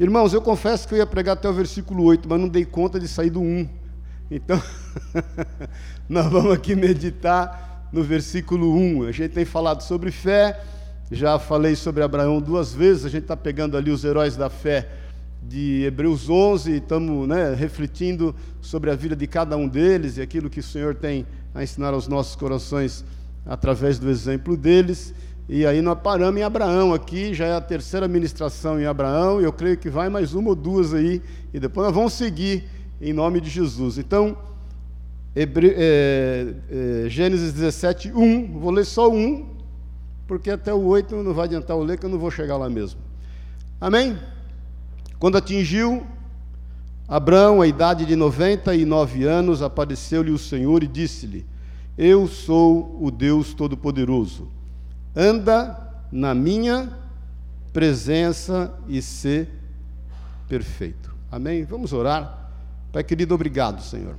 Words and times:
Irmãos, 0.00 0.32
eu 0.32 0.40
confesso 0.40 0.88
que 0.88 0.94
eu 0.94 0.98
ia 0.98 1.06
pregar 1.06 1.34
até 1.34 1.46
o 1.46 1.52
versículo 1.52 2.04
8, 2.04 2.26
mas 2.26 2.40
não 2.40 2.48
dei 2.48 2.64
conta 2.64 2.98
de 2.98 3.06
sair 3.06 3.28
do 3.28 3.42
1. 3.42 3.68
Então, 4.30 4.58
nós 6.08 6.24
vamos 6.32 6.54
aqui 6.54 6.74
meditar 6.74 7.86
no 7.92 8.02
versículo 8.02 8.74
1. 8.74 9.02
A 9.02 9.12
gente 9.12 9.32
tem 9.32 9.44
falado 9.44 9.82
sobre 9.82 10.10
fé, 10.10 10.58
já 11.12 11.38
falei 11.38 11.76
sobre 11.76 12.02
Abraão 12.02 12.40
duas 12.40 12.72
vezes, 12.72 13.04
a 13.04 13.10
gente 13.10 13.24
está 13.24 13.36
pegando 13.36 13.76
ali 13.76 13.90
os 13.90 14.02
heróis 14.02 14.38
da 14.38 14.48
fé 14.48 14.88
de 15.42 15.84
Hebreus 15.84 16.30
11, 16.30 16.76
estamos 16.76 17.28
né, 17.28 17.52
refletindo 17.52 18.34
sobre 18.62 18.90
a 18.90 18.94
vida 18.94 19.14
de 19.14 19.26
cada 19.26 19.54
um 19.54 19.68
deles 19.68 20.16
e 20.16 20.22
aquilo 20.22 20.48
que 20.48 20.60
o 20.60 20.62
Senhor 20.62 20.94
tem 20.94 21.26
a 21.54 21.62
ensinar 21.62 21.92
aos 21.92 22.08
nossos 22.08 22.34
corações 22.34 23.04
através 23.44 23.98
do 23.98 24.08
exemplo 24.08 24.56
deles. 24.56 25.12
E 25.52 25.66
aí 25.66 25.82
nós 25.82 25.98
paramos 26.00 26.40
em 26.40 26.44
Abraão 26.44 26.94
aqui, 26.94 27.34
já 27.34 27.44
é 27.44 27.54
a 27.56 27.60
terceira 27.60 28.06
ministração 28.06 28.80
em 28.80 28.86
Abraão, 28.86 29.40
e 29.40 29.44
eu 29.44 29.52
creio 29.52 29.76
que 29.76 29.90
vai 29.90 30.08
mais 30.08 30.32
uma 30.32 30.50
ou 30.50 30.54
duas 30.54 30.94
aí, 30.94 31.20
e 31.52 31.58
depois 31.58 31.88
nós 31.88 31.92
vamos 31.92 32.12
seguir 32.12 32.66
em 33.00 33.12
nome 33.12 33.40
de 33.40 33.50
Jesus. 33.50 33.98
Então, 33.98 34.36
Hebre... 35.34 35.74
é, 35.76 36.54
é, 36.70 37.08
Gênesis 37.08 37.52
17, 37.52 38.12
1, 38.12 38.60
vou 38.60 38.70
ler 38.70 38.84
só 38.84 39.10
um, 39.10 39.44
porque 40.28 40.52
até 40.52 40.72
o 40.72 40.84
8 40.84 41.16
não 41.16 41.34
vai 41.34 41.46
adiantar 41.46 41.76
eu 41.76 41.82
ler, 41.82 41.98
que 41.98 42.06
eu 42.06 42.10
não 42.10 42.18
vou 42.20 42.30
chegar 42.30 42.56
lá 42.56 42.70
mesmo. 42.70 43.00
Amém? 43.80 44.16
Quando 45.18 45.36
atingiu 45.36 46.06
Abraão 47.08 47.60
a 47.60 47.66
idade 47.66 48.06
de 48.06 48.14
99 48.14 49.24
anos, 49.24 49.62
apareceu-lhe 49.62 50.30
o 50.30 50.38
Senhor 50.38 50.84
e 50.84 50.86
disse-lhe: 50.86 51.44
Eu 51.98 52.28
sou 52.28 52.96
o 53.04 53.10
Deus 53.10 53.52
Todo-Poderoso. 53.52 54.59
Anda 55.14 55.76
na 56.10 56.34
minha 56.34 56.90
presença 57.72 58.74
e 58.88 59.00
ser 59.00 59.48
perfeito. 60.48 61.14
Amém? 61.30 61.64
Vamos 61.64 61.92
orar. 61.92 62.50
Pai 62.92 63.04
querido, 63.04 63.34
obrigado, 63.34 63.82
Senhor. 63.82 64.16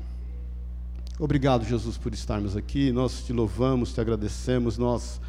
Obrigado, 1.20 1.66
Jesus, 1.66 1.98
por 1.98 2.14
estarmos 2.14 2.56
aqui. 2.56 2.92
Nós 2.92 3.24
te 3.24 3.34
louvamos, 3.34 3.94
te 3.94 4.02
agradecemos, 4.02 4.78
nós 4.78 5.20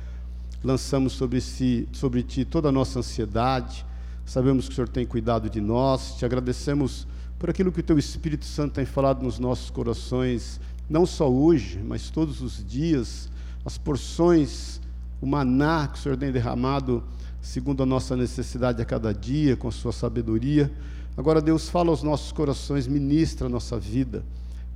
lançamos 0.62 1.12
sobre, 1.12 1.40
si, 1.40 1.88
sobre 1.92 2.22
ti 2.22 2.44
toda 2.44 2.68
a 2.68 2.72
nossa 2.72 3.00
ansiedade 3.00 3.84
Sabemos 4.24 4.66
que 4.66 4.72
o 4.72 4.74
Senhor 4.76 4.88
tem 4.88 5.04
cuidado 5.04 5.50
de 5.50 5.60
nós, 5.60 6.14
te 6.16 6.24
agradecemos 6.24 7.06
por 7.38 7.50
aquilo 7.50 7.72
que 7.72 7.80
o 7.80 7.82
Teu 7.82 7.98
Espírito 7.98 8.44
Santo 8.44 8.74
tem 8.74 8.86
falado 8.86 9.22
nos 9.22 9.38
nossos 9.38 9.68
corações, 9.68 10.60
não 10.88 11.04
só 11.04 11.30
hoje, 11.30 11.80
mas 11.84 12.08
todos 12.08 12.40
os 12.40 12.64
dias, 12.64 13.28
as 13.64 13.76
porções, 13.76 14.80
o 15.22 15.26
maná 15.26 15.86
que 15.86 15.96
o 15.96 16.02
Senhor 16.02 16.18
tem 16.18 16.32
derramado 16.32 17.04
segundo 17.40 17.84
a 17.84 17.86
nossa 17.86 18.16
necessidade 18.16 18.82
a 18.82 18.84
cada 18.84 19.14
dia, 19.14 19.56
com 19.56 19.68
a 19.68 19.72
Sua 19.72 19.92
sabedoria. 19.92 20.70
Agora, 21.16 21.40
Deus, 21.40 21.68
fala 21.68 21.90
aos 21.90 22.02
nossos 22.02 22.32
corações, 22.32 22.88
ministra 22.88 23.46
a 23.46 23.50
nossa 23.50 23.78
vida, 23.78 24.24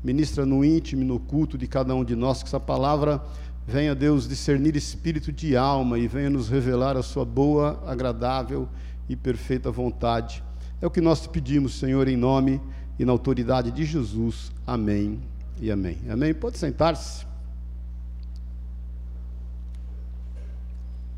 ministra 0.05 0.47
no 0.47 0.65
íntimo 0.65 1.03
e 1.03 1.05
no 1.05 1.19
culto 1.19 1.59
de 1.59 1.67
cada 1.67 1.95
um 1.97 2.05
de 2.05 2.15
nós, 2.15 2.43
que 2.43 2.49
essa 2.49 2.61
palavra 2.61 3.21
venha, 3.67 3.93
Deus, 3.93 4.29
discernir 4.29 4.77
espírito 4.77 5.33
de 5.33 5.57
alma 5.57 5.99
e 5.99 6.07
venha 6.07 6.31
nos 6.31 6.49
revelar 6.49 6.97
a 6.97 7.03
Sua 7.03 7.25
boa, 7.25 7.83
agradável 7.85 8.69
e 9.09 9.17
perfeita 9.17 9.69
vontade. 9.71 10.45
É 10.81 10.87
o 10.87 10.91
que 10.91 11.01
nós 11.01 11.23
te 11.23 11.29
pedimos, 11.29 11.75
Senhor, 11.75 12.07
em 12.07 12.17
nome 12.17 12.61
e 12.99 13.05
na 13.05 13.11
autoridade 13.11 13.73
de 13.73 13.85
Jesus. 13.85 14.53
Amém 14.65 15.19
e 15.61 15.73
amém. 15.73 15.99
Amém. 16.09 16.33
Pode 16.33 16.57
sentar-se. 16.57 17.26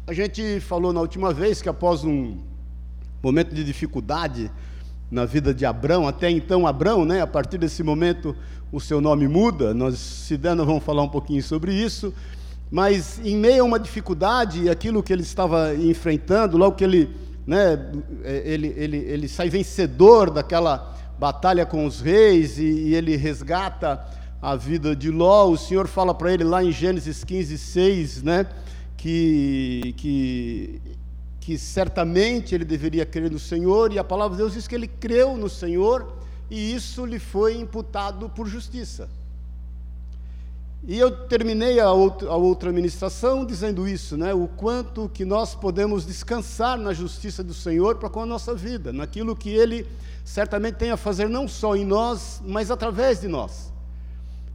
A 0.08 0.14
gente 0.14 0.58
falou 0.60 0.90
na 0.90 1.02
última 1.02 1.34
vez 1.34 1.60
que 1.60 1.68
após 1.68 2.02
um 2.02 2.38
momento 3.22 3.54
de 3.54 3.62
dificuldade 3.62 4.50
na 5.10 5.26
vida 5.26 5.52
de 5.52 5.66
Abrão, 5.66 6.08
até 6.08 6.30
então 6.30 6.66
Abrão, 6.66 7.04
né? 7.04 7.20
A 7.20 7.26
partir 7.26 7.58
desse 7.58 7.82
momento 7.82 8.34
o 8.72 8.80
seu 8.80 9.02
nome 9.02 9.28
muda. 9.28 9.74
Nós, 9.74 9.98
se 9.98 10.38
nós 10.38 10.56
vamos 10.66 10.82
falar 10.82 11.02
um 11.02 11.10
pouquinho 11.10 11.42
sobre 11.42 11.74
isso. 11.74 12.14
Mas 12.70 13.20
em 13.22 13.36
meio 13.36 13.62
a 13.62 13.66
uma 13.66 13.78
dificuldade, 13.78 14.70
aquilo 14.70 15.02
que 15.02 15.12
ele 15.12 15.20
estava 15.20 15.74
enfrentando, 15.74 16.56
logo 16.56 16.74
que 16.74 16.84
ele 16.84 17.14
né, 17.46 17.78
é, 18.24 18.42
ele, 18.46 18.72
ele, 18.78 18.96
ele 18.96 19.28
sai 19.28 19.50
vencedor 19.50 20.30
daquela 20.30 20.96
batalha 21.18 21.66
com 21.66 21.84
os 21.84 22.00
reis 22.00 22.56
e, 22.56 22.62
e 22.62 22.94
ele 22.94 23.14
resgata 23.14 24.02
a 24.40 24.56
vida 24.56 24.96
de 24.96 25.10
Ló. 25.10 25.50
O 25.50 25.58
Senhor 25.58 25.86
fala 25.86 26.14
para 26.14 26.32
ele 26.32 26.44
lá 26.44 26.64
em 26.64 26.72
Gênesis 26.72 27.22
15, 27.24 27.58
6, 27.58 28.22
né, 28.22 28.46
que, 28.98 29.94
que, 29.96 30.82
que 31.40 31.56
certamente 31.56 32.54
ele 32.54 32.64
deveria 32.64 33.06
crer 33.06 33.30
no 33.30 33.38
Senhor, 33.38 33.92
e 33.92 33.98
a 33.98 34.04
palavra 34.04 34.36
de 34.36 34.42
Deus 34.42 34.52
diz 34.52 34.68
que 34.68 34.74
ele 34.74 34.88
creu 34.88 35.36
no 35.36 35.48
Senhor 35.48 36.18
e 36.50 36.74
isso 36.74 37.06
lhe 37.06 37.18
foi 37.18 37.56
imputado 37.58 38.28
por 38.28 38.46
justiça. 38.46 39.08
E 40.86 40.98
eu 40.98 41.10
terminei 41.26 41.78
a 41.80 41.92
outra, 41.92 42.28
a 42.30 42.36
outra 42.36 42.72
ministração 42.72 43.44
dizendo 43.44 43.86
isso, 43.86 44.16
né? 44.16 44.32
O 44.32 44.48
quanto 44.48 45.08
que 45.08 45.24
nós 45.24 45.54
podemos 45.54 46.06
descansar 46.06 46.78
na 46.78 46.92
justiça 46.92 47.42
do 47.42 47.52
Senhor 47.52 47.96
para 47.96 48.08
com 48.08 48.22
a 48.22 48.26
nossa 48.26 48.54
vida, 48.54 48.92
naquilo 48.92 49.36
que 49.36 49.50
Ele 49.50 49.86
certamente 50.24 50.76
tem 50.76 50.90
a 50.90 50.96
fazer 50.96 51.28
não 51.28 51.46
só 51.46 51.76
em 51.76 51.84
nós, 51.84 52.40
mas 52.44 52.70
através 52.70 53.20
de 53.20 53.28
nós. 53.28 53.72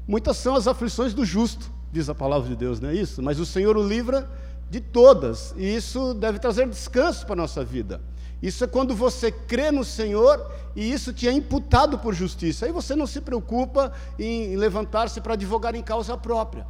Muitas 0.07 0.37
são 0.37 0.55
as 0.55 0.67
aflições 0.67 1.13
do 1.13 1.23
justo, 1.23 1.71
diz 1.93 2.09
a 2.09 2.15
palavra 2.15 2.49
de 2.49 2.55
Deus, 2.55 2.79
não 2.79 2.89
é 2.89 2.95
isso? 2.95 3.21
Mas 3.21 3.39
o 3.39 3.45
Senhor 3.45 3.77
o 3.77 3.87
livra 3.87 4.27
de 4.69 4.81
todas, 4.81 5.53
e 5.55 5.75
isso 5.75 6.15
deve 6.15 6.39
trazer 6.39 6.67
descanso 6.67 7.25
para 7.25 7.33
a 7.33 7.37
nossa 7.37 7.63
vida. 7.63 8.01
Isso 8.41 8.63
é 8.63 8.67
quando 8.67 8.93
você 8.93 9.31
crê 9.31 9.71
no 9.71 9.85
Senhor 9.85 10.51
e 10.75 10.91
isso 10.91 11.13
te 11.13 11.29
é 11.29 11.31
imputado 11.31 11.97
por 11.99 12.13
justiça. 12.13 12.65
Aí 12.65 12.73
você 12.73 12.93
não 12.93 13.07
se 13.07 13.21
preocupa 13.21 13.93
em 14.19 14.57
levantar-se 14.57 15.21
para 15.21 15.35
advogar 15.35 15.75
em 15.75 15.81
causa 15.81 16.17
própria. 16.17 16.65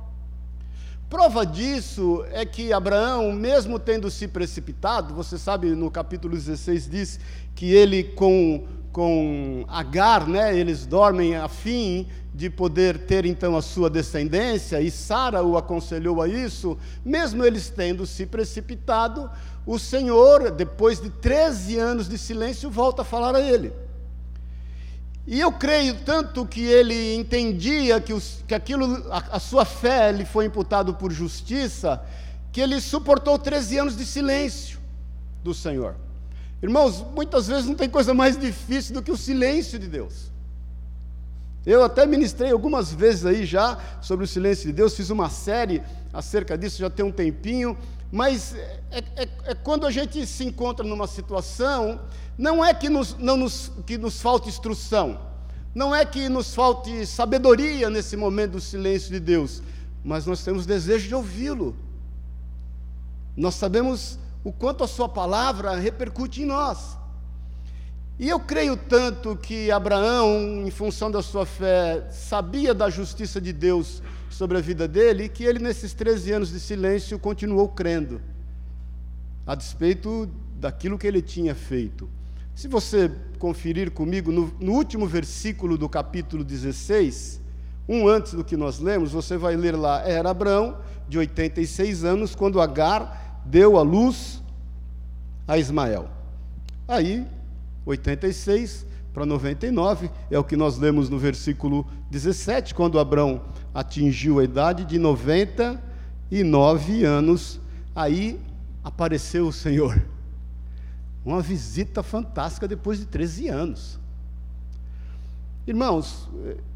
Prova 1.09 1.45
disso 1.45 2.23
é 2.31 2.45
que 2.45 2.73
Abraão, 2.73 3.31
mesmo 3.31 3.79
tendo 3.79 4.11
se 4.11 4.27
precipitado, 4.27 5.15
você 5.15 5.37
sabe 5.37 5.69
no 5.71 5.89
capítulo 5.89 6.35
16 6.35 6.89
diz 6.89 7.19
que 7.55 7.71
ele 7.71 8.03
com, 8.03 8.67
com 8.93 9.65
Agar, 9.67 10.27
né, 10.27 10.55
eles 10.55 10.85
dormem 10.85 11.35
a 11.35 11.49
fim 11.49 12.07
de 12.33 12.47
poder 12.47 12.99
ter 12.99 13.25
então 13.25 13.57
a 13.57 13.61
sua 13.61 13.89
descendência, 13.89 14.79
e 14.79 14.89
Sara 14.91 15.43
o 15.43 15.57
aconselhou 15.57 16.21
a 16.21 16.27
isso, 16.27 16.77
mesmo 17.03 17.43
eles 17.43 17.69
tendo 17.69 18.05
se 18.05 18.25
precipitado, 18.25 19.29
o 19.65 19.79
Senhor, 19.79 20.51
depois 20.51 21.01
de 21.01 21.09
13 21.09 21.77
anos 21.77 22.07
de 22.07 22.17
silêncio, 22.17 22.69
volta 22.69 23.01
a 23.01 23.05
falar 23.05 23.35
a 23.35 23.41
ele. 23.41 23.73
E 25.25 25.39
eu 25.39 25.51
creio 25.51 25.95
tanto 26.03 26.45
que 26.45 26.61
ele 26.61 27.15
entendia 27.15 27.99
que, 27.99 28.13
os, 28.13 28.43
que 28.47 28.53
aquilo, 28.53 29.09
a, 29.11 29.37
a, 29.37 29.39
sua 29.39 29.63
fé 29.63 30.11
lhe 30.11 30.25
foi 30.25 30.45
imputado 30.45 30.93
por 30.93 31.11
justiça, 31.11 32.03
que 32.51 32.61
ele 32.61 32.79
suportou 32.79 33.39
13 33.39 33.77
anos 33.79 33.97
de 33.97 34.05
silêncio 34.05 34.79
do 35.41 35.53
Senhor. 35.53 35.95
Irmãos, 36.63 37.05
muitas 37.13 37.45
vezes 37.45 37.65
não 37.65 37.75
tem 37.75 37.89
coisa 37.89 38.13
mais 38.13 38.37
difícil 38.39 38.93
do 38.93 39.03
que 39.03 39.11
o 39.11 39.17
silêncio 39.17 39.77
de 39.77 39.85
Deus. 39.85 40.31
Eu 41.65 41.83
até 41.83 42.05
ministrei 42.05 42.53
algumas 42.53 42.93
vezes 42.93 43.25
aí 43.25 43.45
já 43.45 43.77
sobre 44.01 44.23
o 44.23 44.27
silêncio 44.27 44.67
de 44.67 44.71
Deus, 44.71 44.95
fiz 44.95 45.09
uma 45.09 45.29
série 45.29 45.83
acerca 46.13 46.57
disso 46.57 46.79
já 46.79 46.89
tem 46.89 47.05
um 47.05 47.11
tempinho, 47.11 47.77
mas 48.09 48.55
é, 48.55 49.03
é, 49.15 49.27
é, 49.43 49.55
quando 49.55 49.85
a 49.85 49.91
gente 49.91 50.25
se 50.25 50.45
encontra 50.45 50.85
numa 50.85 51.05
situação, 51.05 51.99
não 52.37 52.63
é 52.63 52.73
que 52.73 52.87
nos, 52.87 53.17
não 53.17 53.35
nos, 53.35 53.69
que 53.85 53.97
nos 53.97 54.21
falte 54.21 54.47
instrução, 54.47 55.19
não 55.75 55.93
é 55.93 56.05
que 56.05 56.29
nos 56.29 56.55
falte 56.55 57.05
sabedoria 57.05 57.89
nesse 57.89 58.15
momento 58.15 58.51
do 58.51 58.61
silêncio 58.61 59.11
de 59.11 59.19
Deus, 59.19 59.61
mas 60.01 60.25
nós 60.25 60.41
temos 60.45 60.65
desejo 60.65 61.09
de 61.09 61.15
ouvi-lo. 61.15 61.75
Nós 63.35 63.55
sabemos 63.55 64.19
o 64.43 64.51
quanto 64.51 64.83
a 64.83 64.87
Sua 64.87 65.07
palavra 65.07 65.75
repercute 65.75 66.41
em 66.41 66.45
nós. 66.45 66.97
E 68.19 68.29
eu 68.29 68.39
creio 68.39 68.77
tanto 68.77 69.35
que 69.35 69.71
Abraão, 69.71 70.63
em 70.65 70.69
função 70.69 71.09
da 71.09 71.23
sua 71.23 71.47
fé, 71.47 72.07
sabia 72.11 72.71
da 72.71 72.87
justiça 72.87 73.41
de 73.41 73.51
Deus 73.51 74.03
sobre 74.29 74.57
a 74.57 74.61
vida 74.61 74.87
dele, 74.87 75.27
que 75.27 75.43
ele, 75.43 75.57
nesses 75.57 75.93
13 75.93 76.31
anos 76.31 76.51
de 76.51 76.59
silêncio, 76.59 77.17
continuou 77.17 77.67
crendo, 77.69 78.21
a 79.47 79.55
despeito 79.55 80.29
daquilo 80.55 80.97
que 80.97 81.07
ele 81.07 81.23
tinha 81.23 81.55
feito. 81.55 82.07
Se 82.53 82.67
você 82.67 83.11
conferir 83.39 83.89
comigo, 83.89 84.31
no, 84.31 84.53
no 84.59 84.73
último 84.73 85.07
versículo 85.07 85.75
do 85.75 85.89
capítulo 85.89 86.43
16, 86.43 87.41
um 87.89 88.07
antes 88.07 88.33
do 88.33 88.43
que 88.43 88.55
nós 88.55 88.79
lemos, 88.79 89.11
você 89.11 89.37
vai 89.37 89.55
ler 89.55 89.75
lá: 89.75 90.07
era 90.07 90.29
Abraão, 90.29 90.77
de 91.09 91.17
86 91.17 92.03
anos, 92.03 92.35
quando 92.35 92.61
Agar 92.61 93.32
deu 93.45 93.77
a 93.77 93.81
luz 93.81 94.41
a 95.47 95.57
Ismael. 95.57 96.09
Aí, 96.87 97.25
86 97.85 98.85
para 99.13 99.25
99, 99.25 100.09
é 100.31 100.39
o 100.39 100.43
que 100.43 100.57
nós 100.57 100.77
lemos 100.77 101.09
no 101.09 101.19
versículo 101.19 101.85
17, 102.09 102.73
quando 102.73 102.99
Abraão 102.99 103.41
atingiu 103.73 104.39
a 104.39 104.43
idade 104.43 104.85
de 104.85 104.97
99 104.97 107.03
anos, 107.03 107.59
aí 107.95 108.39
apareceu 108.83 109.47
o 109.47 109.53
Senhor. 109.53 110.03
Uma 111.23 111.41
visita 111.41 112.03
fantástica 112.03 112.67
depois 112.67 112.99
de 112.99 113.05
13 113.05 113.47
anos. 113.49 113.99
Irmãos, 115.65 116.27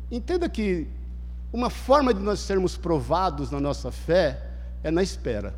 entenda 0.09 0.47
que 0.47 0.87
uma 1.51 1.69
forma 1.69 2.13
de 2.13 2.21
nós 2.21 2.39
sermos 2.39 2.77
provados 2.77 3.51
na 3.51 3.59
nossa 3.59 3.91
fé 3.91 4.41
é 4.83 4.91
na 4.91 5.03
espera. 5.03 5.53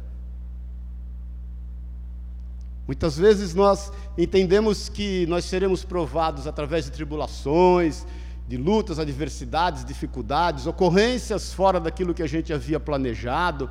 Muitas 2.90 3.20
vezes 3.20 3.54
nós 3.54 3.92
entendemos 4.18 4.90
que 4.90 5.28
nós 5.28 5.46
seremos 5.46 5.84
provados 5.84 6.48
através 6.48 6.86
de 6.86 6.92
tribulações, 6.92 8.04
de 8.48 8.58
lutas, 8.58 8.98
adversidades, 8.98 9.86
dificuldades, 9.86 10.66
ocorrências 10.66 11.54
fora 11.54 11.80
daquilo 11.80 12.16
que 12.16 12.24
a 12.24 12.28
gente 12.28 12.52
havia 12.52 12.80
planejado, 12.80 13.70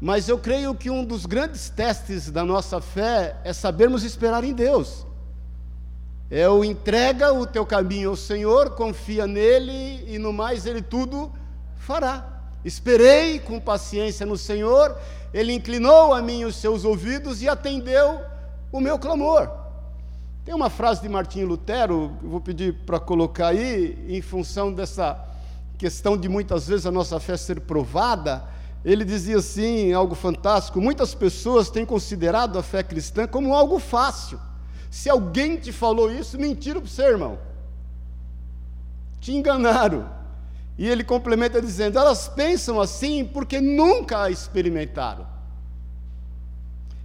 mas 0.00 0.28
eu 0.28 0.38
creio 0.38 0.72
que 0.72 0.88
um 0.88 1.04
dos 1.04 1.26
grandes 1.26 1.68
testes 1.68 2.30
da 2.30 2.44
nossa 2.44 2.80
fé 2.80 3.40
é 3.42 3.52
sabermos 3.52 4.04
esperar 4.04 4.44
em 4.44 4.52
Deus. 4.52 5.04
É 6.30 6.48
o 6.48 6.62
entrega 6.62 7.32
o 7.34 7.44
teu 7.48 7.66
caminho 7.66 8.10
ao 8.10 8.16
Senhor, 8.16 8.76
confia 8.76 9.26
nele 9.26 10.04
e 10.06 10.16
no 10.16 10.32
mais 10.32 10.64
ele 10.64 10.80
tudo 10.80 11.32
fará. 11.74 12.44
Esperei 12.64 13.40
com 13.40 13.58
paciência 13.58 14.24
no 14.24 14.38
Senhor, 14.38 14.96
ele 15.34 15.52
inclinou 15.52 16.14
a 16.14 16.22
mim 16.22 16.44
os 16.44 16.54
seus 16.54 16.84
ouvidos 16.84 17.42
e 17.42 17.48
atendeu 17.48 18.30
o 18.72 18.80
meu 18.80 18.98
clamor. 18.98 19.50
Tem 20.44 20.54
uma 20.54 20.70
frase 20.70 21.02
de 21.02 21.08
Martinho 21.08 21.46
Lutero, 21.46 22.16
eu 22.22 22.28
vou 22.28 22.40
pedir 22.40 22.74
para 22.86 22.98
colocar 22.98 23.48
aí, 23.48 23.96
em 24.08 24.22
função 24.22 24.72
dessa 24.72 25.18
questão 25.76 26.16
de 26.16 26.28
muitas 26.28 26.68
vezes 26.68 26.86
a 26.86 26.90
nossa 26.90 27.18
fé 27.20 27.36
ser 27.36 27.60
provada. 27.60 28.44
Ele 28.84 29.04
dizia 29.04 29.38
assim, 29.38 29.92
algo 29.92 30.14
fantástico: 30.14 30.80
muitas 30.80 31.14
pessoas 31.14 31.70
têm 31.70 31.84
considerado 31.84 32.58
a 32.58 32.62
fé 32.62 32.82
cristã 32.82 33.26
como 33.26 33.54
algo 33.54 33.78
fácil. 33.78 34.40
Se 34.90 35.08
alguém 35.08 35.56
te 35.56 35.72
falou 35.72 36.10
isso, 36.10 36.38
mentira 36.38 36.80
para 36.80 36.88
você, 36.88 37.02
irmão. 37.02 37.38
Te 39.20 39.32
enganaram. 39.32 40.08
E 40.78 40.88
ele 40.88 41.04
complementa 41.04 41.60
dizendo: 41.60 41.98
elas 41.98 42.28
pensam 42.28 42.80
assim 42.80 43.24
porque 43.24 43.60
nunca 43.60 44.22
a 44.22 44.30
experimentaram. 44.30 45.26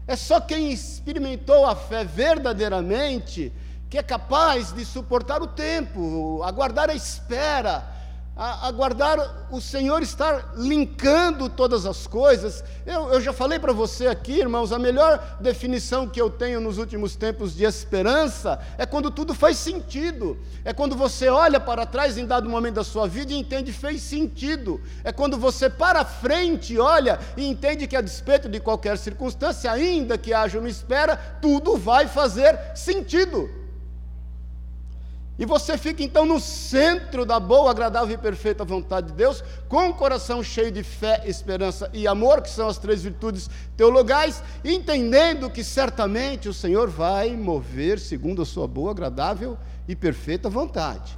É 0.07 0.15
só 0.15 0.39
quem 0.39 0.71
experimentou 0.71 1.65
a 1.65 1.75
fé 1.75 2.03
verdadeiramente 2.03 3.51
que 3.89 3.97
é 3.97 4.03
capaz 4.03 4.71
de 4.73 4.83
suportar 4.83 5.41
o 5.41 5.47
tempo, 5.47 6.41
aguardar 6.43 6.89
a 6.89 6.93
espera, 6.95 7.94
aguardar 8.35 9.47
o 9.49 9.61
Senhor 9.61 10.01
estar 10.01 10.53
linkando 10.57 11.47
todas 11.47 11.85
as 11.85 12.05
coisas. 12.05 12.63
Eu, 12.85 13.13
eu 13.13 13.21
já 13.21 13.31
falei 13.31 13.57
para 13.59 13.71
você 13.71 14.07
aqui, 14.07 14.39
irmãos, 14.39 14.73
a 14.73 14.79
melhor 14.79 15.37
definição 15.39 16.07
que 16.07 16.21
eu 16.21 16.29
tenho 16.29 16.59
nos 16.59 16.77
últimos 16.77 17.15
tempos 17.15 17.55
de 17.55 17.63
esperança 17.63 18.59
é 18.77 18.85
quando 18.85 19.09
tudo 19.09 19.33
faz 19.33 19.57
sentido. 19.57 20.37
É 20.65 20.73
quando 20.73 20.97
você 20.97 21.29
olha 21.29 21.61
para 21.61 21.85
trás 21.85 22.17
em 22.17 22.25
dado 22.25 22.49
momento 22.49 22.75
da 22.75 22.83
sua 22.83 23.07
vida 23.07 23.31
e 23.31 23.37
entende 23.37 23.71
fez 23.71 24.01
sentido. 24.01 24.81
É 25.03 25.13
quando 25.13 25.37
você 25.37 25.69
para 25.69 26.03
frente, 26.03 26.77
olha 26.77 27.19
e 27.37 27.45
entende 27.45 27.87
que 27.87 27.95
a 27.95 28.01
despeito 28.01 28.49
de 28.49 28.59
qualquer 28.59 28.97
circunstância, 28.97 29.71
ainda 29.71 30.17
que 30.17 30.33
haja 30.33 30.59
uma 30.59 30.69
espera, 30.69 31.15
tudo 31.41 31.77
vai 31.77 32.05
fazer 32.07 32.59
sentido. 32.75 33.64
E 35.37 35.45
você 35.45 35.77
fica 35.77 36.01
então 36.01 36.25
no 36.25 36.39
centro 36.39 37.25
da 37.25 37.39
boa, 37.39 37.69
agradável 37.69 38.15
e 38.15 38.17
perfeita 38.17 38.63
vontade 38.63 39.07
de 39.07 39.13
Deus, 39.13 39.43
com 39.67 39.89
o 39.89 39.93
coração 39.93 40.41
cheio 40.41 40.71
de 40.71 40.81
fé, 40.81 41.23
esperança 41.25 41.89
e 41.93 42.07
amor, 42.07 42.41
que 42.41 42.49
são 42.49 42.69
as 42.69 42.77
três 42.77 43.03
virtudes 43.03 43.49
teologais, 43.75 44.41
entendendo 44.63 45.49
que 45.49 45.63
certamente 45.63 46.47
o 46.47 46.53
Senhor 46.53 46.89
vai 46.89 47.35
mover 47.35 47.99
segundo 47.99 48.41
a 48.41 48.45
sua 48.45 48.65
boa, 48.65 48.91
agradável 48.91 49.57
e 49.87 49.95
perfeita 49.95 50.49
vontade. 50.49 51.17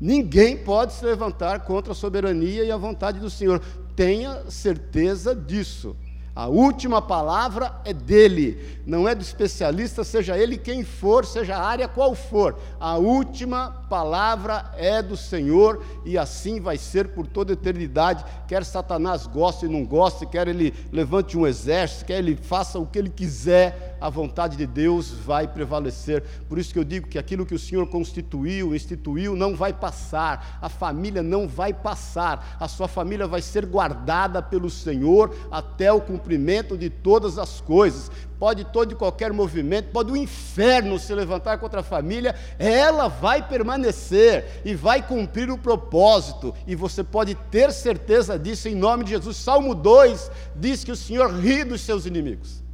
Ninguém 0.00 0.56
pode 0.56 0.94
se 0.94 1.04
levantar 1.04 1.60
contra 1.60 1.92
a 1.92 1.96
soberania 1.96 2.64
e 2.64 2.70
a 2.70 2.76
vontade 2.76 3.18
do 3.18 3.30
Senhor. 3.30 3.60
Tenha 3.94 4.50
certeza 4.50 5.34
disso. 5.34 5.96
A 6.36 6.48
última 6.48 7.00
palavra 7.00 7.80
é 7.82 7.94
dele, 7.94 8.82
não 8.86 9.08
é 9.08 9.14
do 9.14 9.22
especialista, 9.22 10.04
seja 10.04 10.36
ele 10.36 10.58
quem 10.58 10.84
for, 10.84 11.24
seja 11.24 11.56
a 11.56 11.64
área 11.66 11.88
qual 11.88 12.14
for. 12.14 12.58
A 12.78 12.98
última 12.98 13.86
palavra 13.88 14.70
é 14.76 15.00
do 15.00 15.16
Senhor 15.16 15.82
e 16.04 16.18
assim 16.18 16.60
vai 16.60 16.76
ser 16.76 17.08
por 17.08 17.26
toda 17.26 17.52
a 17.52 17.54
eternidade. 17.54 18.22
Quer 18.46 18.66
Satanás 18.66 19.26
goste 19.26 19.64
e 19.64 19.68
não 19.70 19.82
goste, 19.82 20.26
quer 20.26 20.46
ele 20.46 20.74
levante 20.92 21.38
um 21.38 21.46
exército, 21.46 22.04
quer 22.04 22.18
ele 22.18 22.36
faça 22.36 22.78
o 22.78 22.84
que 22.84 22.98
ele 22.98 23.08
quiser, 23.08 23.95
a 24.00 24.08
vontade 24.08 24.56
de 24.56 24.66
Deus 24.66 25.10
vai 25.10 25.48
prevalecer. 25.48 26.22
Por 26.48 26.58
isso 26.58 26.72
que 26.72 26.78
eu 26.78 26.84
digo 26.84 27.08
que 27.08 27.18
aquilo 27.18 27.46
que 27.46 27.54
o 27.54 27.58
Senhor 27.58 27.86
constituiu, 27.86 28.74
instituiu, 28.74 29.34
não 29.36 29.54
vai 29.54 29.72
passar. 29.72 30.58
A 30.60 30.68
família 30.68 31.22
não 31.22 31.48
vai 31.48 31.72
passar. 31.72 32.56
A 32.60 32.68
sua 32.68 32.88
família 32.88 33.26
vai 33.26 33.42
ser 33.42 33.66
guardada 33.66 34.42
pelo 34.42 34.70
Senhor 34.70 35.34
até 35.50 35.92
o 35.92 36.00
cumprimento 36.00 36.76
de 36.76 36.90
todas 36.90 37.38
as 37.38 37.60
coisas. 37.60 38.10
Pode 38.38 38.64
todo 38.66 38.92
e 38.92 38.94
qualquer 38.94 39.32
movimento, 39.32 39.90
pode 39.90 40.12
o 40.12 40.16
inferno 40.16 40.98
se 40.98 41.14
levantar 41.14 41.58
contra 41.58 41.80
a 41.80 41.82
família, 41.82 42.34
ela 42.58 43.08
vai 43.08 43.46
permanecer 43.46 44.60
e 44.62 44.74
vai 44.74 45.06
cumprir 45.06 45.50
o 45.50 45.56
propósito, 45.56 46.54
e 46.66 46.74
você 46.74 47.02
pode 47.02 47.34
ter 47.50 47.72
certeza 47.72 48.38
disso 48.38 48.68
em 48.68 48.74
nome 48.74 49.04
de 49.04 49.10
Jesus. 49.10 49.38
Salmo 49.38 49.74
2 49.74 50.30
diz 50.54 50.84
que 50.84 50.92
o 50.92 50.96
Senhor 50.96 51.32
ri 51.32 51.64
dos 51.64 51.80
seus 51.80 52.04
inimigos. 52.04 52.65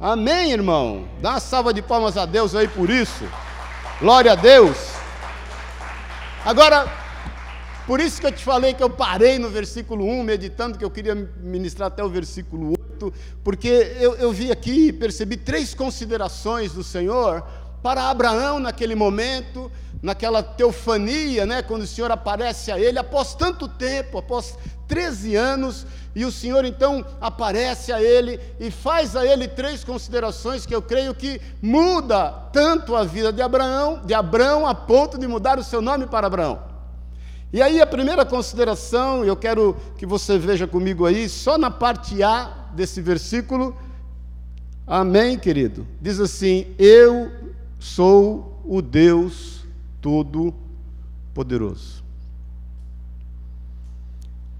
Amém, 0.00 0.52
irmão? 0.52 1.08
Dá 1.20 1.30
uma 1.30 1.40
salva 1.40 1.74
de 1.74 1.82
palmas 1.82 2.16
a 2.16 2.24
Deus 2.24 2.54
aí 2.54 2.68
por 2.68 2.88
isso. 2.88 3.24
Glória 3.98 4.30
a 4.30 4.36
Deus. 4.36 4.76
Agora, 6.44 6.86
por 7.84 7.98
isso 7.98 8.20
que 8.20 8.26
eu 8.28 8.30
te 8.30 8.44
falei 8.44 8.74
que 8.74 8.82
eu 8.82 8.88
parei 8.88 9.40
no 9.40 9.50
versículo 9.50 10.06
1, 10.06 10.22
meditando 10.22 10.78
que 10.78 10.84
eu 10.84 10.90
queria 10.90 11.16
ministrar 11.40 11.88
até 11.88 12.04
o 12.04 12.08
versículo 12.08 12.74
8, 12.92 13.12
porque 13.42 13.96
eu, 13.98 14.14
eu 14.14 14.30
vi 14.30 14.52
aqui, 14.52 14.92
percebi 14.92 15.36
três 15.36 15.74
considerações 15.74 16.70
do 16.70 16.84
Senhor 16.84 17.42
para 17.82 18.08
Abraão 18.08 18.60
naquele 18.60 18.94
momento, 18.94 19.68
naquela 20.02 20.42
teofania, 20.42 21.44
né, 21.44 21.62
quando 21.62 21.82
o 21.82 21.86
Senhor 21.86 22.10
aparece 22.10 22.70
a 22.70 22.78
ele, 22.78 22.98
após 22.98 23.34
tanto 23.34 23.66
tempo, 23.66 24.18
após 24.18 24.56
13 24.86 25.34
anos, 25.34 25.86
e 26.14 26.24
o 26.24 26.32
Senhor 26.32 26.64
então 26.64 27.04
aparece 27.20 27.92
a 27.92 28.02
ele 28.02 28.40
e 28.58 28.70
faz 28.70 29.14
a 29.14 29.24
ele 29.24 29.46
três 29.46 29.84
considerações 29.84 30.66
que 30.66 30.74
eu 30.74 30.82
creio 30.82 31.14
que 31.14 31.40
muda 31.62 32.30
tanto 32.52 32.96
a 32.96 33.04
vida 33.04 33.32
de 33.32 33.42
Abraão, 33.42 34.00
de 34.04 34.14
Abraão 34.14 34.66
a 34.66 34.74
ponto 34.74 35.18
de 35.18 35.28
mudar 35.28 35.58
o 35.58 35.64
seu 35.64 35.80
nome 35.80 36.06
para 36.06 36.26
Abraão. 36.26 36.60
E 37.52 37.62
aí 37.62 37.80
a 37.80 37.86
primeira 37.86 38.26
consideração, 38.26 39.24
eu 39.24 39.36
quero 39.36 39.76
que 39.96 40.04
você 40.04 40.38
veja 40.38 40.66
comigo 40.66 41.06
aí, 41.06 41.28
só 41.28 41.56
na 41.56 41.70
parte 41.70 42.22
A 42.22 42.66
desse 42.74 43.00
versículo. 43.00 43.76
Amém, 44.86 45.38
querido? 45.38 45.86
Diz 46.00 46.18
assim: 46.20 46.74
Eu 46.78 47.30
sou 47.78 48.60
o 48.66 48.82
Deus 48.82 49.57
Todo-Poderoso. 50.00 52.04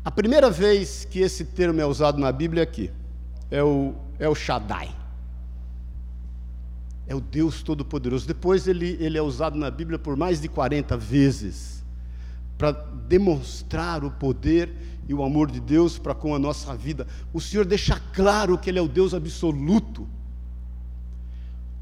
A 0.04 0.10
primeira 0.10 0.50
vez 0.50 1.04
que 1.04 1.20
esse 1.20 1.44
termo 1.44 1.80
é 1.80 1.86
usado 1.86 2.18
na 2.18 2.32
Bíblia 2.32 2.62
é 2.62 2.64
aqui, 2.64 2.90
é 3.50 3.62
o, 3.62 3.94
é 4.18 4.28
o 4.28 4.34
Shaddai. 4.34 4.94
É 7.06 7.14
o 7.14 7.20
Deus 7.20 7.62
Todo-Poderoso. 7.62 8.26
Depois 8.26 8.66
ele, 8.68 8.96
ele 9.00 9.18
é 9.18 9.22
usado 9.22 9.58
na 9.58 9.70
Bíblia 9.70 9.98
por 9.98 10.16
mais 10.16 10.40
de 10.40 10.48
40 10.48 10.96
vezes 10.96 11.78
para 12.58 12.72
demonstrar 12.72 14.04
o 14.04 14.10
poder 14.10 14.74
e 15.08 15.14
o 15.14 15.24
amor 15.24 15.50
de 15.50 15.60
Deus 15.60 15.98
para 15.98 16.14
com 16.14 16.34
a 16.34 16.38
nossa 16.38 16.76
vida. 16.76 17.06
O 17.32 17.40
Senhor 17.40 17.64
deixa 17.64 17.98
claro 18.12 18.58
que 18.58 18.68
Ele 18.68 18.78
é 18.78 18.82
o 18.82 18.88
Deus 18.88 19.14
absoluto. 19.14 20.06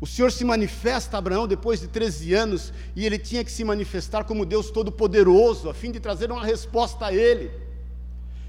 O 0.00 0.06
Senhor 0.06 0.30
se 0.30 0.44
manifesta 0.44 1.16
a 1.16 1.18
Abraão 1.18 1.46
depois 1.46 1.80
de 1.80 1.88
13 1.88 2.34
anos 2.34 2.72
e 2.94 3.06
ele 3.06 3.18
tinha 3.18 3.42
que 3.42 3.50
se 3.50 3.64
manifestar 3.64 4.24
como 4.24 4.44
Deus 4.44 4.70
Todo-Poderoso, 4.70 5.70
a 5.70 5.74
fim 5.74 5.90
de 5.90 5.98
trazer 5.98 6.30
uma 6.30 6.44
resposta 6.44 7.06
a 7.06 7.14
Ele. 7.14 7.50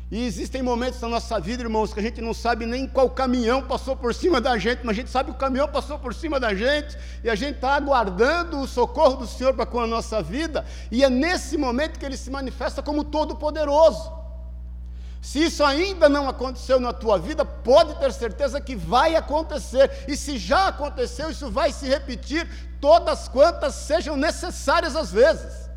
E 0.09 0.25
existem 0.25 0.61
momentos 0.61 1.01
na 1.01 1.09
nossa 1.09 1.37
vida, 1.39 1.63
irmãos, 1.63 1.93
que 1.93 1.99
a 1.99 2.03
gente 2.03 2.21
não 2.21 2.33
sabe 2.33 2.65
nem 2.65 2.87
qual 2.87 3.09
caminhão 3.09 3.61
passou 3.61 3.95
por 3.95 4.13
cima 4.13 4.39
da 4.39 4.57
gente, 4.57 4.79
mas 4.83 4.95
a 4.95 4.99
gente 5.01 5.09
sabe 5.09 5.31
que 5.31 5.35
o 5.35 5.39
caminhão 5.39 5.67
passou 5.67 5.99
por 5.99 6.13
cima 6.13 6.39
da 6.39 6.53
gente, 6.53 6.97
e 7.23 7.29
a 7.29 7.35
gente 7.35 7.55
está 7.55 7.75
aguardando 7.75 8.59
o 8.59 8.67
socorro 8.67 9.17
do 9.17 9.27
Senhor 9.27 9.53
para 9.53 9.65
com 9.65 9.81
a 9.81 9.87
nossa 9.87 10.21
vida, 10.21 10.65
e 10.89 11.03
é 11.03 11.09
nesse 11.09 11.57
momento 11.57 11.99
que 11.99 12.05
ele 12.05 12.15
se 12.15 12.29
manifesta 12.29 12.81
como 12.81 13.03
Todo-Poderoso. 13.03 14.17
Se 15.27 15.43
isso 15.43 15.61
ainda 15.61 16.07
não 16.07 16.29
aconteceu 16.29 16.79
na 16.79 16.93
tua 16.93 17.19
vida, 17.19 17.43
pode 17.43 17.93
ter 17.95 18.13
certeza 18.13 18.61
que 18.61 18.77
vai 18.77 19.13
acontecer, 19.13 20.05
e 20.07 20.15
se 20.15 20.37
já 20.37 20.69
aconteceu, 20.69 21.29
isso 21.29 21.51
vai 21.51 21.73
se 21.73 21.85
repetir 21.85 22.49
todas 22.79 23.27
quantas 23.27 23.75
sejam 23.75 24.15
necessárias 24.15 24.95
às 24.95 25.11
vezes. 25.11 25.69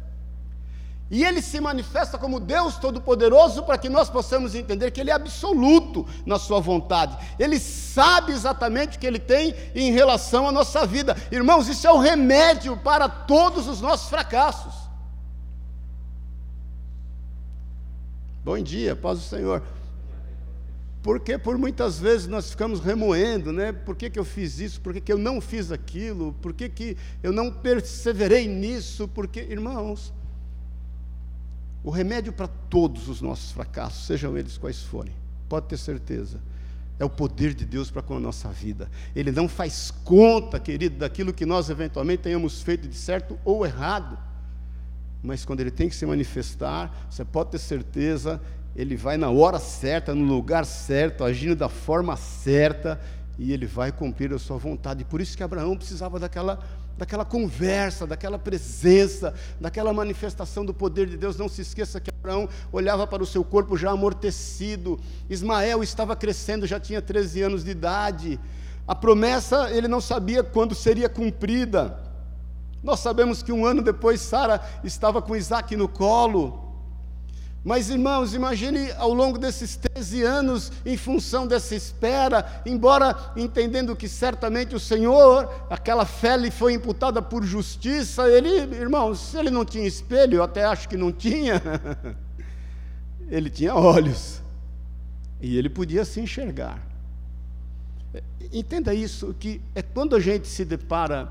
E 1.11 1.25
ele 1.25 1.43
se 1.43 1.61
manifesta 1.61 2.17
como 2.17 2.39
Deus 2.39 2.77
Todo-Poderoso 2.77 3.65
para 3.65 3.77
que 3.77 3.89
nós 3.89 4.09
possamos 4.09 4.55
entender 4.55 4.93
que 4.93 5.01
ele 5.01 5.11
é 5.11 5.15
absoluto 5.15 6.07
na 6.25 6.39
sua 6.39 6.61
vontade. 6.61 7.19
Ele 7.37 7.59
sabe 7.59 8.31
exatamente 8.31 8.99
o 8.99 9.01
que 9.01 9.07
ele 9.07 9.19
tem 9.19 9.53
em 9.75 9.91
relação 9.91 10.47
à 10.47 10.53
nossa 10.53 10.87
vida. 10.87 11.17
Irmãos, 11.33 11.67
isso 11.67 11.89
é 11.89 11.91
o 11.91 11.99
remédio 11.99 12.77
para 12.77 13.09
todos 13.09 13.67
os 13.67 13.81
nossos 13.81 14.09
fracassos. 14.09 14.90
Bom 18.43 18.59
dia, 18.59 18.97
paz 18.97 19.19
do 19.19 19.25
Senhor. 19.25 19.63
Porque 21.03 21.37
por 21.37 21.59
muitas 21.59 21.99
vezes 21.99 22.27
nós 22.27 22.51
ficamos 22.51 22.81
remoendo, 22.81 23.53
né? 23.53 23.71
Por 23.71 23.95
que, 23.95 24.09
que 24.09 24.19
eu 24.19 24.25
fiz 24.25 24.59
isso? 24.59 24.81
Por 24.81 24.95
que, 24.95 25.01
que 25.01 25.13
eu 25.13 25.19
não 25.19 25.41
fiz 25.43 25.71
aquilo? 25.71 26.33
Por 26.41 26.55
que, 26.55 26.69
que 26.69 26.97
eu 27.23 27.33
não 27.33 27.53
perseverei 27.53 28.49
nisso? 28.49 29.07
Porque, 29.09 29.41
irmãos, 29.41 30.13
o 31.85 31.91
remédio 31.91 32.33
para 32.33 32.49
todos 32.49 33.09
os 33.09 33.21
nossos 33.21 33.53
fracassos, 33.53 34.07
sejam 34.07 34.37
eles 34.37 34.57
quais 34.57 34.83
forem, 34.83 35.13
pode 35.47 35.67
ter 35.67 35.77
certeza, 35.77 36.41
é 36.99 37.05
o 37.05 37.11
poder 37.11 37.53
de 37.53 37.67
Deus 37.67 37.91
para 37.91 38.03
com 38.03 38.17
a 38.17 38.21
nossa 38.21 38.49
vida. 38.49 38.91
Ele 39.15 39.33
não 39.33 39.49
faz 39.49 39.91
conta, 40.05 40.59
querido, 40.59 40.97
daquilo 40.99 41.33
que 41.33 41.45
nós 41.45 41.69
eventualmente 41.69 42.23
tenhamos 42.23 42.63
feito 42.63 42.89
de 42.89 42.97
certo 42.97 43.39
ou 43.45 43.67
errado. 43.67 44.19
Mas 45.23 45.45
quando 45.45 45.61
ele 45.61 45.71
tem 45.71 45.89
que 45.89 45.95
se 45.95 46.07
manifestar, 46.07 47.07
você 47.11 47.25
pode 47.25 47.51
ter 47.51 47.59
certeza, 47.59 48.41
ele 48.75 48.97
vai 48.97 49.17
na 49.17 49.31
hora 49.31 49.59
certa, 49.59 50.15
no 50.15 50.25
lugar 50.25 50.65
certo, 50.65 51.25
agindo 51.25 51.55
da 51.55 51.69
forma 51.69 52.17
certa, 52.17 53.01
e 53.39 53.53
ele 53.53 53.67
vai 53.67 53.91
cumprir 53.93 54.33
a 54.33 54.39
sua 54.39 54.57
vontade. 54.57 55.05
Por 55.05 55.21
isso 55.21 55.37
que 55.37 55.43
Abraão 55.43 55.77
precisava 55.77 56.19
daquela 56.19 56.59
daquela 57.01 57.25
conversa, 57.25 58.07
daquela 58.07 58.39
presença, 58.39 59.33
daquela 59.59 59.91
manifestação 59.91 60.67
do 60.67 60.75
poder 60.75 61.07
de 61.07 61.17
Deus. 61.17 61.35
Não 61.39 61.49
se 61.49 61.63
esqueça 61.63 61.99
que 61.99 62.11
Abraão 62.11 62.47
olhava 62.71 63.07
para 63.07 63.23
o 63.23 63.27
seu 63.27 63.43
corpo 63.43 63.75
já 63.75 63.91
amortecido. 63.91 65.01
Ismael 65.31 65.83
estava 65.83 66.15
crescendo, 66.15 66.67
já 66.67 66.79
tinha 66.79 67.01
13 67.01 67.41
anos 67.41 67.65
de 67.65 67.71
idade. 67.71 68.39
A 68.87 68.95
promessa 68.95 69.71
ele 69.71 69.89
não 69.89 70.01
sabia 70.01 70.43
quando 70.43 70.75
seria 70.75 71.09
cumprida. 71.09 71.99
Nós 72.83 73.01
sabemos 73.01 73.43
que 73.43 73.53
um 73.53 73.67
ano 73.67 73.83
depois 73.83 74.21
Sara 74.21 74.61
estava 74.83 75.21
com 75.21 75.37
Isaac 75.37 75.77
no 75.77 75.89
colo. 75.89 76.71
Mas, 77.63 77.91
irmãos, 77.91 78.33
imagine 78.33 78.91
ao 78.93 79.13
longo 79.13 79.37
desses 79.37 79.77
13 79.77 80.23
anos, 80.23 80.73
em 80.85 80.97
função 80.97 81.47
dessa 81.47 81.75
espera, 81.75 82.63
embora 82.65 83.15
entendendo 83.37 83.95
que 83.95 84.09
certamente 84.09 84.75
o 84.75 84.81
Senhor, 84.81 85.67
aquela 85.69 86.07
fé 86.07 86.39
lhe 86.39 86.51
foi 86.51 86.73
imputada 86.73 87.21
por 87.21 87.45
justiça, 87.45 88.27
ele, 88.31 88.49
irmãos, 88.75 89.21
se 89.21 89.37
ele 89.37 89.51
não 89.51 89.67
tinha 89.67 89.87
espelho, 89.87 90.37
eu 90.37 90.43
até 90.43 90.65
acho 90.65 90.89
que 90.89 90.97
não 90.97 91.13
tinha, 91.13 91.61
ele 93.29 93.51
tinha 93.51 93.75
olhos, 93.75 94.41
e 95.39 95.59
ele 95.59 95.69
podia 95.69 96.07
se 96.07 96.19
enxergar. 96.19 96.81
Entenda 98.51 98.95
isso, 98.95 99.35
que 99.39 99.61
é 99.75 99.83
quando 99.83 100.17
a 100.17 100.21
gente 100.21 100.49
se 100.49 100.65
depara 100.65 101.31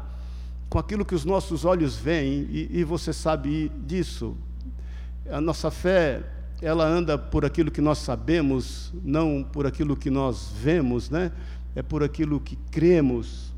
com 0.69 0.77
aquilo 0.77 1.03
que 1.03 1.15
os 1.15 1.25
nossos 1.25 1.65
olhos 1.65 1.95
veem, 1.95 2.47
e, 2.49 2.69
e 2.79 2.83
você 2.83 3.11
sabe 3.11 3.71
disso, 3.88 4.38
a 5.29 5.41
nossa 5.41 5.71
fé, 5.71 6.23
ela 6.61 6.85
anda 6.85 7.17
por 7.17 7.43
aquilo 7.43 7.71
que 7.71 7.81
nós 7.81 7.97
sabemos, 7.97 8.93
não 9.03 9.43
por 9.43 9.65
aquilo 9.65 9.95
que 9.95 10.09
nós 10.09 10.51
vemos, 10.61 11.09
né? 11.09 11.31
É 11.75 11.81
por 11.81 12.03
aquilo 12.03 12.39
que 12.39 12.55
cremos. 12.71 13.53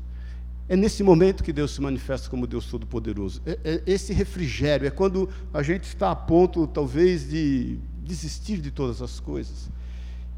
É 0.68 0.76
nesse 0.76 1.02
momento 1.02 1.42
que 1.42 1.52
Deus 1.52 1.72
se 1.72 1.82
manifesta 1.82 2.30
como 2.30 2.46
Deus 2.46 2.66
Todo-Poderoso. 2.66 3.42
É, 3.44 3.58
é 3.64 3.82
esse 3.86 4.12
refrigério, 4.12 4.86
é 4.86 4.90
quando 4.90 5.28
a 5.52 5.62
gente 5.62 5.84
está 5.84 6.10
a 6.10 6.16
ponto, 6.16 6.66
talvez, 6.66 7.28
de 7.28 7.78
desistir 8.02 8.58
de 8.58 8.70
todas 8.70 9.02
as 9.02 9.20
coisas. 9.20 9.70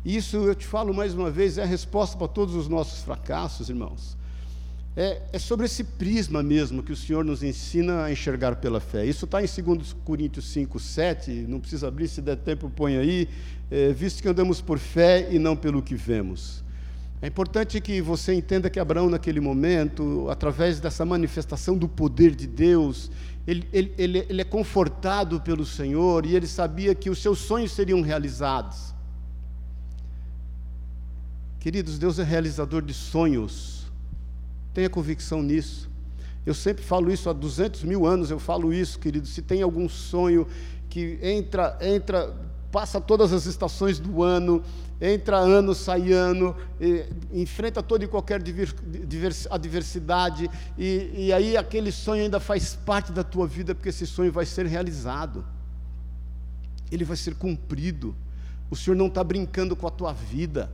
E 0.04 0.16
isso, 0.16 0.36
eu 0.36 0.54
te 0.54 0.66
falo 0.66 0.92
mais 0.92 1.14
uma 1.14 1.30
vez, 1.30 1.58
é 1.58 1.62
a 1.62 1.66
resposta 1.66 2.16
para 2.16 2.28
todos 2.28 2.54
os 2.54 2.68
nossos 2.68 3.02
fracassos, 3.02 3.68
irmãos. 3.68 4.16
É, 4.96 5.20
é, 5.32 5.38
sobre 5.40 5.66
esse 5.66 5.82
prisma 5.82 6.40
mesmo 6.40 6.80
que 6.80 6.92
o 6.92 6.96
Senhor 6.96 7.24
nos 7.24 7.42
ensina 7.42 8.04
a 8.04 8.12
enxergar 8.12 8.56
pela 8.56 8.78
fé. 8.78 9.04
Isso 9.04 9.24
está 9.24 9.42
em 9.42 9.46
2 9.46 9.92
Coríntios 10.04 10.46
5, 10.46 10.78
7, 10.78 11.30
não 11.48 11.58
precisa 11.58 11.88
abrir, 11.88 12.06
se 12.06 12.22
der 12.22 12.36
tempo, 12.36 12.70
põe 12.70 12.96
aí, 12.96 13.28
é, 13.70 13.92
visto 13.92 14.22
que 14.22 14.28
andamos 14.28 14.60
por 14.60 14.78
fé 14.78 15.28
e 15.32 15.38
não 15.38 15.56
pelo 15.56 15.82
que 15.82 15.96
vemos. 15.96 16.62
É 17.20 17.26
importante 17.26 17.80
que 17.80 18.00
você 18.00 18.34
entenda 18.34 18.70
que 18.70 18.78
Abraão, 18.78 19.10
naquele 19.10 19.40
momento, 19.40 20.28
através 20.30 20.78
dessa 20.78 21.04
manifestação 21.04 21.76
do 21.76 21.88
poder 21.88 22.32
de 22.32 22.46
Deus, 22.46 23.10
ele, 23.46 23.66
ele, 23.72 23.94
ele, 23.98 24.26
ele 24.28 24.40
é 24.42 24.44
confortado 24.44 25.40
pelo 25.40 25.66
Senhor 25.66 26.24
e 26.24 26.36
ele 26.36 26.46
sabia 26.46 26.94
que 26.94 27.10
os 27.10 27.18
seus 27.18 27.40
sonhos 27.40 27.72
seriam 27.72 28.00
realizados. 28.00 28.94
Queridos, 31.58 31.98
Deus 31.98 32.18
é 32.18 32.22
realizador 32.22 32.82
de 32.82 32.94
sonhos. 32.94 33.83
Tenha 34.74 34.90
convicção 34.90 35.42
nisso. 35.42 35.88
Eu 36.44 36.52
sempre 36.52 36.84
falo 36.84 37.10
isso 37.10 37.30
há 37.30 37.32
200 37.32 37.84
mil 37.84 38.04
anos, 38.04 38.30
eu 38.30 38.38
falo 38.38 38.72
isso, 38.72 38.98
querido. 38.98 39.26
Se 39.26 39.40
tem 39.40 39.62
algum 39.62 39.88
sonho 39.88 40.46
que 40.90 41.18
entra, 41.22 41.78
entra, 41.80 42.34
passa 42.70 43.00
todas 43.00 43.32
as 43.32 43.46
estações 43.46 43.98
do 43.98 44.22
ano, 44.22 44.62
entra 45.00 45.38
ano, 45.38 45.74
sai 45.74 46.12
ano, 46.12 46.54
enfrenta 47.32 47.82
toda 47.82 48.04
e 48.04 48.08
qualquer 48.08 48.42
adversidade, 49.50 50.50
e, 50.76 51.10
e 51.16 51.32
aí 51.32 51.56
aquele 51.56 51.90
sonho 51.90 52.24
ainda 52.24 52.38
faz 52.38 52.74
parte 52.74 53.10
da 53.10 53.24
tua 53.24 53.46
vida, 53.46 53.74
porque 53.74 53.88
esse 53.88 54.06
sonho 54.06 54.30
vai 54.30 54.44
ser 54.44 54.66
realizado, 54.66 55.44
ele 56.92 57.04
vai 57.04 57.16
ser 57.16 57.34
cumprido. 57.36 58.14
O 58.70 58.76
Senhor 58.76 58.96
não 58.96 59.06
está 59.06 59.22
brincando 59.22 59.74
com 59.74 59.86
a 59.86 59.90
tua 59.90 60.12
vida. 60.12 60.70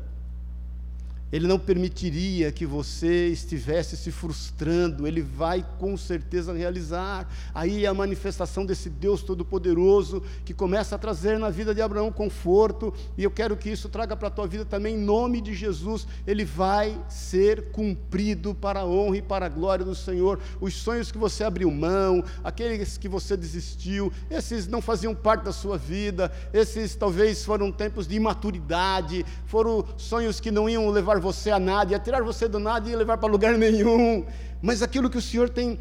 Ele 1.33 1.47
não 1.47 1.59
permitiria 1.59 2.51
que 2.51 2.67
você 2.67 3.29
estivesse 3.29 3.97
se 3.97 4.11
frustrando, 4.11 5.07
ele 5.07 5.23
vai 5.23 5.65
com 5.79 5.97
certeza 5.97 6.53
realizar. 6.53 7.29
Aí 7.55 7.85
é 7.85 7.89
a 7.89 7.95
manifestação 7.95 8.67
desse 8.67 8.91
Deus 8.91 9.23
Todo-Poderoso 9.23 10.23
que 10.45 10.53
começa 10.53 10.97
a 10.97 10.99
trazer 10.99 11.39
na 11.39 11.51
vida 11.51 11.75
de 11.75 11.81
Abraão 11.81 12.11
conforto, 12.11 12.93
e 13.17 13.23
eu 13.23 13.31
quero 13.31 13.57
que 13.57 13.71
isso 13.71 13.89
traga 13.89 14.17
para 14.17 14.29
a 14.29 14.31
tua 14.31 14.47
vida 14.47 14.65
também, 14.65 14.97
em 14.97 14.99
nome 14.99 15.41
de 15.41 15.55
Jesus. 15.55 16.07
Ele 16.27 16.45
vai 16.45 17.01
ser 17.09 17.71
cumprido 17.71 18.55
para 18.55 18.81
a 18.81 18.87
honra 18.87 19.19
e 19.19 19.23
para 19.23 19.47
a 19.47 19.49
glória 19.49 19.85
do 19.85 19.95
Senhor. 19.95 20.41
Os 20.61 20.75
sonhos 20.75 21.13
que 21.13 21.19
você 21.19 21.45
abriu 21.45 21.71
mão, 21.71 22.25
aqueles 22.43 22.99
que 22.99 23.09
você 23.09 23.37
desistiu, 23.37 24.13
esses 24.29 24.67
não 24.67 24.83
faziam 24.83 25.15
parte 25.15 25.45
da 25.45 25.53
sua 25.53 25.79
vida, 25.79 26.33
esses 26.53 26.97
talvez 26.97 27.45
foram 27.45 27.71
tempos 27.71 28.07
de 28.09 28.17
imaturidade, 28.17 29.25
foram 29.47 29.85
sonhos 29.97 30.41
que 30.41 30.51
não 30.51 30.69
iam 30.69 30.89
levar 30.91 31.20
você 31.21 31.50
a 31.50 31.59
nada, 31.59 31.93
ia 31.93 31.99
tirar 31.99 32.23
você 32.23 32.49
do 32.49 32.59
nada 32.59 32.89
e 32.89 32.93
ia 32.93 32.99
levar 32.99 33.19
para 33.19 33.31
lugar 33.31 33.57
nenhum. 33.59 34.25
Mas 34.62 34.83
aquilo 34.83 35.09
que 35.09 35.17
o 35.17 35.23
Senhor 35.23 35.49
tem 35.49 35.79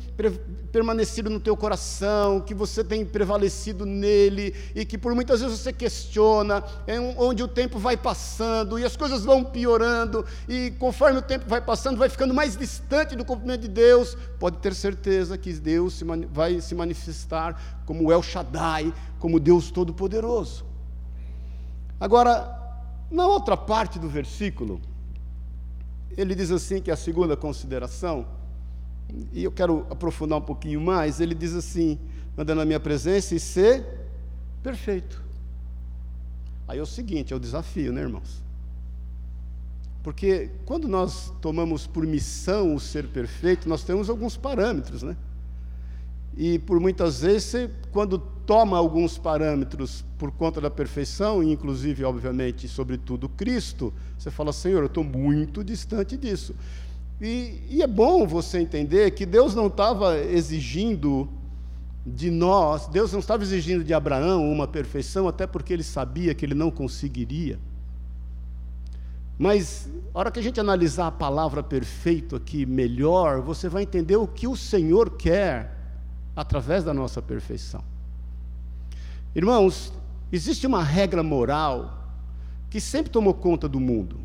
permanecido 0.72 1.30
no 1.30 1.40
teu 1.40 1.58
coração, 1.58 2.40
que 2.40 2.54
você 2.54 2.82
tem 2.82 3.06
prevalecido 3.06 3.86
nele, 3.86 4.56
e 4.74 4.86
que 4.86 4.98
por 4.98 5.14
muitas 5.14 5.42
vezes 5.42 5.60
você 5.60 5.74
questiona, 5.74 6.64
é 6.88 6.98
onde 6.98 7.44
o 7.44 7.48
tempo 7.48 7.78
vai 7.78 7.98
passando, 7.98 8.80
e 8.80 8.86
as 8.86 8.96
coisas 8.96 9.26
vão 9.26 9.44
piorando, 9.44 10.26
e 10.48 10.72
conforme 10.80 11.20
o 11.20 11.22
tempo 11.22 11.44
vai 11.46 11.60
passando, 11.60 11.98
vai 11.98 12.08
ficando 12.08 12.34
mais 12.34 12.56
distante 12.56 13.18
do 13.18 13.26
cumprimento 13.26 13.62
de 13.62 13.68
Deus, 13.68 14.16
pode 14.40 14.58
ter 14.60 14.74
certeza 14.74 15.38
que 15.38 15.52
Deus 15.52 16.02
vai 16.32 16.62
se 16.62 16.74
manifestar 16.74 17.82
como 17.86 18.10
El 18.14 18.24
Shaddai, 18.24 18.94
como 19.20 19.42
Deus 19.42 19.72
Todo-Poderoso. 19.72 20.64
Agora, 22.00 22.58
na 23.12 23.28
outra 23.28 23.58
parte 23.58 24.00
do 24.00 24.08
versículo, 24.08 24.80
ele 26.18 26.36
diz 26.36 26.52
assim 26.52 26.82
que 26.82 26.90
é 26.90 26.94
a 26.94 26.98
segunda 26.98 27.36
consideração, 27.38 28.26
e 29.34 29.44
eu 29.44 29.52
quero 29.52 29.86
aprofundar 29.90 30.38
um 30.38 30.42
pouquinho 30.42 30.80
mais, 30.80 31.20
ele 31.20 31.34
diz 31.34 31.54
assim, 31.54 31.98
anda 32.38 32.54
na 32.54 32.66
minha 32.66 32.80
presença 32.80 33.34
e 33.34 33.40
ser 33.40 33.86
perfeito. 34.62 35.22
Aí 36.68 36.78
é 36.78 36.82
o 36.82 36.86
seguinte, 36.86 37.34
é 37.34 37.36
o 37.36 37.40
desafio, 37.40 37.92
né, 37.92 38.02
irmãos? 38.02 38.44
Porque 40.04 40.52
quando 40.66 40.88
nós 40.88 41.34
tomamos 41.42 41.88
por 41.88 42.06
missão 42.06 42.76
o 42.76 42.80
ser 42.80 43.08
perfeito, 43.08 43.68
nós 43.68 43.84
temos 43.84 44.10
alguns 44.10 44.38
parâmetros, 44.38 45.04
né? 45.04 45.18
E 46.38 46.60
por 46.60 46.80
muitas 46.80 47.22
vezes, 47.22 47.44
você, 47.44 47.72
quando 47.92 48.18
toma 48.18 48.78
alguns 48.78 49.18
parâmetros 49.18 50.04
por 50.18 50.32
conta 50.32 50.60
da 50.60 50.72
perfeição, 50.72 51.44
e 51.44 51.52
inclusive, 51.52 52.04
obviamente, 52.04 52.68
sobretudo 52.68 53.30
Cristo, 53.30 53.94
você 54.18 54.32
fala, 54.32 54.52
Senhor, 54.52 54.80
eu 54.80 54.88
estou 54.88 55.04
muito 55.04 55.64
distante 55.64 56.18
disso. 56.18 56.56
E, 57.22 57.62
e, 57.70 57.84
é 57.84 57.88
bom 57.88 58.26
você 58.26 58.60
entender 58.60 59.12
que 59.12 59.26
Deus 59.26 59.54
não 59.54 59.68
estava 59.68 60.18
exigindo 60.18 61.30
de 62.06 62.32
nós, 62.32 62.88
Deus 62.88 63.12
não 63.12 63.20
estava 63.20 63.44
exigindo 63.44 63.84
de 63.84 63.94
Abraão 63.94 64.50
uma 64.50 64.68
perfeição, 64.68 65.28
até 65.28 65.46
porque 65.46 65.74
ele 65.74 65.84
sabia 65.84 66.34
que 66.34 66.46
ele 66.46 66.56
não 66.56 66.72
conseguiria. 66.72 67.60
Mas, 69.38 69.90
a 70.14 70.20
hora 70.20 70.32
que 70.32 70.40
a 70.40 70.44
gente 70.44 70.60
analisar 70.60 71.08
a 71.08 71.12
palavra 71.12 71.62
perfeito 71.62 72.36
aqui 72.36 72.66
melhor, 72.66 73.42
você 73.42 73.70
vai 73.70 73.84
entender 73.84 74.16
o 74.16 74.28
que 74.28 74.48
o 74.48 74.56
Senhor 74.56 75.12
quer 75.12 75.79
através 76.40 76.86
da 76.86 76.94
nossa 76.94 77.22
perfeição. 77.22 77.84
Irmãos, 79.36 79.92
existe 80.32 80.66
uma 80.66 80.82
regra 80.82 81.22
moral 81.22 82.08
que 82.70 82.80
sempre 82.80 83.12
tomou 83.12 83.34
conta 83.34 83.68
do 83.68 83.78
mundo. 83.78 84.18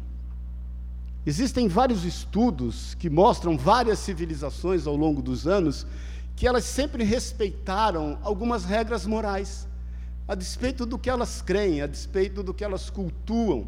Existem 1.26 1.66
vários 1.66 2.04
estudos 2.04 2.94
que 2.94 3.11
mostram 3.11 3.59
várias 3.59 3.99
civilizações 3.99 4.87
ao 4.87 4.94
longo 4.94 5.21
dos 5.21 5.49
anos 5.49 5.85
que 6.37 6.47
elas 6.47 6.64
sempre 6.64 7.02
respeitaram 7.02 8.16
algumas 8.23 8.64
regras 8.64 9.04
morais, 9.06 9.66
a 10.28 10.37
despeito 10.37 10.87
do 10.87 10.97
que 10.97 11.11
elas 11.11 11.42
creem, 11.42 11.83
a 11.83 11.87
despeito 11.88 12.44
do 12.44 12.54
que 12.54 12.62
elas 12.62 12.90
cultuam. 12.90 13.66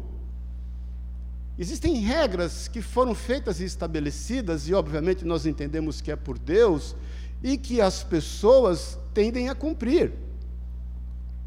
Existem 1.59 1.95
regras 1.95 2.69
que 2.69 2.81
foram 2.81 3.13
feitas 3.13 3.59
e 3.59 3.65
estabelecidas, 3.65 4.69
e 4.69 4.73
obviamente 4.73 5.25
nós 5.25 5.45
entendemos 5.45 5.99
que 5.99 6.11
é 6.11 6.15
por 6.15 6.37
Deus, 6.37 6.95
e 7.43 7.57
que 7.57 7.79
as 7.81 8.03
pessoas 8.03 8.97
tendem 9.13 9.49
a 9.49 9.55
cumprir. 9.55 10.13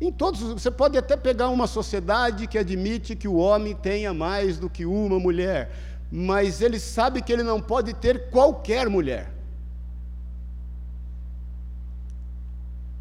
Em 0.01 0.11
todos, 0.11 0.41
você 0.41 0.71
pode 0.71 0.97
até 0.97 1.17
pegar 1.17 1.49
uma 1.49 1.67
sociedade 1.67 2.47
que 2.47 2.57
admite 2.57 3.15
que 3.15 3.29
o 3.29 3.37
homem 3.37 3.75
tenha 3.75 4.15
mais 4.15 4.59
do 4.59 4.71
que 4.71 4.87
uma 4.87 5.21
mulher, 5.21 5.71
mas 6.11 6.63
ele 6.63 6.81
sabe 6.81 7.21
que 7.21 7.33
ele 7.33 7.43
não 7.43 7.61
pode 7.61 7.93
ter 7.93 8.31
qualquer 8.31 8.89
mulher. 8.89 9.31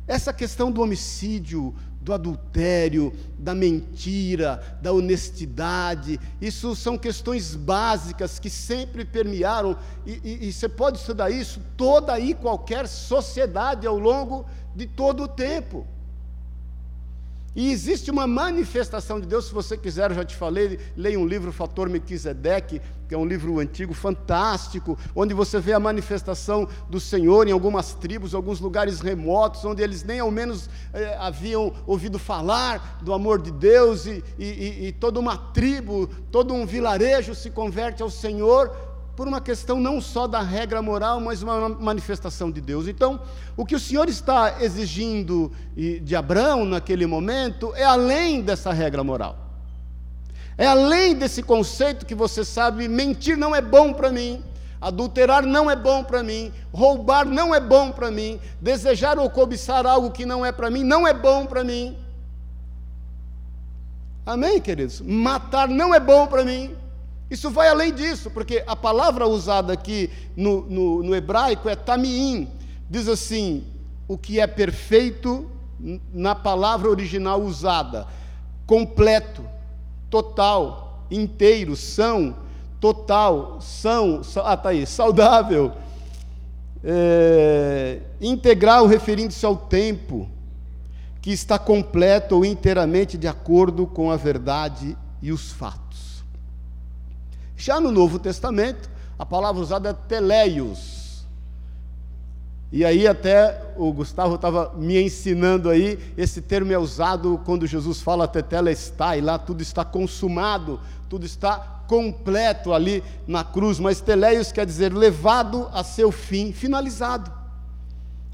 Essa 0.06 0.34
questão 0.34 0.72
do 0.72 0.82
homicídio, 0.82 1.74
do 2.10 2.14
adultério, 2.14 3.14
da 3.38 3.54
mentira, 3.54 4.80
da 4.82 4.92
honestidade, 4.92 6.20
isso 6.42 6.76
são 6.76 6.98
questões 6.98 7.56
básicas 7.56 8.40
que 8.40 8.50
sempre 8.50 9.06
permearam, 9.06 9.78
e, 10.06 10.20
e, 10.24 10.48
e 10.48 10.54
você 10.54 10.68
pode 10.68 10.98
estudar 10.98 11.30
isso 11.30 11.62
toda 11.78 12.20
e 12.20 12.34
qualquer 12.34 12.88
sociedade 12.88 13.86
ao 13.86 14.00
longo 14.00 14.46
de 14.76 14.88
todo 14.88 15.24
o 15.24 15.28
tempo. 15.28 15.86
E 17.56 17.72
existe 17.72 18.12
uma 18.12 18.28
manifestação 18.28 19.20
de 19.20 19.26
Deus, 19.26 19.48
se 19.48 19.54
você 19.54 19.76
quiser, 19.76 20.12
eu 20.12 20.16
já 20.16 20.24
te 20.24 20.36
falei, 20.36 20.80
leia 20.96 21.20
um 21.20 21.26
livro, 21.26 21.52
Fator 21.52 21.90
Melquisedeque, 21.90 22.80
que 23.08 23.16
é 23.16 23.18
um 23.18 23.26
livro 23.26 23.58
antigo 23.60 23.92
fantástico, 23.92 24.96
onde 25.16 25.34
você 25.34 25.60
vê 25.60 25.74
a 25.74 25.80
manifestação 25.80 26.68
do 26.88 27.00
Senhor 27.00 27.48
em 27.48 27.52
algumas 27.52 27.96
tribos, 27.96 28.36
alguns 28.36 28.60
lugares 28.60 29.00
remotos, 29.00 29.66
onde 29.66 29.82
eles 29.82 30.04
nem 30.04 30.20
ao 30.20 30.30
menos 30.30 30.70
eh, 30.94 31.18
haviam 31.20 31.74
ouvido 31.88 32.20
falar 32.20 33.00
do 33.02 33.14
amor 33.14 33.42
de 33.42 33.50
Deus, 33.50 34.06
e, 34.06 34.24
e, 34.38 34.88
e 34.88 34.92
toda 34.92 35.20
uma 35.20 35.36
tribo, 35.36 36.08
todo 36.32 36.54
um 36.54 36.68
vilarejo 36.68 37.34
se 37.34 37.50
converte 37.50 38.04
ao 38.04 38.12
Senhor, 38.12 38.72
por 39.20 39.28
uma 39.28 39.42
questão 39.42 39.82
não 39.82 40.00
só 40.00 40.28
da 40.28 40.40
regra 40.40 40.82
moral, 40.82 41.20
mas 41.20 41.44
uma 41.44 41.68
manifestação 41.68 42.50
de 42.50 42.62
Deus. 42.62 42.88
Então, 42.88 43.20
o 43.58 43.66
que 43.66 43.76
o 43.76 43.80
Senhor 43.80 44.08
está 44.08 44.64
exigindo 44.64 45.52
de 45.76 46.16
Abraão 46.16 46.64
naquele 46.64 47.06
momento 47.06 47.74
é 47.76 47.84
além 47.84 48.42
dessa 48.42 48.72
regra 48.72 49.04
moral. 49.04 49.36
É 50.58 50.66
além 50.66 51.16
desse 51.16 51.44
conceito 51.44 52.06
que 52.06 52.16
você 52.16 52.46
sabe, 52.46 52.88
mentir 52.88 53.36
não 53.36 53.54
é 53.54 53.60
bom 53.60 53.92
para 53.92 54.10
mim, 54.10 54.42
adulterar 54.80 55.46
não 55.46 55.70
é 55.70 55.76
bom 55.76 56.02
para 56.02 56.24
mim, 56.24 56.54
roubar 56.72 57.26
não 57.26 57.54
é 57.54 57.60
bom 57.60 57.92
para 57.92 58.10
mim, 58.10 58.40
desejar 58.62 59.20
ou 59.20 59.30
cobiçar 59.30 59.86
algo 59.86 60.12
que 60.12 60.26
não 60.26 60.46
é 60.46 60.54
para 60.54 60.70
mim 60.70 60.86
não 60.86 61.06
é 61.06 61.14
bom 61.14 61.46
para 61.46 61.62
mim. 61.62 61.98
Amém, 64.26 64.62
queridos? 64.62 65.02
Matar 65.02 65.68
não 65.68 65.94
é 65.94 66.00
bom 66.00 66.26
para 66.26 66.46
mim. 66.46 66.74
Isso 67.30 67.50
vai 67.52 67.70
além 67.70 67.94
disso, 67.94 68.32
porque 68.32 68.64
a 68.66 68.76
palavra 68.76 69.28
usada 69.28 69.74
aqui 69.74 70.10
no, 70.36 70.62
no, 70.70 71.04
no 71.04 71.16
hebraico 71.16 71.70
é 71.70 71.76
tamiim. 71.76 72.50
Diz 72.90 73.08
assim: 73.08 73.64
o 74.08 74.18
que 74.18 74.40
é 74.40 74.48
perfeito 74.48 75.50
na 76.14 76.34
palavra 76.34 76.90
original 76.90 77.42
usada, 77.42 78.08
completo, 78.66 79.44
total, 80.10 81.06
inteiro, 81.10 81.76
são, 81.76 82.36
total, 82.80 83.60
são, 83.62 84.22
ah, 84.44 84.58
tá 84.58 84.70
aí, 84.70 84.86
saudável, 84.86 85.72
é, 86.84 88.00
integral 88.20 88.88
referindo-se 88.88 89.46
ao 89.46 89.56
tempo, 89.56 90.30
que 91.22 91.32
está 91.32 91.60
completo 91.60 92.36
ou 92.36 92.46
inteiramente 92.46 93.18
de 93.18 93.28
acordo 93.28 93.86
com 93.86 94.10
a 94.10 94.16
verdade 94.16 94.98
e 95.22 95.32
os 95.32 95.52
fatos. 95.52 95.89
Já 97.60 97.78
no 97.78 97.92
Novo 97.92 98.18
Testamento, 98.18 98.90
a 99.18 99.26
palavra 99.26 99.62
usada 99.62 99.90
é 99.90 99.94
teleios. 99.94 101.26
E 102.72 102.86
aí 102.86 103.06
até 103.06 103.74
o 103.76 103.92
Gustavo 103.92 104.36
estava 104.36 104.74
me 104.78 104.98
ensinando 104.98 105.70
aí, 105.70 106.00
esse 106.16 106.42
termo 106.42 106.72
é 106.72 106.78
usado 106.78 107.42
quando 107.44 107.68
Jesus 107.68 108.00
fala 108.02 108.30
tetelestai, 108.30 109.20
lá 109.20 109.38
tudo 109.38 109.62
está 109.62 109.84
consumado, 109.84 110.80
tudo 111.10 111.26
está 111.26 111.84
completo 111.86 112.72
ali 112.74 113.04
na 113.28 113.44
cruz, 113.44 113.78
mas 113.78 114.00
teleios 114.00 114.54
quer 114.54 114.66
dizer 114.66 114.94
levado 114.94 115.68
a 115.74 115.84
seu 115.84 116.14
fim, 116.14 116.54
finalizado 116.54 117.40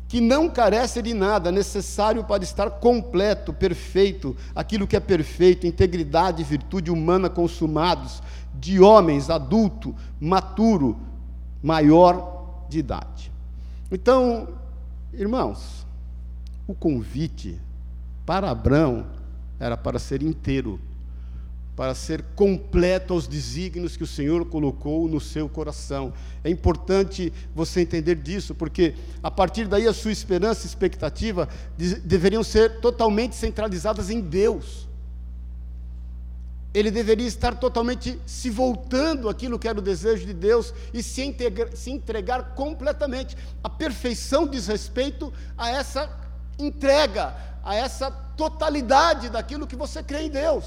que 0.07 0.21
não 0.21 0.47
carece 0.47 1.01
de 1.01 1.13
nada, 1.13 1.51
necessário 1.51 2.23
para 2.23 2.43
estar 2.43 2.69
completo, 2.69 3.51
perfeito, 3.51 4.35
aquilo 4.55 4.88
que 4.88 4.95
é 4.95 4.99
perfeito, 4.99 5.65
integridade 5.65 6.41
e 6.41 6.45
virtude 6.45 6.91
humana 6.91 7.29
consumados, 7.29 8.21
de 8.60 8.80
homens 8.80 9.30
adulto, 9.30 9.96
maturo, 10.20 10.98
maior 11.62 12.65
de 12.70 12.80
idade. 12.80 13.32
Então, 13.91 14.48
irmãos, 15.13 15.86
o 16.68 16.74
convite 16.74 17.60
para 18.26 18.50
Abraão 18.50 19.06
era 19.60 19.78
para 19.78 20.00
ser 20.00 20.22
inteiro, 20.22 20.80
para 21.76 21.94
ser 21.94 22.24
completo 22.36 23.13
aos 23.13 23.28
desígnios 23.28 23.98
que 23.98 24.04
o 24.04 24.08
Senhor 24.08 24.46
colocou 24.46 25.08
no 25.08 25.20
seu 25.20 25.48
coração. 25.48 26.13
É 26.44 26.50
importante 26.50 27.32
você 27.54 27.82
entender 27.82 28.15
disso, 28.15 28.56
porque 28.56 28.96
a 29.22 29.30
partir 29.30 29.68
daí 29.68 29.88
a 29.88 29.94
sua 29.94 30.12
esperança 30.12 30.65
e 30.65 30.68
expectativa 30.68 31.48
deveriam 32.04 32.44
ser 32.44 32.80
totalmente 32.80 33.36
centralizadas 33.36 34.10
em 34.10 34.22
Deus 34.22 34.88
ele 36.75 36.91
deveria 36.91 37.25
estar 37.25 37.55
totalmente 37.55 38.21
se 38.25 38.49
voltando 38.49 39.29
aquilo 39.29 39.57
que 39.57 39.65
era 39.65 39.79
o 39.79 39.81
desejo 39.81 40.25
de 40.25 40.33
Deus 40.33 40.73
e 40.93 41.01
se, 41.01 41.23
integra, 41.23 41.73
se 41.73 41.89
entregar 41.89 42.53
completamente. 42.53 43.38
A 43.63 43.69
perfeição 43.69 44.45
diz 44.45 44.67
respeito 44.67 45.31
a 45.57 45.69
essa 45.69 46.09
entrega, 46.59 47.33
a 47.63 47.73
essa 47.73 48.11
totalidade 48.11 49.29
daquilo 49.29 49.65
que 49.65 49.75
você 49.75 50.03
crê 50.03 50.23
em 50.23 50.29
Deus. 50.29 50.65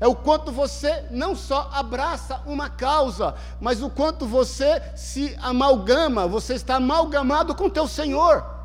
É 0.00 0.08
o 0.08 0.16
quanto 0.16 0.50
você 0.50 1.04
não 1.12 1.36
só 1.36 1.70
abraça 1.72 2.42
uma 2.44 2.68
causa, 2.68 3.36
mas 3.60 3.80
o 3.80 3.88
quanto 3.88 4.26
você 4.26 4.82
se 4.96 5.38
amalgama, 5.40 6.26
você 6.26 6.54
está 6.54 6.74
amalgamado 6.74 7.54
com 7.54 7.70
teu 7.70 7.86
Senhor. 7.86 8.59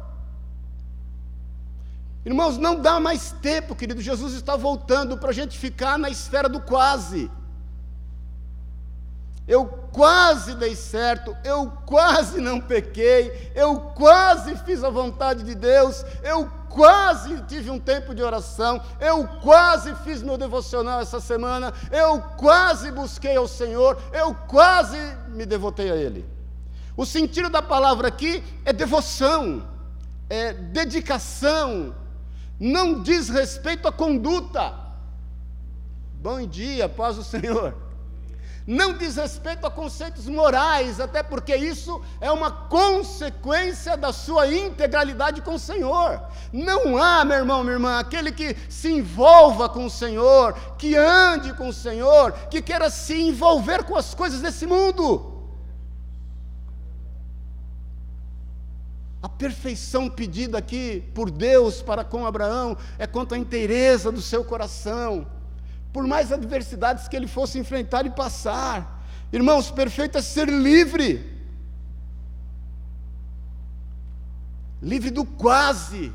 Irmãos, 2.25 2.57
não 2.57 2.81
dá 2.81 2.99
mais 2.99 3.31
tempo, 3.33 3.75
querido. 3.75 4.01
Jesus 4.01 4.33
está 4.33 4.55
voltando 4.55 5.15
para 5.17 5.29
a 5.29 5.33
gente 5.33 5.57
ficar 5.59 5.97
na 5.99 6.09
esfera 6.09 6.49
do 6.49 6.59
quase. 6.59 7.29
Eu 9.47 9.67
quase 9.91 10.55
dei 10.55 10.75
certo, 10.75 11.37
eu 11.43 11.71
quase 11.85 12.41
não 12.41 12.59
pequei, 12.59 13.51
eu 13.53 13.79
quase 13.79 14.55
fiz 14.57 14.83
a 14.83 14.89
vontade 14.89 15.43
de 15.43 15.53
Deus, 15.53 16.03
eu 16.23 16.49
quase 16.67 17.43
tive 17.43 17.69
um 17.69 17.79
tempo 17.79 18.15
de 18.15 18.23
oração, 18.23 18.81
eu 18.99 19.27
quase 19.43 19.93
fiz 20.03 20.23
meu 20.23 20.35
devocional 20.35 20.99
essa 20.99 21.19
semana, 21.19 21.71
eu 21.91 22.19
quase 22.37 22.91
busquei 22.91 23.37
ao 23.37 23.47
Senhor, 23.47 24.01
eu 24.11 24.33
quase 24.33 24.97
me 25.27 25.45
devotei 25.45 25.91
a 25.91 25.95
Ele. 25.95 26.25
O 26.97 27.05
sentido 27.05 27.47
da 27.47 27.61
palavra 27.61 28.07
aqui 28.07 28.43
é 28.65 28.73
devoção, 28.73 29.63
é 30.27 30.53
dedicação, 30.53 31.93
não 32.59 33.01
diz 33.01 33.29
respeito 33.29 33.87
à 33.87 33.91
conduta. 33.91 34.73
Bom 36.21 36.45
dia, 36.47 36.87
paz 36.89 37.17
do 37.17 37.23
Senhor. 37.23 37.75
Não 38.67 38.97
diz 38.97 39.15
respeito 39.15 39.67
a 39.67 39.69
conceitos 39.69 40.25
morais, 40.25 40.99
até 40.99 41.21
porque 41.21 41.55
isso 41.55 42.01
é 42.19 42.31
uma 42.31 42.49
consequência 42.49 43.95
da 43.95 44.11
sua 44.11 44.51
integralidade 44.51 45.41
com 45.41 45.53
o 45.53 45.59
Senhor. 45.59 46.19
Não 46.51 46.97
há, 46.97 47.23
meu 47.23 47.37
irmão, 47.37 47.63
minha 47.63 47.75
irmã, 47.75 47.99
aquele 47.99 48.31
que 48.31 48.57
se 48.67 48.91
envolva 48.91 49.69
com 49.69 49.85
o 49.85 49.89
Senhor, 49.89 50.53
que 50.79 50.95
ande 50.95 51.53
com 51.53 51.69
o 51.69 51.73
Senhor, 51.73 52.31
que 52.49 52.59
queira 52.59 52.89
se 52.89 53.13
envolver 53.21 53.83
com 53.83 53.95
as 53.95 54.15
coisas 54.15 54.41
desse 54.41 54.65
mundo. 54.65 55.34
A 59.25 59.29
perfeição 59.29 60.07
pedida 60.07 60.59
aqui 60.59 61.03
por 61.15 61.31
Deus 61.31 61.81
para 61.81 62.03
com 62.03 62.27
Abraão 62.27 62.77
é 62.99 63.07
quanto 63.07 63.33
à 63.33 63.37
inteireza 63.39 64.11
do 64.11 64.21
seu 64.21 64.45
coração, 64.45 65.25
por 65.91 66.05
mais 66.05 66.31
adversidades 66.31 67.07
que 67.07 67.15
ele 67.15 67.25
fosse 67.25 67.57
enfrentar 67.57 68.05
e 68.05 68.11
passar. 68.11 69.03
Irmãos, 69.33 69.71
perfeito 69.71 70.15
é 70.15 70.21
ser 70.21 70.47
livre, 70.47 71.27
livre 74.79 75.09
do 75.09 75.25
quase, 75.25 76.13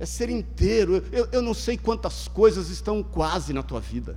é 0.00 0.06
ser 0.06 0.30
inteiro. 0.30 1.04
Eu, 1.12 1.28
eu 1.30 1.42
não 1.42 1.52
sei 1.52 1.76
quantas 1.76 2.26
coisas 2.26 2.70
estão 2.70 3.02
quase 3.02 3.52
na 3.52 3.62
tua 3.62 3.80
vida. 3.80 4.16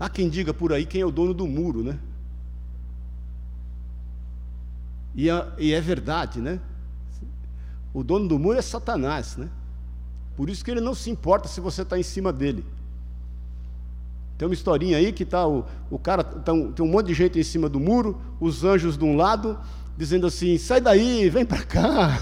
Há 0.00 0.08
quem 0.08 0.30
diga 0.30 0.54
por 0.54 0.72
aí 0.72 0.86
quem 0.86 1.02
é 1.02 1.04
o 1.04 1.12
dono 1.12 1.34
do 1.34 1.46
muro, 1.46 1.84
né? 1.84 1.98
E 5.14 5.30
é, 5.30 5.46
e 5.58 5.72
é 5.72 5.80
verdade, 5.80 6.40
né? 6.40 6.60
O 7.92 8.02
dono 8.02 8.26
do 8.26 8.38
muro 8.38 8.58
é 8.58 8.62
Satanás, 8.62 9.36
né? 9.36 9.48
Por 10.36 10.50
isso 10.50 10.64
que 10.64 10.70
ele 10.70 10.80
não 10.80 10.94
se 10.94 11.10
importa 11.10 11.46
se 11.46 11.60
você 11.60 11.82
está 11.82 11.98
em 11.98 12.02
cima 12.02 12.32
dele. 12.32 12.64
Tem 14.36 14.48
uma 14.48 14.54
historinha 14.54 14.98
aí 14.98 15.12
que 15.12 15.24
tá 15.24 15.46
o, 15.46 15.64
o 15.88 15.98
cara, 15.98 16.24
tá 16.24 16.52
um, 16.52 16.72
tem 16.72 16.84
um 16.84 16.88
monte 16.88 17.06
de 17.06 17.14
gente 17.14 17.38
em 17.38 17.44
cima 17.44 17.68
do 17.68 17.78
muro, 17.78 18.20
os 18.40 18.64
anjos 18.64 18.98
de 18.98 19.04
um 19.04 19.14
lado, 19.14 19.56
dizendo 19.96 20.26
assim: 20.26 20.58
sai 20.58 20.80
daí, 20.80 21.28
vem 21.30 21.46
para 21.46 21.62
cá, 21.62 22.18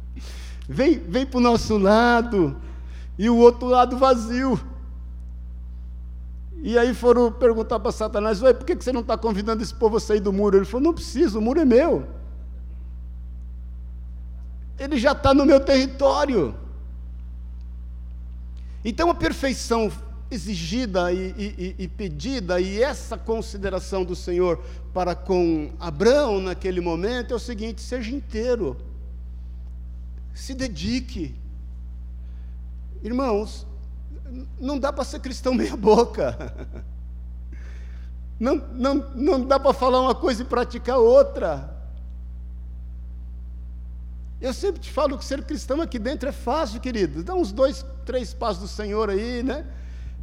vem, 0.66 0.98
vem 0.98 1.26
para 1.26 1.36
o 1.36 1.42
nosso 1.42 1.76
lado, 1.76 2.56
e 3.18 3.28
o 3.28 3.36
outro 3.36 3.68
lado 3.68 3.98
vazio. 3.98 4.58
E 6.66 6.78
aí 6.78 6.94
foram 6.94 7.30
perguntar 7.30 7.78
para 7.78 7.92
Satanás: 7.92 8.40
Ué, 8.40 8.54
por 8.54 8.64
que 8.64 8.74
você 8.74 8.90
não 8.90 9.02
está 9.02 9.18
convidando 9.18 9.62
esse 9.62 9.74
povo 9.74 9.98
a 9.98 10.00
sair 10.00 10.20
do 10.20 10.32
muro? 10.32 10.56
Ele 10.56 10.64
falou: 10.64 10.82
Não 10.82 10.94
preciso, 10.94 11.38
o 11.38 11.42
muro 11.42 11.60
é 11.60 11.64
meu. 11.66 12.08
Ele 14.78 14.96
já 14.96 15.12
está 15.12 15.34
no 15.34 15.44
meu 15.44 15.60
território. 15.60 16.54
Então 18.82 19.10
a 19.10 19.14
perfeição 19.14 19.92
exigida 20.30 21.12
e, 21.12 21.34
e, 21.36 21.74
e, 21.80 21.86
pedida, 21.86 22.58
e 22.58 22.82
essa 22.82 23.18
consideração 23.18 24.02
do 24.02 24.16
Senhor 24.16 24.58
para 24.94 25.14
com 25.14 25.70
Abraão 25.78 26.40
naquele 26.40 26.80
momento 26.80 27.34
é 27.34 27.36
o 27.36 27.38
seguinte: 27.38 27.82
seja 27.82 28.10
inteiro, 28.10 28.74
se 30.32 30.54
dedique. 30.54 31.34
Irmãos, 33.02 33.66
não 34.60 34.78
dá 34.78 34.92
para 34.92 35.04
ser 35.04 35.20
cristão 35.20 35.52
meia-boca. 35.54 36.54
Não, 38.38 38.56
não, 38.72 38.94
não 39.14 39.40
dá 39.40 39.60
para 39.60 39.72
falar 39.72 40.00
uma 40.00 40.14
coisa 40.14 40.42
e 40.42 40.44
praticar 40.44 40.98
outra. 40.98 41.72
Eu 44.40 44.52
sempre 44.52 44.80
te 44.80 44.92
falo 44.92 45.16
que 45.16 45.24
ser 45.24 45.42
cristão 45.44 45.80
aqui 45.80 45.98
dentro 45.98 46.28
é 46.28 46.32
fácil, 46.32 46.80
querido. 46.80 47.22
Dá 47.22 47.34
uns 47.34 47.52
dois, 47.52 47.84
três 48.04 48.34
passos 48.34 48.62
do 48.62 48.68
Senhor 48.68 49.08
aí, 49.08 49.42
né? 49.42 49.64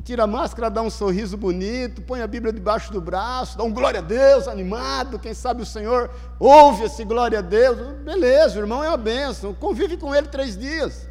Tira 0.04 0.24
a 0.24 0.28
máscara, 0.28 0.70
dá 0.70 0.82
um 0.82 0.90
sorriso 0.90 1.38
bonito, 1.38 2.02
põe 2.02 2.22
a 2.22 2.28
Bíblia 2.28 2.52
debaixo 2.52 2.92
do 2.92 3.00
braço, 3.00 3.58
dá 3.58 3.64
um 3.64 3.72
glória 3.72 4.00
a 4.00 4.04
Deus 4.04 4.48
animado. 4.48 5.20
Quem 5.20 5.34
sabe 5.34 5.62
o 5.62 5.66
Senhor 5.66 6.10
ouve 6.40 6.84
esse 6.84 7.04
glória 7.04 7.40
a 7.40 7.42
Deus. 7.42 7.78
Beleza, 8.04 8.58
o 8.58 8.62
irmão 8.62 8.84
é 8.84 8.90
uma 8.90 8.98
bênção. 8.98 9.54
Convive 9.54 9.98
com 9.98 10.14
ele 10.14 10.28
três 10.28 10.58
dias. 10.58 11.08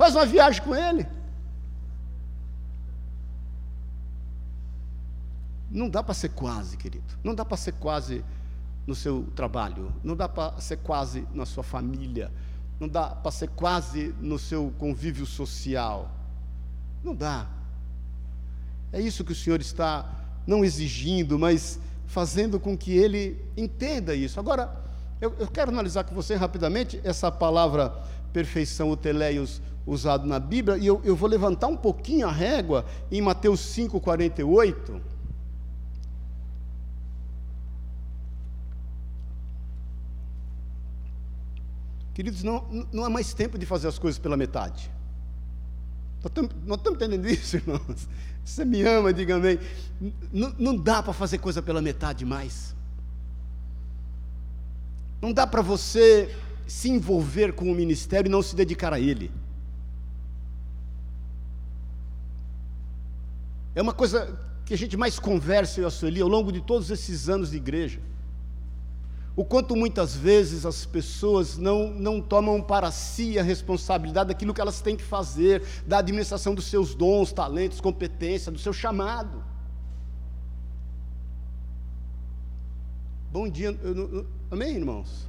Faz 0.00 0.16
uma 0.16 0.26
viagem 0.26 0.62
com 0.62 0.74
ele. 0.74 1.06
Não 5.70 5.88
dá 5.88 6.02
para 6.02 6.14
ser 6.14 6.30
quase, 6.30 6.76
querido. 6.76 7.04
Não 7.22 7.34
dá 7.34 7.44
para 7.44 7.56
ser 7.56 7.72
quase 7.72 8.24
no 8.86 8.94
seu 8.94 9.24
trabalho. 9.36 9.92
Não 10.02 10.16
dá 10.16 10.28
para 10.28 10.60
ser 10.60 10.78
quase 10.78 11.28
na 11.34 11.46
sua 11.46 11.62
família 11.62 12.32
não 12.80 12.88
dá 12.88 13.10
para 13.10 13.30
ser 13.30 13.48
quase 13.50 14.14
no 14.18 14.38
seu 14.38 14.72
convívio 14.78 15.26
social. 15.26 16.10
Não 17.04 17.14
dá. 17.14 17.46
É 18.90 18.98
isso 18.98 19.22
que 19.22 19.32
o 19.32 19.36
Senhor 19.36 19.60
está 19.60 20.10
não 20.46 20.64
exigindo, 20.64 21.38
mas 21.38 21.78
fazendo 22.06 22.58
com 22.58 22.76
que 22.76 22.92
ele 22.92 23.38
entenda 23.54 24.14
isso. 24.14 24.40
Agora, 24.40 24.74
eu, 25.20 25.34
eu 25.38 25.46
quero 25.46 25.70
analisar 25.70 26.04
com 26.04 26.14
você 26.14 26.34
rapidamente 26.34 27.00
essa 27.04 27.30
palavra 27.30 27.90
perfeição, 28.32 28.90
o 28.90 28.96
teleios, 28.96 29.60
usado 29.86 30.26
na 30.26 30.38
Bíblia, 30.38 30.78
e 30.78 30.86
eu, 30.86 31.00
eu 31.04 31.16
vou 31.16 31.28
levantar 31.28 31.66
um 31.66 31.76
pouquinho 31.76 32.26
a 32.26 32.32
régua 32.32 32.84
em 33.10 33.20
Mateus 33.20 33.60
5, 33.60 34.00
48. 34.00 35.00
Queridos, 42.14 42.42
não, 42.42 42.86
não 42.92 43.04
há 43.04 43.10
mais 43.10 43.32
tempo 43.32 43.58
de 43.58 43.66
fazer 43.66 43.88
as 43.88 43.98
coisas 43.98 44.18
pela 44.18 44.36
metade. 44.36 44.90
Nós 46.66 46.78
estamos 46.78 46.96
entendendo 46.96 47.26
isso, 47.26 47.56
irmãos? 47.56 48.08
Você 48.44 48.64
me 48.64 48.82
ama, 48.82 49.12
diga 49.12 49.36
amém. 49.36 49.58
Não, 50.32 50.54
não 50.58 50.76
dá 50.76 51.02
para 51.02 51.12
fazer 51.12 51.38
coisa 51.38 51.62
pela 51.62 51.80
metade 51.80 52.24
mais. 52.24 52.74
Não 55.20 55.32
dá 55.32 55.46
para 55.46 55.62
você 55.62 56.34
se 56.66 56.88
envolver 56.88 57.52
com 57.52 57.70
o 57.70 57.74
ministério 57.74 58.28
e 58.28 58.32
não 58.32 58.42
se 58.42 58.54
dedicar 58.54 58.92
a 58.92 59.00
ele. 59.00 59.30
É 63.74 63.82
uma 63.82 63.92
coisa 63.92 64.38
que 64.64 64.74
a 64.74 64.78
gente 64.78 64.96
mais 64.96 65.18
conversa, 65.18 65.80
eu 65.80 65.84
e 65.84 65.86
a 65.86 65.90
Sueli, 65.90 66.20
ao 66.20 66.28
longo 66.28 66.50
de 66.50 66.60
todos 66.60 66.90
esses 66.90 67.28
anos 67.28 67.50
de 67.50 67.56
igreja 67.56 68.00
o 69.40 69.44
quanto 69.44 69.76
muitas 69.76 70.14
vezes 70.14 70.66
as 70.66 70.84
pessoas 70.84 71.56
não, 71.56 71.90
não 71.90 72.20
tomam 72.20 72.60
para 72.60 72.90
si 72.90 73.38
a 73.38 73.42
responsabilidade 73.42 74.28
daquilo 74.28 74.52
que 74.52 74.60
elas 74.60 74.82
têm 74.82 74.96
que 74.96 75.02
fazer, 75.02 75.62
da 75.86 75.98
administração 75.98 76.54
dos 76.54 76.66
seus 76.66 76.94
dons, 76.94 77.32
talentos, 77.32 77.80
competência, 77.80 78.52
do 78.52 78.58
seu 78.58 78.72
chamado. 78.72 79.42
Bom 83.32 83.48
dia, 83.48 83.78
eu, 83.82 84.26
amém, 84.50 84.76
irmãos? 84.76 85.28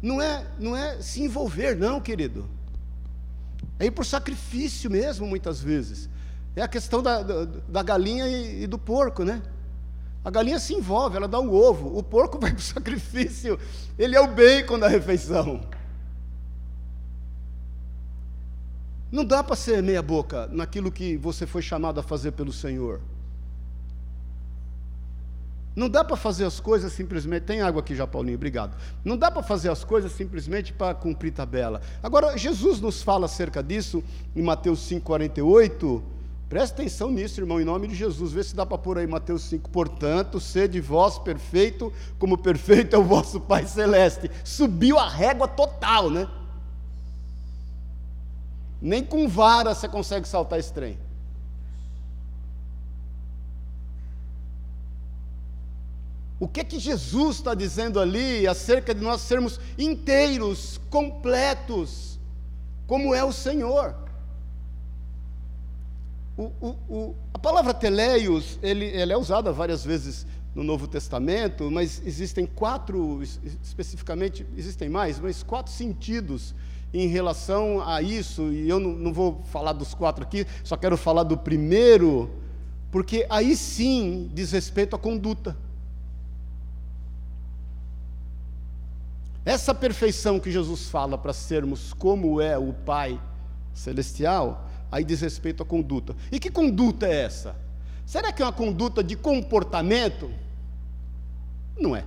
Não 0.00 0.20
é, 0.20 0.46
não 0.58 0.76
é 0.76 1.00
se 1.00 1.22
envolver, 1.22 1.76
não, 1.76 2.00
querido. 2.00 2.46
É 3.78 3.86
ir 3.86 3.90
por 3.90 4.04
sacrifício 4.04 4.90
mesmo, 4.90 5.26
muitas 5.26 5.60
vezes. 5.60 6.08
É 6.54 6.62
a 6.62 6.68
questão 6.68 7.02
da, 7.02 7.22
da, 7.22 7.44
da 7.44 7.82
galinha 7.82 8.28
e, 8.28 8.64
e 8.64 8.66
do 8.66 8.78
porco, 8.78 9.24
né? 9.24 9.42
A 10.24 10.30
galinha 10.30 10.58
se 10.58 10.72
envolve, 10.72 11.16
ela 11.16 11.28
dá 11.28 11.38
um 11.38 11.52
ovo. 11.52 11.98
O 11.98 12.02
porco 12.02 12.38
vai 12.40 12.50
para 12.50 12.58
o 12.58 12.62
sacrifício. 12.62 13.58
Ele 13.98 14.16
é 14.16 14.20
o 14.20 14.34
bacon 14.34 14.78
da 14.78 14.88
refeição. 14.88 15.60
Não 19.10 19.24
dá 19.24 19.44
para 19.44 19.54
ser 19.54 19.82
meia 19.82 20.02
boca 20.02 20.48
naquilo 20.48 20.90
que 20.90 21.16
você 21.16 21.46
foi 21.46 21.62
chamado 21.62 22.00
a 22.00 22.02
fazer 22.02 22.32
pelo 22.32 22.52
Senhor. 22.52 23.00
Não 25.74 25.88
dá 25.88 26.04
para 26.04 26.16
fazer 26.16 26.44
as 26.44 26.60
coisas 26.60 26.92
simplesmente. 26.92 27.42
Tem 27.42 27.60
água 27.60 27.80
aqui 27.80 27.94
já, 27.94 28.06
Paulinho, 28.06 28.36
obrigado. 28.36 28.76
Não 29.04 29.16
dá 29.16 29.30
para 29.30 29.42
fazer 29.42 29.70
as 29.70 29.82
coisas 29.82 30.12
simplesmente 30.12 30.72
para 30.72 30.94
cumprir 30.94 31.32
tabela. 31.32 31.80
Agora, 32.02 32.36
Jesus 32.38 32.80
nos 32.80 33.02
fala 33.02 33.26
acerca 33.26 33.62
disso 33.62 34.02
em 34.36 34.42
Mateus 34.42 34.80
5,48 34.88 36.14
Presta 36.48 36.82
atenção 36.82 37.10
nisso, 37.10 37.40
irmão, 37.40 37.60
em 37.60 37.64
nome 37.64 37.88
de 37.88 37.96
Jesus. 37.96 38.32
Vê 38.32 38.42
se 38.42 38.54
dá 38.54 38.64
para 38.64 38.78
pôr 38.78 38.98
aí 38.98 39.06
Mateus 39.08 39.42
5. 39.42 39.68
Portanto, 39.70 40.38
sede 40.38 40.80
vós 40.80 41.18
perfeito, 41.18 41.92
como 42.16 42.38
perfeito 42.38 42.94
é 42.94 42.98
o 42.98 43.02
vosso 43.02 43.40
Pai 43.40 43.66
Celeste. 43.66 44.30
Subiu 44.44 44.98
a 44.98 45.08
régua 45.08 45.48
total, 45.48 46.10
né? 46.10 46.28
Nem 48.80 49.02
com 49.02 49.26
vara 49.26 49.74
você 49.74 49.88
consegue 49.88 50.28
saltar 50.28 50.58
esse 50.58 50.72
trem. 50.72 50.96
O 56.44 56.48
que 56.48 56.62
que 56.62 56.78
Jesus 56.78 57.36
está 57.36 57.54
dizendo 57.54 57.98
ali 57.98 58.46
acerca 58.46 58.94
de 58.94 59.00
nós 59.00 59.22
sermos 59.22 59.58
inteiros, 59.78 60.78
completos, 60.90 62.20
como 62.86 63.14
é 63.14 63.24
o 63.24 63.32
Senhor? 63.32 63.96
O, 66.36 66.52
o, 66.60 66.68
o, 66.86 67.14
a 67.32 67.38
palavra 67.38 67.72
teleios, 67.72 68.58
ele, 68.62 68.84
ele 68.84 69.10
é 69.10 69.16
usada 69.16 69.52
várias 69.52 69.86
vezes 69.86 70.26
no 70.54 70.62
Novo 70.62 70.86
Testamento, 70.86 71.70
mas 71.70 72.02
existem 72.04 72.44
quatro, 72.44 73.22
especificamente, 73.62 74.46
existem 74.54 74.90
mais, 74.90 75.18
mas 75.18 75.42
quatro 75.42 75.72
sentidos 75.72 76.54
em 76.92 77.08
relação 77.08 77.80
a 77.80 78.02
isso, 78.02 78.52
e 78.52 78.68
eu 78.68 78.78
não, 78.78 78.90
não 78.90 79.14
vou 79.14 79.40
falar 79.46 79.72
dos 79.72 79.94
quatro 79.94 80.22
aqui, 80.22 80.46
só 80.62 80.76
quero 80.76 80.98
falar 80.98 81.22
do 81.22 81.38
primeiro, 81.38 82.30
porque 82.90 83.24
aí 83.30 83.56
sim 83.56 84.30
diz 84.34 84.52
respeito 84.52 84.94
à 84.94 84.98
conduta. 84.98 85.56
Essa 89.44 89.74
perfeição 89.74 90.40
que 90.40 90.50
Jesus 90.50 90.88
fala 90.88 91.18
para 91.18 91.32
sermos 91.32 91.92
como 91.92 92.40
é 92.40 92.56
o 92.56 92.72
Pai 92.72 93.20
Celestial, 93.74 94.70
aí 94.90 95.04
diz 95.04 95.20
respeito 95.20 95.62
à 95.62 95.66
conduta. 95.66 96.16
E 96.32 96.40
que 96.40 96.50
conduta 96.50 97.06
é 97.06 97.22
essa? 97.24 97.54
Será 98.06 98.32
que 98.32 98.42
é 98.42 98.44
uma 98.44 98.52
conduta 98.52 99.04
de 99.04 99.16
comportamento? 99.16 100.30
Não 101.78 101.94
é. 101.94 102.04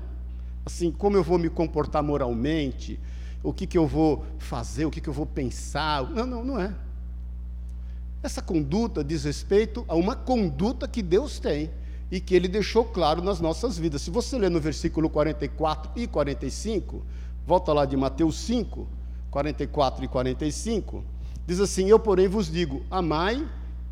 Assim, 0.66 0.92
como 0.92 1.16
eu 1.16 1.24
vou 1.24 1.38
me 1.38 1.50
comportar 1.50 2.02
moralmente, 2.02 3.00
o 3.44 3.54
que, 3.54 3.68
que 3.68 3.78
eu 3.78 3.88
vou 3.88 4.26
fazer, 4.40 4.86
o 4.86 4.92
que, 4.92 5.00
que 5.00 5.08
eu 5.08 5.14
vou 5.14 5.26
pensar. 5.26 6.10
Não, 6.10 6.26
não, 6.26 6.44
não 6.44 6.60
é. 6.60 6.74
Essa 8.24 8.42
conduta 8.42 9.04
diz 9.04 9.24
respeito 9.24 9.86
a 9.88 9.96
uma 9.96 10.16
conduta 10.16 10.88
que 10.88 11.02
Deus 11.04 11.40
tem 11.40 11.70
e 12.12 12.20
que 12.20 12.34
ele 12.34 12.48
deixou 12.48 12.84
claro 12.84 13.22
nas 13.22 13.40
nossas 13.40 13.78
vidas. 13.78 14.02
Se 14.02 14.10
você 14.10 14.38
ler 14.38 14.50
no 14.50 14.60
versículo 14.60 15.10
44 15.10 15.92
e 15.96 16.08
45, 16.08 17.04
volta 17.48 17.72
lá 17.72 17.86
de 17.86 17.96
Mateus 17.96 18.36
5, 18.40 18.86
44 19.32 20.04
e 20.04 20.08
45, 20.10 21.02
diz 21.48 21.62
assim: 21.62 21.90
Eu, 21.90 21.98
porém, 21.98 22.28
vos 22.28 22.52
digo: 22.52 22.84
amai 22.92 23.48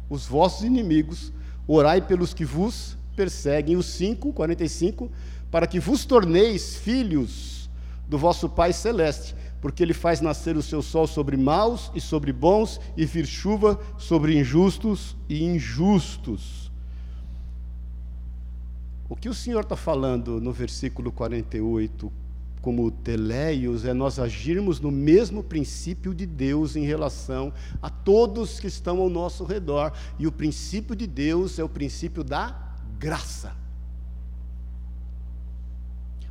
os 0.09 0.27
vossos 0.27 0.65
inimigos, 0.65 1.31
orai 1.65 2.01
pelos 2.01 2.33
que 2.33 2.43
vos 2.43 2.97
perseguem. 3.15 3.77
Os 3.77 3.85
5, 3.85 4.33
45, 4.33 5.09
para 5.49 5.65
que 5.65 5.79
vos 5.79 6.03
torneis 6.03 6.75
filhos 6.75 7.69
do 8.09 8.17
vosso 8.17 8.49
Pai 8.49 8.73
Celeste, 8.73 9.33
porque 9.61 9.81
ele 9.81 9.93
faz 9.93 10.19
nascer 10.19 10.57
o 10.57 10.61
seu 10.61 10.81
sol 10.81 11.07
sobre 11.07 11.37
maus 11.37 11.89
e 11.95 12.01
sobre 12.01 12.33
bons, 12.33 12.81
e 12.97 13.05
vir 13.05 13.25
chuva 13.25 13.79
sobre 13.97 14.37
injustos 14.37 15.15
e 15.29 15.45
injustos. 15.45 16.69
O 19.07 19.15
que 19.15 19.29
o 19.29 19.33
Senhor 19.33 19.61
está 19.61 19.77
falando 19.77 20.41
no 20.41 20.51
versículo 20.51 21.09
48, 21.09 22.11
como 22.65 22.89
teleios, 22.89 23.85
é 23.85 23.93
nós 23.93 24.17
agirmos 24.17 24.79
no 24.79 24.89
mesmo 24.89 25.43
princípio 25.43 26.15
de 26.15 26.25
Deus 26.25 26.75
em 26.75 26.83
relação 26.83 27.53
a 27.79 27.91
todos 27.91 28.59
que 28.59 28.65
estão 28.65 28.99
ao 29.01 29.07
nosso 29.07 29.43
redor. 29.43 29.93
E 30.17 30.25
o 30.25 30.31
princípio 30.31 30.95
de 30.95 31.05
Deus 31.05 31.59
é 31.59 31.63
o 31.63 31.69
princípio 31.69 32.23
da 32.23 32.73
graça. 32.97 33.55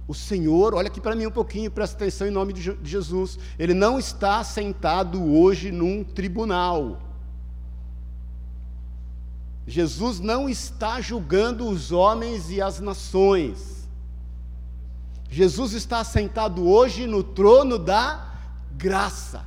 O 0.08 0.12
Senhor, 0.12 0.74
olha 0.74 0.88
aqui 0.88 1.00
para 1.00 1.14
mim 1.14 1.26
um 1.26 1.30
pouquinho, 1.30 1.70
presta 1.70 1.94
atenção 1.94 2.26
em 2.26 2.32
nome 2.32 2.52
de 2.52 2.76
Jesus. 2.82 3.38
Ele 3.56 3.72
não 3.72 3.96
está 3.96 4.42
sentado 4.42 5.22
hoje 5.22 5.70
num 5.70 6.02
tribunal. 6.02 7.00
Jesus 9.68 10.18
não 10.18 10.48
está 10.48 11.00
julgando 11.00 11.68
os 11.68 11.92
homens 11.92 12.50
e 12.50 12.60
as 12.60 12.80
nações. 12.80 13.73
Jesus 15.34 15.72
está 15.72 16.04
sentado 16.04 16.64
hoje 16.70 17.08
no 17.08 17.24
trono 17.24 17.76
da 17.76 18.24
graça. 18.70 19.44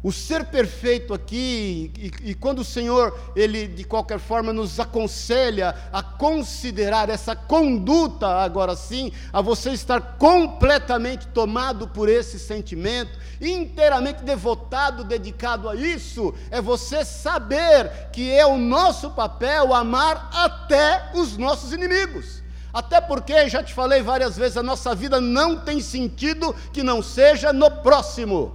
O 0.00 0.12
ser 0.12 0.44
perfeito 0.44 1.12
aqui, 1.12 1.90
e, 1.98 2.30
e, 2.30 2.34
quando 2.34 2.60
o 2.60 2.64
Senhor, 2.64 3.12
Ele 3.34 3.66
de 3.66 3.82
qualquer 3.82 4.20
forma 4.20 4.52
nos 4.52 4.78
aconselha 4.78 5.74
a 5.92 6.00
considerar 6.00 7.10
essa 7.10 7.34
conduta, 7.34 8.28
agora 8.28 8.76
sim, 8.76 9.10
a 9.32 9.40
você 9.40 9.70
estar 9.70 10.16
completamente 10.16 11.26
tomado 11.26 11.88
por 11.88 12.08
esse 12.08 12.38
sentimento, 12.38 13.18
inteiramente 13.40 14.22
devotado, 14.22 15.02
dedicado 15.02 15.68
a 15.68 15.74
isso, 15.74 16.32
é 16.52 16.62
você 16.62 17.04
saber 17.04 18.10
que 18.12 18.30
é 18.30 18.46
o 18.46 18.56
nosso 18.56 19.10
papel 19.10 19.74
amar 19.74 20.30
até 20.32 21.10
os 21.16 21.36
nossos 21.36 21.72
inimigos. 21.72 22.45
Até 22.76 23.00
porque, 23.00 23.48
já 23.48 23.62
te 23.62 23.72
falei 23.72 24.02
várias 24.02 24.36
vezes, 24.36 24.58
a 24.58 24.62
nossa 24.62 24.94
vida 24.94 25.18
não 25.18 25.56
tem 25.56 25.80
sentido 25.80 26.54
que 26.74 26.82
não 26.82 27.02
seja 27.02 27.50
no 27.50 27.70
próximo. 27.70 28.54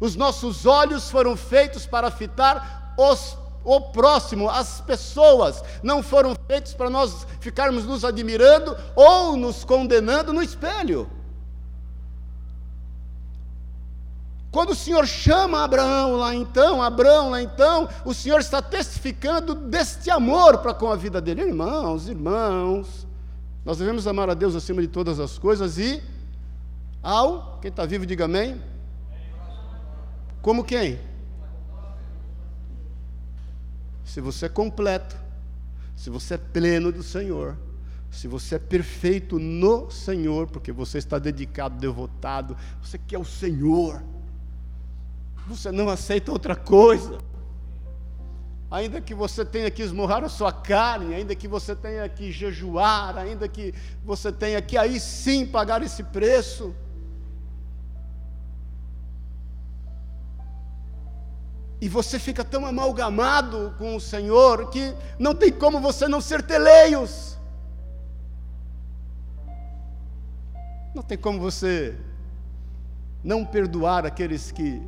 Os 0.00 0.16
nossos 0.16 0.66
olhos 0.66 1.08
foram 1.08 1.36
feitos 1.36 1.86
para 1.86 2.10
fitar 2.10 2.96
os, 2.98 3.38
o 3.62 3.80
próximo, 3.80 4.50
as 4.50 4.80
pessoas, 4.80 5.62
não 5.84 6.02
foram 6.02 6.34
feitos 6.48 6.74
para 6.74 6.90
nós 6.90 7.24
ficarmos 7.38 7.84
nos 7.84 8.04
admirando 8.04 8.76
ou 8.96 9.36
nos 9.36 9.62
condenando 9.62 10.32
no 10.32 10.42
espelho. 10.42 11.08
Quando 14.50 14.70
o 14.70 14.74
Senhor 14.74 15.06
chama 15.06 15.62
Abraão 15.62 16.16
lá 16.16 16.34
então, 16.34 16.82
Abraão 16.82 17.30
lá 17.30 17.40
então, 17.40 17.88
o 18.04 18.12
Senhor 18.12 18.40
está 18.40 18.60
testificando 18.60 19.54
deste 19.54 20.10
amor 20.10 20.58
para 20.58 20.74
com 20.74 20.90
a 20.90 20.96
vida 20.96 21.20
dele. 21.20 21.42
Irmãos, 21.42 22.08
irmãos, 22.08 23.13
nós 23.64 23.78
devemos 23.78 24.06
amar 24.06 24.28
a 24.28 24.34
Deus 24.34 24.54
acima 24.54 24.82
de 24.82 24.88
todas 24.88 25.18
as 25.18 25.38
coisas 25.38 25.78
e 25.78 26.02
ao, 27.02 27.58
quem 27.60 27.70
está 27.70 27.84
vivo, 27.86 28.06
diga 28.06 28.24
amém 28.24 28.60
como 30.44 30.62
quem? 30.62 31.00
Se 34.04 34.20
você 34.20 34.44
é 34.44 34.48
completo, 34.50 35.16
se 35.96 36.10
você 36.10 36.34
é 36.34 36.36
pleno 36.36 36.92
do 36.92 37.02
Senhor, 37.02 37.56
se 38.10 38.28
você 38.28 38.56
é 38.56 38.58
perfeito 38.58 39.38
no 39.38 39.90
Senhor, 39.90 40.46
porque 40.46 40.70
você 40.70 40.98
está 40.98 41.18
dedicado, 41.18 41.78
devotado, 41.78 42.54
você 42.82 42.98
quer 42.98 43.16
o 43.16 43.24
Senhor, 43.24 44.02
você 45.48 45.72
não 45.72 45.88
aceita 45.88 46.30
outra 46.30 46.54
coisa. 46.54 47.16
Ainda 48.74 49.00
que 49.00 49.14
você 49.14 49.44
tenha 49.44 49.70
que 49.70 49.82
esmurrar 49.82 50.24
a 50.24 50.28
sua 50.28 50.52
carne, 50.52 51.14
ainda 51.14 51.32
que 51.32 51.46
você 51.46 51.76
tenha 51.76 52.08
que 52.08 52.32
jejuar, 52.32 53.16
ainda 53.16 53.46
que 53.46 53.72
você 54.04 54.32
tenha 54.32 54.60
que 54.60 54.76
aí 54.76 54.98
sim 54.98 55.46
pagar 55.46 55.80
esse 55.80 56.02
preço, 56.02 56.74
E 61.80 61.88
você 61.88 62.18
fica 62.18 62.42
tão 62.42 62.64
amalgamado 62.64 63.74
com 63.76 63.94
o 63.94 64.00
Senhor 64.00 64.70
que 64.70 64.94
não 65.18 65.34
tem 65.34 65.52
como 65.52 65.78
você 65.80 66.08
não 66.08 66.18
ser 66.18 66.40
teleios. 66.42 67.36
Não 70.94 71.02
tem 71.02 71.18
como 71.18 71.38
você 71.38 71.94
não 73.22 73.44
perdoar 73.44 74.06
aqueles 74.06 74.50
que 74.50 74.80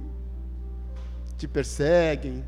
te 1.37 1.47
perseguem, 1.47 2.43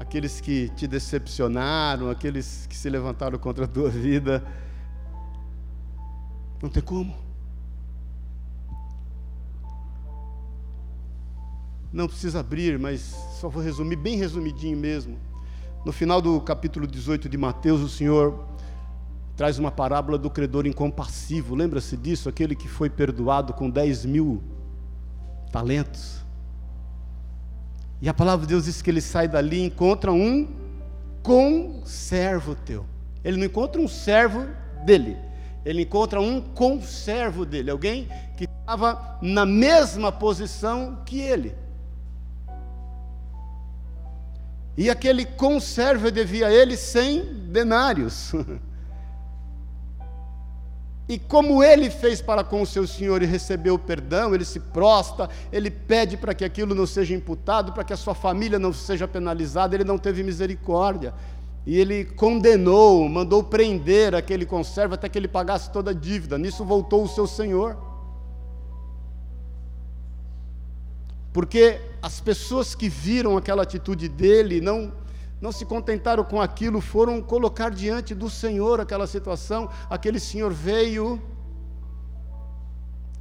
aqueles 0.00 0.40
que 0.40 0.70
te 0.70 0.86
decepcionaram, 0.86 2.08
aqueles 2.08 2.66
que 2.66 2.74
se 2.74 2.88
levantaram 2.88 3.38
contra 3.38 3.66
a 3.66 3.68
tua 3.68 3.90
vida. 3.90 4.42
Não 6.62 6.70
tem 6.70 6.82
como. 6.82 7.14
Não 11.92 12.06
precisa 12.08 12.40
abrir, 12.40 12.78
mas 12.78 13.14
só 13.38 13.50
vou 13.50 13.62
resumir 13.62 13.96
bem 13.96 14.16
resumidinho 14.16 14.78
mesmo. 14.78 15.18
No 15.84 15.92
final 15.92 16.22
do 16.22 16.40
capítulo 16.40 16.86
18 16.86 17.28
de 17.28 17.36
Mateus, 17.36 17.82
o 17.82 17.88
Senhor 17.88 18.42
traz 19.36 19.58
uma 19.58 19.70
parábola 19.70 20.16
do 20.16 20.30
credor 20.30 20.66
incompassivo. 20.66 21.54
Lembra-se 21.54 21.94
disso? 21.94 22.26
Aquele 22.26 22.54
que 22.54 22.68
foi 22.68 22.88
perdoado 22.88 23.52
com 23.52 23.68
10 23.68 24.06
mil 24.06 24.42
talentos. 25.52 26.24
E 28.02 28.08
a 28.08 28.14
palavra 28.14 28.46
de 28.46 28.54
Deus 28.54 28.64
diz 28.64 28.80
que 28.80 28.90
ele 28.90 29.00
sai 29.00 29.28
dali 29.28 29.58
e 29.58 29.66
encontra 29.66 30.10
um 30.10 30.48
conservo 31.22 32.54
teu. 32.54 32.86
Ele 33.22 33.36
não 33.36 33.44
encontra 33.44 33.80
um 33.80 33.88
servo 33.88 34.46
dele, 34.84 35.18
ele 35.64 35.82
encontra 35.82 36.20
um 36.20 36.40
conservo 36.40 37.44
dele, 37.44 37.70
alguém 37.70 38.08
que 38.38 38.44
estava 38.44 39.18
na 39.20 39.44
mesma 39.44 40.10
posição 40.10 41.02
que 41.04 41.20
ele. 41.20 41.54
E 44.78 44.88
aquele 44.88 45.26
conservo 45.26 46.10
devia 46.10 46.46
a 46.46 46.52
ele 46.52 46.76
cem 46.76 47.22
denários. 47.50 48.32
E 51.10 51.18
como 51.18 51.60
ele 51.60 51.90
fez 51.90 52.22
para 52.22 52.44
com 52.44 52.62
o 52.62 52.66
seu 52.66 52.86
senhor 52.86 53.20
e 53.20 53.26
recebeu 53.26 53.74
o 53.74 53.78
perdão, 53.80 54.32
ele 54.32 54.44
se 54.44 54.60
prosta, 54.60 55.28
ele 55.50 55.68
pede 55.68 56.16
para 56.16 56.32
que 56.32 56.44
aquilo 56.44 56.72
não 56.72 56.86
seja 56.86 57.12
imputado, 57.12 57.72
para 57.72 57.82
que 57.82 57.92
a 57.92 57.96
sua 57.96 58.14
família 58.14 58.60
não 58.60 58.72
seja 58.72 59.08
penalizada, 59.08 59.74
ele 59.74 59.82
não 59.82 59.98
teve 59.98 60.22
misericórdia. 60.22 61.12
E 61.66 61.76
ele 61.76 62.04
condenou, 62.04 63.08
mandou 63.08 63.42
prender 63.42 64.14
aquele 64.14 64.46
conservo 64.46 64.94
até 64.94 65.08
que 65.08 65.18
ele 65.18 65.26
pagasse 65.26 65.72
toda 65.72 65.90
a 65.90 65.94
dívida. 65.94 66.38
Nisso 66.38 66.64
voltou 66.64 67.02
o 67.02 67.08
seu 67.08 67.26
senhor. 67.26 67.76
Porque 71.32 71.80
as 72.00 72.20
pessoas 72.20 72.76
que 72.76 72.88
viram 72.88 73.36
aquela 73.36 73.64
atitude 73.64 74.08
dele 74.08 74.60
não 74.60 74.92
não 75.40 75.50
se 75.50 75.64
contentaram 75.64 76.22
com 76.22 76.40
aquilo, 76.40 76.80
foram 76.80 77.22
colocar 77.22 77.70
diante 77.70 78.14
do 78.14 78.28
Senhor 78.28 78.80
aquela 78.80 79.06
situação. 79.06 79.70
Aquele 79.88 80.20
senhor 80.20 80.52
veio 80.52 81.20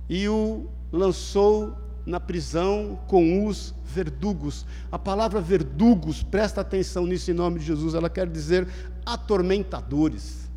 e 0.10 0.28
o 0.28 0.68
lançou 0.92 1.78
na 2.06 2.20
prisão 2.20 3.00
com 3.08 3.46
os 3.46 3.74
verdugos. 3.86 4.66
A 4.92 5.00
palavra 5.00 5.40
verdugos, 5.40 6.22
presta 6.24 6.62
atenção 6.62 7.06
nisso 7.06 7.32
em 7.32 7.34
nome 7.34 7.60
de 7.60 7.66
Jesus, 7.66 7.94
ela 7.94 8.10
quer 8.10 8.28
dizer 8.28 8.68
atormentadores. 9.06 10.50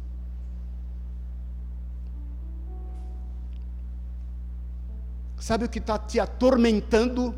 Sabe 5.39 5.65
o 5.65 5.69
que 5.69 5.79
está 5.79 5.99
te 5.99 6.19
atormentando? 6.19 7.35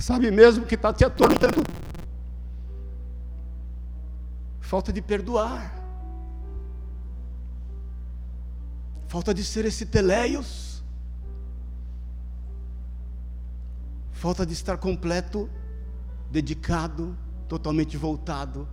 Sabe 0.00 0.30
mesmo 0.30 0.64
que 0.64 0.76
está 0.76 0.92
te 0.94 1.04
atormentando? 1.04 1.62
Falta 4.58 4.90
de 4.90 5.02
perdoar. 5.02 5.74
Falta 9.08 9.34
de 9.34 9.44
ser 9.44 9.66
esse 9.66 9.84
teleios. 9.84 10.82
Falta 14.12 14.46
de 14.46 14.54
estar 14.54 14.78
completo, 14.78 15.50
dedicado, 16.30 17.16
totalmente 17.46 17.96
voltado 17.98 18.66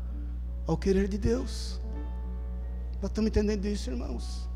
ao 0.66 0.78
querer 0.78 1.10
de 1.10 1.18
Deus. 1.18 1.82
Nós 3.02 3.12
estamos 3.12 3.28
entendendo 3.28 3.66
isso, 3.66 3.90
irmãos? 3.90 4.50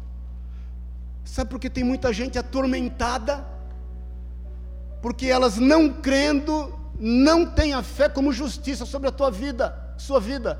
Sabe 1.25 1.49
por 1.49 1.59
que 1.59 1.69
tem 1.69 1.83
muita 1.83 2.13
gente 2.13 2.39
atormentada? 2.39 3.45
Porque 5.01 5.25
elas 5.25 5.57
não 5.57 5.91
crendo, 5.91 6.73
não 6.99 7.45
têm 7.45 7.73
a 7.73 7.81
fé 7.81 8.07
como 8.07 8.31
justiça 8.31 8.85
sobre 8.85 9.09
a 9.09 9.11
tua 9.11 9.31
vida, 9.31 9.95
sua 9.97 10.19
vida. 10.19 10.59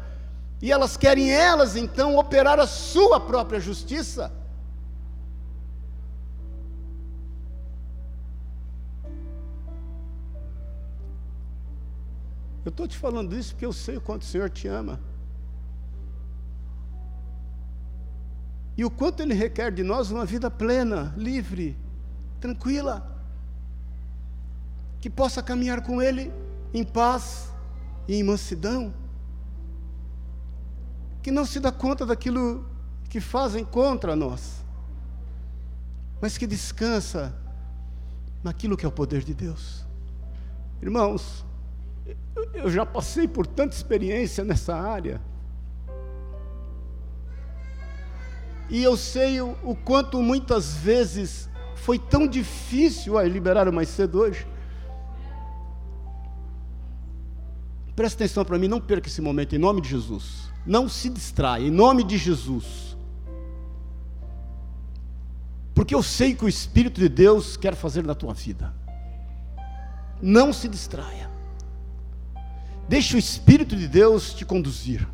E 0.61 0.71
elas 0.71 0.95
querem 0.97 1.31
elas 1.31 1.75
então 1.75 2.17
operar 2.17 2.59
a 2.59 2.67
sua 2.67 3.19
própria 3.19 3.59
justiça. 3.59 4.31
Eu 12.63 12.69
estou 12.69 12.87
te 12.87 12.97
falando 12.97 13.35
isso 13.35 13.53
porque 13.53 13.65
eu 13.65 13.73
sei 13.73 13.97
o 13.97 14.01
quanto 14.01 14.21
o 14.21 14.25
Senhor 14.25 14.49
te 14.49 14.67
ama. 14.67 14.99
E 18.77 18.85
o 18.85 18.89
quanto 18.89 19.21
Ele 19.21 19.33
requer 19.33 19.71
de 19.71 19.83
nós 19.83 20.11
uma 20.11 20.25
vida 20.25 20.49
plena, 20.49 21.13
livre, 21.17 21.77
tranquila, 22.39 23.10
que 25.01 25.09
possa 25.09 25.41
caminhar 25.41 25.81
com 25.81 25.99
Ele 25.99 26.31
em 26.71 26.83
paz 26.83 27.51
e 28.07 28.15
em 28.15 28.23
mansidão, 28.23 28.93
que 31.23 31.31
não 31.31 31.43
se 31.43 31.59
dá 31.59 31.71
conta 31.71 32.05
daquilo 32.05 32.65
que 33.09 33.19
fazem 33.19 33.65
contra 33.65 34.15
nós, 34.15 34.63
mas 36.21 36.37
que 36.37 36.45
descansa 36.45 37.35
naquilo 38.43 38.77
que 38.77 38.85
é 38.85 38.87
o 38.87 38.91
poder 38.91 39.23
de 39.23 39.33
Deus. 39.33 39.85
Irmãos, 40.81 41.43
eu 42.53 42.69
já 42.69 42.85
passei 42.85 43.27
por 43.27 43.45
tanta 43.45 43.75
experiência 43.75 44.43
nessa 44.43 44.75
área. 44.75 45.19
E 48.69 48.81
eu 48.81 48.95
sei 48.95 49.41
o, 49.41 49.57
o 49.63 49.75
quanto 49.75 50.21
muitas 50.21 50.75
vezes 50.75 51.49
foi 51.75 51.99
tão 51.99 52.25
difícil. 52.25 53.13
Ué, 53.15 53.27
liberaram 53.27 53.71
mais 53.71 53.89
cedo 53.89 54.19
hoje. 54.19 54.47
Presta 58.01 58.23
atenção 58.23 58.43
para 58.43 58.57
mim, 58.57 58.67
não 58.67 58.81
perca 58.81 59.07
esse 59.07 59.21
momento, 59.21 59.55
em 59.55 59.59
nome 59.59 59.79
de 59.79 59.89
Jesus. 59.89 60.49
Não 60.65 60.89
se 60.89 61.07
distraia, 61.07 61.67
em 61.67 61.69
nome 61.69 62.03
de 62.03 62.17
Jesus. 62.17 62.97
Porque 65.75 65.93
eu 65.93 66.01
sei 66.01 66.33
que 66.33 66.43
o 66.43 66.49
Espírito 66.49 66.99
de 66.99 67.07
Deus 67.07 67.55
quer 67.55 67.75
fazer 67.75 68.03
na 68.03 68.15
tua 68.15 68.33
vida. 68.33 68.73
Não 70.19 70.51
se 70.51 70.67
distraia. 70.67 71.29
Deixe 72.89 73.15
o 73.15 73.19
Espírito 73.19 73.75
de 73.75 73.87
Deus 73.87 74.33
te 74.33 74.45
conduzir. 74.45 75.07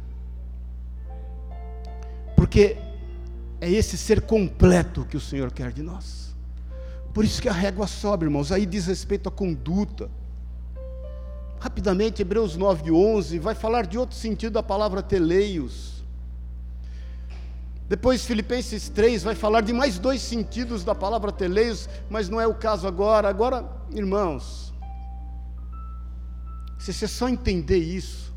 Porque 2.38 2.78
é 3.60 3.70
esse 3.70 3.98
ser 3.98 4.22
completo 4.22 5.04
que 5.04 5.18
o 5.18 5.22
Senhor 5.22 5.52
quer 5.52 5.74
de 5.74 5.84
nós. 5.84 6.34
Por 7.14 7.26
isso 7.26 7.42
que 7.42 7.50
a 7.50 7.54
régua 7.54 7.86
sobe, 7.86 8.24
irmãos. 8.24 8.50
Aí 8.50 8.66
diz 8.66 8.88
respeito 8.88 9.28
à 9.28 9.32
conduta. 9.32 10.10
Rapidamente, 11.60 12.22
Hebreus 12.22 12.56
9, 12.56 12.92
11, 12.92 13.40
vai 13.40 13.56
falar 13.56 13.86
de 13.86 13.98
outro 13.98 14.16
sentido 14.16 14.54
da 14.54 14.64
palavra 14.64 15.02
teleios. 15.02 16.04
Depois, 17.90 18.26
Filipenses 18.26 18.90
3 18.90 19.24
vai 19.24 19.34
falar 19.34 19.62
de 19.62 19.72
mais 19.72 19.98
dois 19.98 20.22
sentidos 20.22 20.84
da 20.84 20.94
palavra 20.94 21.32
teleios, 21.32 21.88
mas 22.10 22.28
não 22.28 22.40
é 22.40 22.46
o 22.46 22.54
caso 22.54 22.88
agora. 22.88 23.30
Agora, 23.30 23.66
irmãos, 23.92 24.74
se 26.78 26.94
você 26.94 27.08
só 27.08 27.30
entender 27.30 27.80
isso, 27.80 28.34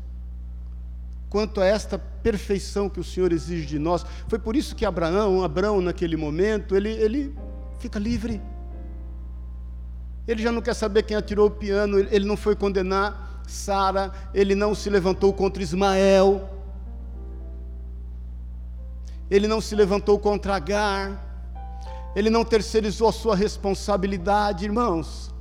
quanto 1.29 1.61
a 1.61 1.65
esta 1.65 1.99
perfeição 1.99 2.89
que 2.89 2.99
o 2.99 3.03
Senhor 3.03 3.31
exige 3.31 3.65
de 3.65 3.77
nós, 3.77 4.05
foi 4.27 4.39
por 4.39 4.55
isso 4.55 4.75
que 4.75 4.85
Abraão, 4.85 5.43
Abraão 5.43 5.81
naquele 5.81 6.15
momento, 6.15 6.75
ele, 6.75 6.89
ele 6.89 7.35
fica 7.79 7.99
livre. 7.99 8.41
Ele 10.27 10.41
já 10.41 10.51
não 10.51 10.61
quer 10.61 10.73
saber 10.73 11.03
quem 11.03 11.17
atirou 11.17 11.47
o 11.47 11.51
piano, 11.51 11.99
ele 11.99 12.25
não 12.25 12.37
foi 12.37 12.55
condenar 12.55 13.41
Sara, 13.47 14.11
ele 14.33 14.55
não 14.55 14.73
se 14.73 14.89
levantou 14.89 15.33
contra 15.33 15.61
Ismael, 15.61 16.49
ele 19.29 19.47
não 19.47 19.59
se 19.59 19.75
levantou 19.75 20.19
contra 20.19 20.55
Agar, 20.55 21.29
ele 22.15 22.29
não 22.29 22.45
terceirizou 22.45 23.07
a 23.07 23.11
sua 23.11 23.35
responsabilidade, 23.35 24.65
irmãos. 24.65 25.33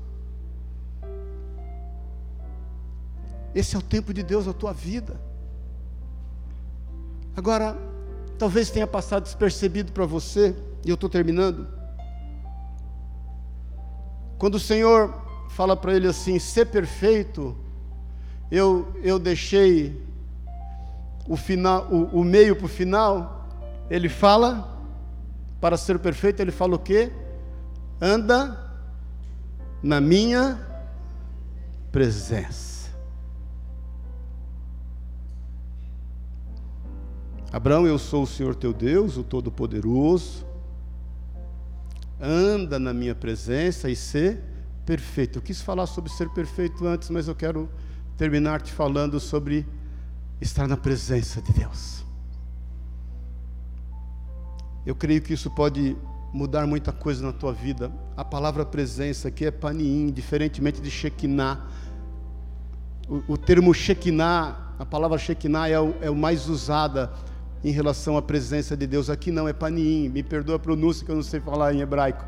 Esse 3.55 3.75
é 3.75 3.79
o 3.79 3.83
tempo 3.83 4.15
de 4.15 4.23
Deus 4.23 4.47
na 4.47 4.53
tua 4.53 4.73
vida. 4.73 5.21
Agora, 7.37 7.77
talvez 8.39 8.71
tenha 8.71 8.87
passado 8.87 9.25
despercebido 9.25 9.93
para 9.93 10.07
você, 10.07 10.55
e 10.85 10.89
eu 10.89 10.95
estou 10.95 11.11
terminando. 11.11 11.80
Quando 14.41 14.55
o 14.55 14.59
Senhor 14.59 15.15
fala 15.51 15.77
para 15.77 15.95
ele 15.95 16.09
assim: 16.09 16.39
ser 16.39 16.65
perfeito, 16.65 17.55
eu, 18.51 18.91
eu 19.03 19.19
deixei 19.19 20.03
o, 21.29 21.37
final, 21.37 21.87
o, 21.93 22.21
o 22.21 22.25
meio 22.25 22.57
para 22.57 22.65
o 22.65 22.69
final. 22.69 23.47
Ele 23.91 24.09
fala, 24.09 24.81
para 25.61 25.77
ser 25.77 25.99
perfeito, 25.99 26.41
ele 26.41 26.51
fala 26.51 26.75
o 26.75 26.79
quê? 26.79 27.13
Anda 28.01 28.59
na 29.83 30.01
minha 30.01 30.59
presença. 31.93 32.89
Abraão, 37.53 37.87
eu 37.87 37.99
sou 37.99 38.23
o 38.23 38.27
Senhor 38.27 38.55
teu 38.55 38.73
Deus, 38.73 39.19
o 39.19 39.23
Todo-Poderoso. 39.23 40.50
Anda 42.21 42.79
na 42.79 42.93
minha 42.93 43.15
presença 43.15 43.89
e 43.89 43.97
ser 43.97 44.41
perfeito. 44.85 45.39
Eu 45.39 45.43
quis 45.43 45.63
falar 45.63 45.87
sobre 45.87 46.11
ser 46.11 46.29
perfeito 46.31 46.87
antes, 46.87 47.09
mas 47.09 47.29
eu 47.29 47.35
quero 47.35 47.69
terminar 48.17 48.61
te 48.61 48.73
falando 48.73 49.19
sobre 49.19 49.67
estar 50.41 50.69
na 50.69 50.77
presença 50.77 51.41
de 51.41 51.53
Deus. 51.53 52.05
Eu 54.85 54.95
creio 54.95 55.23
que 55.23 55.33
isso 55.33 55.51
pode 55.51 55.97
mudar 56.33 56.67
muita 56.67 56.93
coisa 56.93 57.25
na 57.25 57.33
tua 57.33 57.53
vida. 57.53 57.91
A 58.17 58.25
palavra 58.25 58.65
presença 58.65 59.29
aqui 59.29 59.47
é 59.47 59.51
paniim, 59.51 60.11
diferentemente 60.11 60.81
de 60.81 60.91
Shekinah. 60.91 61.67
O, 63.09 63.33
o 63.33 63.37
termo 63.39 63.73
Shekinah, 63.73 64.75
a 64.79 64.87
palavra 64.87 65.19
Shekinah 65.19 65.69
é 65.69 65.81
o, 65.81 65.95
é 66.01 66.11
o 66.11 66.15
mais 66.15 66.49
usada 66.49 67.13
em 67.63 67.71
relação 67.71 68.17
à 68.17 68.23
presença 68.23 68.77
de 68.77 68.87
Deus. 68.87 69.11
Aqui 69.11 69.31
não 69.31 69.49
é 69.49 69.53
panim, 69.53 70.09
me 70.09 70.23
perdoa 70.23 70.57
a 70.57 70.59
pronúncia 70.59 71.05
que 71.05 71.11
eu 71.11 71.17
não 71.17 71.23
sei 71.23 71.41
falar 71.41 71.75
em 71.75 71.81
hebraico. 71.81 72.25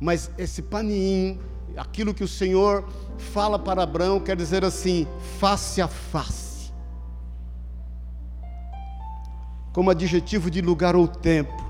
Mas 0.00 0.30
esse 0.36 0.62
panim, 0.62 1.38
aquilo 1.76 2.12
que 2.12 2.24
o 2.24 2.28
Senhor 2.28 2.86
fala 3.18 3.58
para 3.58 3.82
Abraão, 3.82 4.20
quer 4.20 4.36
dizer 4.36 4.64
assim, 4.64 5.06
face 5.38 5.80
a 5.80 5.88
face. 5.88 6.72
Como 9.72 9.90
adjetivo 9.90 10.50
de 10.50 10.60
lugar 10.60 10.96
ou 10.96 11.06
tempo. 11.06 11.64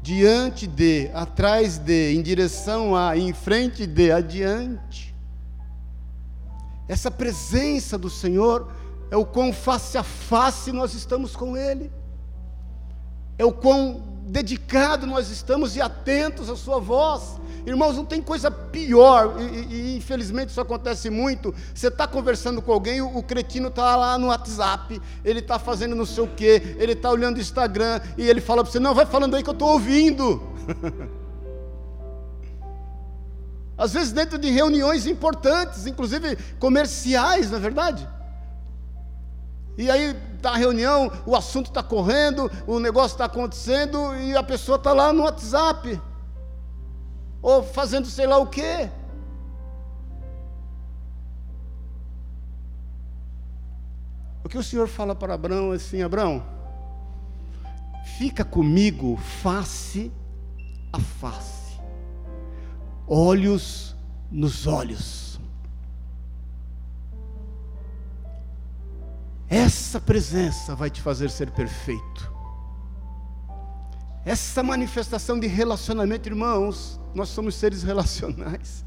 Diante 0.00 0.66
de, 0.66 1.10
atrás 1.12 1.78
de, 1.78 2.14
em 2.14 2.22
direção 2.22 2.94
a, 2.94 3.16
em 3.16 3.32
frente 3.32 3.86
de, 3.86 4.12
adiante. 4.12 5.14
Essa 6.88 7.10
presença 7.10 7.98
do 7.98 8.08
Senhor 8.08 8.72
é 9.10 9.16
o 9.16 9.26
quão 9.26 9.52
face 9.52 9.98
a 9.98 10.04
face 10.04 10.70
nós 10.70 10.94
estamos 10.94 11.34
com 11.34 11.56
Ele 11.56 11.90
é 13.38 13.44
o 13.44 13.52
quão 13.52 14.02
dedicado 14.26 15.06
nós 15.06 15.30
estamos 15.30 15.76
e 15.76 15.80
atentos 15.80 16.50
à 16.50 16.56
sua 16.56 16.80
voz. 16.80 17.36
Irmãos, 17.64 17.96
não 17.96 18.04
tem 18.04 18.22
coisa 18.22 18.48
pior, 18.48 19.36
e, 19.40 19.74
e, 19.74 19.96
infelizmente 19.96 20.50
isso 20.50 20.60
acontece 20.60 21.10
muito. 21.10 21.52
Você 21.74 21.88
está 21.88 22.06
conversando 22.06 22.62
com 22.62 22.72
alguém, 22.72 23.00
o, 23.00 23.16
o 23.18 23.22
cretino 23.24 23.68
está 23.68 23.96
lá 23.96 24.16
no 24.16 24.28
WhatsApp, 24.28 25.02
ele 25.24 25.40
está 25.40 25.58
fazendo 25.58 25.96
não 25.96 26.06
sei 26.06 26.22
o 26.22 26.28
quê, 26.28 26.76
ele 26.78 26.92
está 26.92 27.10
olhando 27.10 27.38
o 27.38 27.40
Instagram, 27.40 28.00
e 28.16 28.28
ele 28.28 28.40
fala 28.40 28.62
para 28.62 28.70
você: 28.70 28.78
Não, 28.78 28.94
vai 28.94 29.04
falando 29.04 29.34
aí 29.34 29.42
que 29.42 29.48
eu 29.48 29.52
estou 29.52 29.70
ouvindo. 29.70 30.40
Às 33.76 33.92
vezes, 33.92 34.12
dentro 34.12 34.38
de 34.38 34.48
reuniões 34.48 35.06
importantes, 35.06 35.86
inclusive 35.86 36.36
comerciais, 36.58 37.50
não 37.50 37.58
é 37.58 37.60
verdade? 37.60 38.08
E 39.78 39.90
aí 39.90 40.16
está 40.36 40.52
a 40.52 40.56
reunião, 40.56 41.12
o 41.26 41.36
assunto 41.36 41.66
está 41.66 41.82
correndo, 41.82 42.50
o 42.66 42.78
negócio 42.78 43.14
está 43.14 43.26
acontecendo 43.26 44.14
e 44.16 44.34
a 44.34 44.42
pessoa 44.42 44.76
está 44.76 44.92
lá 44.92 45.12
no 45.12 45.24
WhatsApp. 45.24 46.00
Ou 47.42 47.62
fazendo 47.62 48.06
sei 48.06 48.26
lá 48.26 48.38
o 48.38 48.46
quê. 48.46 48.90
O 54.42 54.48
que 54.48 54.56
o 54.56 54.62
Senhor 54.62 54.86
fala 54.86 55.14
para 55.14 55.34
Abraão 55.34 55.72
é 55.72 55.76
assim: 55.76 56.02
Abraão, 56.02 56.42
fica 58.16 58.44
comigo 58.44 59.16
face 59.16 60.12
a 60.92 61.00
face, 61.00 61.80
olhos 63.06 63.96
nos 64.30 64.66
olhos. 64.66 65.25
Essa 69.48 70.00
presença 70.00 70.74
vai 70.74 70.90
te 70.90 71.00
fazer 71.00 71.30
ser 71.30 71.50
perfeito. 71.52 72.32
Essa 74.24 74.60
manifestação 74.60 75.38
de 75.38 75.46
relacionamento, 75.46 76.28
irmãos, 76.28 77.00
nós 77.14 77.28
somos 77.28 77.54
seres 77.54 77.84
relacionais. 77.84 78.84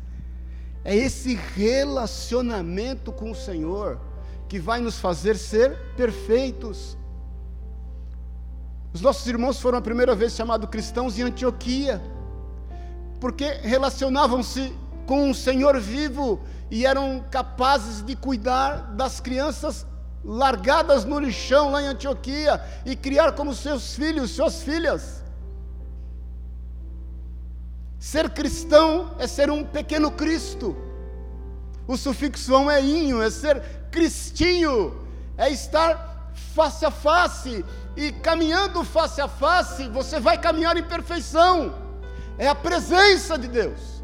É 0.84 0.95
esse 0.95 1.36
relacionamento 1.55 3.12
com 3.12 3.32
o 3.32 3.36
Senhor 3.36 3.99
que 4.49 4.60
vai 4.60 4.82
nos 4.82 4.99
fazer 4.99 5.38
ser 5.38 5.78
perfeitos. 5.95 6.97
Os 8.91 8.99
nossos 8.99 9.26
irmãos 9.28 9.62
foram 9.62 9.78
a 9.78 9.82
primeira 9.82 10.14
vez 10.14 10.34
chamados 10.34 10.70
cristãos 10.70 11.18
em 11.18 11.22
Antioquia, 11.22 12.01
porque 13.22 13.45
relacionavam-se 13.62 14.74
com 15.05 15.30
o 15.30 15.36
Senhor 15.36 15.80
vivo 15.80 16.41
e 16.70 16.86
eram 16.86 17.24
capazes 17.32 18.03
de 18.03 18.16
cuidar 18.16 18.93
das 18.95 19.20
crianças 19.20 19.86
largadas 20.24 21.05
no 21.05 21.20
lixão 21.20 21.72
lá 21.72 21.82
em 21.82 21.88
Antioquia 21.88 22.61
e 22.86 22.95
criar 22.95 23.34
como 23.34 23.53
seus 23.53 23.95
filhos, 23.95 24.32
suas 24.32 24.61
filhas. 24.61 25.24
Ser 27.97 28.30
cristão 28.30 29.15
é 29.20 29.28
ser 29.28 29.49
um 29.49 29.63
pequeno 29.63 30.11
Cristo. 30.11 30.76
O 31.88 31.97
sufixo 31.97 32.70
é 32.70 32.82
inho, 32.82 33.22
é 33.22 33.30
ser 33.30 33.61
cristinho, 33.91 35.05
é 35.38 35.49
estar 35.49 36.32
face 36.53 36.86
a 36.86 36.91
face 36.91 37.65
e 37.95 38.11
caminhando 38.11 38.84
face 38.84 39.20
a 39.20 39.28
face, 39.28 39.89
você 39.89 40.20
vai 40.20 40.38
caminhar 40.38 40.78
em 40.78 40.84
perfeição. 40.84 41.74
É 42.38 42.47
a 42.47 42.55
presença 42.55 43.38
de 43.38 43.47
Deus. 43.47 44.01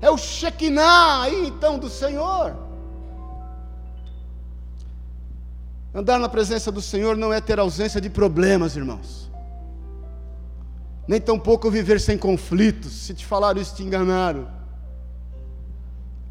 É 0.00 0.10
o 0.10 0.18
Shekinah 0.18 1.22
aí 1.22 1.46
então 1.46 1.78
do 1.78 1.88
Senhor. 1.88 2.56
Andar 5.94 6.18
na 6.18 6.28
presença 6.28 6.72
do 6.72 6.80
Senhor 6.80 7.16
não 7.16 7.32
é 7.32 7.40
ter 7.40 7.58
ausência 7.58 8.00
de 8.00 8.08
problemas, 8.08 8.76
irmãos. 8.76 9.30
Nem 11.06 11.20
tampouco 11.20 11.70
viver 11.70 12.00
sem 12.00 12.16
conflitos. 12.16 12.92
Se 12.92 13.12
te 13.12 13.26
falaram 13.26 13.60
isso, 13.60 13.74
te 13.74 13.82
enganaram. 13.82 14.48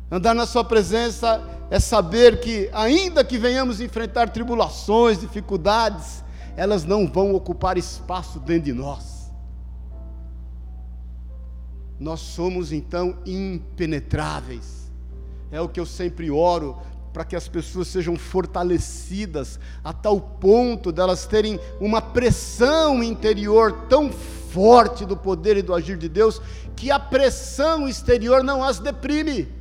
Andar 0.10 0.34
na 0.34 0.46
Sua 0.46 0.64
presença 0.64 1.42
é 1.70 1.80
saber 1.80 2.40
que, 2.40 2.70
ainda 2.74 3.24
que 3.24 3.38
venhamos 3.38 3.80
enfrentar 3.80 4.30
tribulações, 4.30 5.20
dificuldades, 5.20 6.24
elas 6.58 6.84
não 6.84 7.08
vão 7.08 7.34
ocupar 7.34 7.78
espaço 7.78 8.40
dentro 8.40 8.66
de 8.66 8.74
nós. 8.74 9.32
Nós 12.00 12.20
somos 12.20 12.72
então 12.72 13.20
impenetráveis. 13.26 14.92
É 15.52 15.62
o 15.62 15.70
que 15.70 15.80
eu 15.80 15.86
sempre 15.86 16.32
oro 16.32 16.78
para 17.14 17.26
que 17.26 17.36
as 17.36 17.48
pessoas 17.48 17.88
sejam 17.88 18.16
fortalecidas 18.16 19.60
a 19.84 19.92
tal 19.94 20.20
ponto 20.20 20.92
delas 20.92 21.26
terem 21.26 21.60
uma 21.80 22.02
pressão 22.02 23.04
interior 23.04 23.88
tão 23.90 24.12
forte 24.12 25.06
do 25.06 25.16
poder 25.16 25.58
e 25.58 25.62
do 25.62 25.74
agir 25.74 25.98
de 25.98 26.10
Deus, 26.10 26.42
que 26.76 26.92
a 26.92 27.00
pressão 27.00 27.88
exterior 27.88 28.44
não 28.44 28.64
as 28.64 28.80
deprime. 28.80 29.61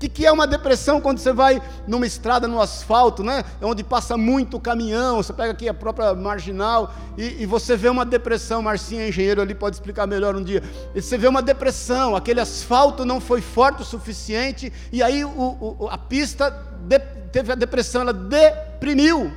O 0.00 0.08
que, 0.08 0.08
que 0.08 0.24
é 0.24 0.32
uma 0.32 0.46
depressão 0.46 0.98
quando 0.98 1.18
você 1.18 1.30
vai 1.30 1.60
numa 1.86 2.06
estrada 2.06 2.48
no 2.48 2.58
asfalto, 2.58 3.22
né? 3.22 3.44
Onde 3.60 3.84
passa 3.84 4.16
muito 4.16 4.58
caminhão, 4.58 5.18
você 5.18 5.30
pega 5.30 5.52
aqui 5.52 5.68
a 5.68 5.74
própria 5.74 6.14
marginal 6.14 6.94
e, 7.18 7.42
e 7.42 7.44
você 7.44 7.76
vê 7.76 7.86
uma 7.86 8.06
depressão. 8.06 8.62
Marcinha, 8.62 9.06
engenheiro 9.06 9.42
ali, 9.42 9.54
pode 9.54 9.76
explicar 9.76 10.06
melhor 10.06 10.34
um 10.34 10.42
dia. 10.42 10.62
E 10.94 11.02
você 11.02 11.18
vê 11.18 11.28
uma 11.28 11.42
depressão, 11.42 12.16
aquele 12.16 12.40
asfalto 12.40 13.04
não 13.04 13.20
foi 13.20 13.42
forte 13.42 13.82
o 13.82 13.84
suficiente 13.84 14.72
e 14.90 15.02
aí 15.02 15.22
o, 15.22 15.76
o, 15.78 15.88
a 15.90 15.98
pista 15.98 16.48
de, 16.80 16.98
teve 17.30 17.52
a 17.52 17.54
depressão, 17.54 18.00
ela 18.00 18.14
deprimiu, 18.14 19.30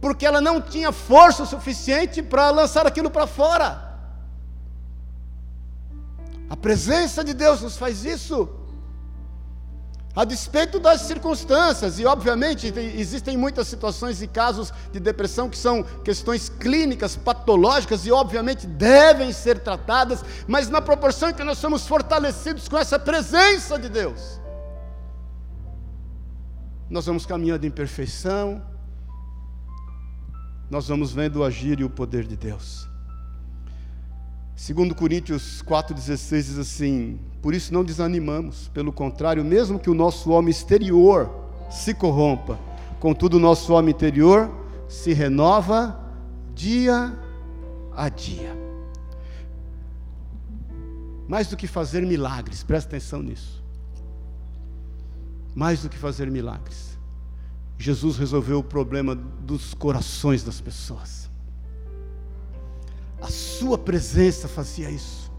porque 0.00 0.24
ela 0.24 0.40
não 0.40 0.60
tinha 0.60 0.92
força 0.92 1.42
o 1.42 1.46
suficiente 1.46 2.22
para 2.22 2.48
lançar 2.50 2.86
aquilo 2.86 3.10
para 3.10 3.26
fora. 3.26 3.88
A 6.48 6.56
presença 6.56 7.24
de 7.24 7.34
Deus 7.34 7.60
nos 7.60 7.76
faz 7.76 8.04
isso 8.04 8.57
a 10.18 10.24
despeito 10.24 10.80
das 10.80 11.02
circunstâncias, 11.02 12.00
e 12.00 12.04
obviamente 12.04 12.66
existem 12.76 13.36
muitas 13.36 13.68
situações 13.68 14.20
e 14.20 14.26
casos 14.26 14.72
de 14.90 14.98
depressão 14.98 15.48
que 15.48 15.56
são 15.56 15.84
questões 15.84 16.48
clínicas, 16.48 17.14
patológicas, 17.14 18.04
e 18.04 18.10
obviamente 18.10 18.66
devem 18.66 19.30
ser 19.30 19.60
tratadas, 19.60 20.24
mas 20.48 20.68
na 20.68 20.82
proporção 20.82 21.30
em 21.30 21.34
que 21.34 21.44
nós 21.44 21.58
somos 21.58 21.86
fortalecidos 21.86 22.68
com 22.68 22.76
essa 22.76 22.98
presença 22.98 23.78
de 23.78 23.88
Deus, 23.88 24.40
nós 26.90 27.06
vamos 27.06 27.24
caminhando 27.24 27.64
em 27.64 27.70
perfeição, 27.70 28.60
nós 30.68 30.88
vamos 30.88 31.12
vendo 31.12 31.36
o 31.36 31.44
agir 31.44 31.78
e 31.78 31.84
o 31.84 31.90
poder 31.90 32.24
de 32.24 32.36
Deus. 32.36 32.88
Segundo 34.58 34.92
Coríntios 34.92 35.62
4,16 35.62 36.42
diz 36.42 36.58
assim: 36.58 37.20
Por 37.40 37.54
isso 37.54 37.72
não 37.72 37.84
desanimamos, 37.84 38.66
pelo 38.74 38.92
contrário, 38.92 39.44
mesmo 39.44 39.78
que 39.78 39.88
o 39.88 39.94
nosso 39.94 40.30
homem 40.32 40.50
exterior 40.50 41.30
se 41.70 41.94
corrompa, 41.94 42.58
contudo 42.98 43.36
o 43.36 43.40
nosso 43.40 43.72
homem 43.72 43.94
interior 43.94 44.50
se 44.88 45.12
renova 45.12 45.96
dia 46.56 47.16
a 47.94 48.08
dia. 48.08 48.52
Mais 51.28 51.46
do 51.46 51.56
que 51.56 51.68
fazer 51.68 52.04
milagres, 52.04 52.64
presta 52.64 52.96
atenção 52.96 53.22
nisso. 53.22 53.62
Mais 55.54 55.82
do 55.82 55.88
que 55.88 55.96
fazer 55.96 56.28
milagres, 56.32 56.98
Jesus 57.78 58.16
resolveu 58.16 58.58
o 58.58 58.64
problema 58.64 59.14
dos 59.14 59.72
corações 59.72 60.42
das 60.42 60.60
pessoas. 60.60 61.27
A 63.20 63.28
sua 63.28 63.76
presença 63.76 64.46
fazia 64.46 64.90
isso. 64.90 65.30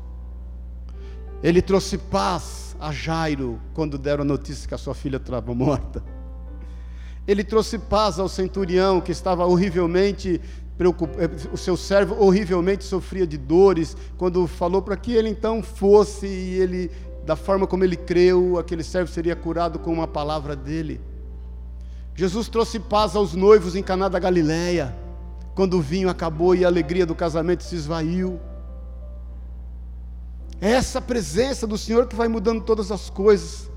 Ele 1.41 1.61
trouxe 1.61 1.97
paz 1.97 2.75
a 2.80 2.91
Jairo 2.91 3.59
quando 3.73 3.97
deram 3.97 4.23
a 4.23 4.25
notícia 4.25 4.67
que 4.67 4.75
a 4.75 4.77
sua 4.77 4.93
filha 4.93 5.17
estava 5.17 5.53
morta. 5.53 6.03
Ele 7.27 7.43
trouxe 7.43 7.77
paz 7.77 8.19
ao 8.19 8.27
centurião 8.27 8.99
que 8.99 9.11
estava 9.11 9.45
horrivelmente 9.45 10.41
preocupado, 10.77 11.21
eh, 11.21 11.30
o 11.51 11.57
seu 11.57 11.75
servo 11.75 12.15
horrivelmente 12.23 12.86
sofria 12.86 13.27
de 13.27 13.38
dores, 13.38 13.95
quando 14.17 14.47
falou 14.47 14.82
para 14.82 14.95
que 14.95 15.11
ele 15.11 15.30
então 15.30 15.61
fosse 15.61 16.25
e 16.25 16.59
ele, 16.59 16.91
da 17.25 17.36
forma 17.36 17.67
como 17.67 17.84
ele 17.84 17.97
creu, 17.97 18.57
aquele 18.57 18.84
servo 18.84 19.11
seria 19.11 19.36
curado 19.36 19.77
com 19.77 19.91
uma 19.91 20.07
palavra 20.07 20.55
dele. 20.55 21.01
Jesus 22.15 22.47
trouxe 22.47 22.80
paz 22.80 23.15
aos 23.15 23.34
noivos 23.34 23.75
em 23.75 23.84
Caná 23.84 24.07
da 24.07 24.19
Galileia 24.19 24.95
quando 25.60 25.74
o 25.74 25.82
vinho 25.82 26.07
acabou 26.07 26.55
e 26.55 26.64
a 26.64 26.70
alegria 26.70 27.05
do 27.05 27.14
casamento 27.14 27.66
se 27.66 27.76
esvaiu. 27.76 28.39
É 30.62 30.72
essa 30.72 31.01
presença 31.01 31.68
do 31.68 31.78
Senhor 31.78 32.07
que 32.07 32.16
vai 32.16 32.30
mudando 32.30 32.64
todas 32.64 32.93
as 32.93 33.10
coisas. 33.10 33.70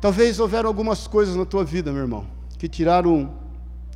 Talvez 0.00 0.40
houveram 0.40 0.70
algumas 0.70 1.06
coisas 1.06 1.36
na 1.36 1.44
tua 1.44 1.66
vida, 1.66 1.92
meu 1.92 2.00
irmão, 2.00 2.26
que 2.56 2.66
tiraram 2.66 3.34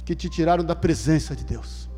que 0.05 0.15
te 0.15 0.29
tiraram 0.29 0.63
da 0.63 0.77
presença 0.77 1.35
de 1.35 1.43
Deus. 1.43 1.89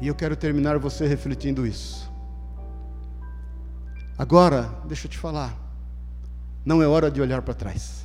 E 0.00 0.08
eu 0.08 0.14
quero 0.14 0.34
terminar 0.34 0.78
você 0.78 1.06
refletindo 1.06 1.66
isso. 1.66 2.10
Agora, 4.16 4.80
deixa 4.86 5.06
eu 5.06 5.10
te 5.10 5.18
falar, 5.18 5.54
não 6.64 6.80
é 6.80 6.86
hora 6.86 7.10
de 7.10 7.20
olhar 7.20 7.42
para 7.42 7.52
trás. 7.52 8.03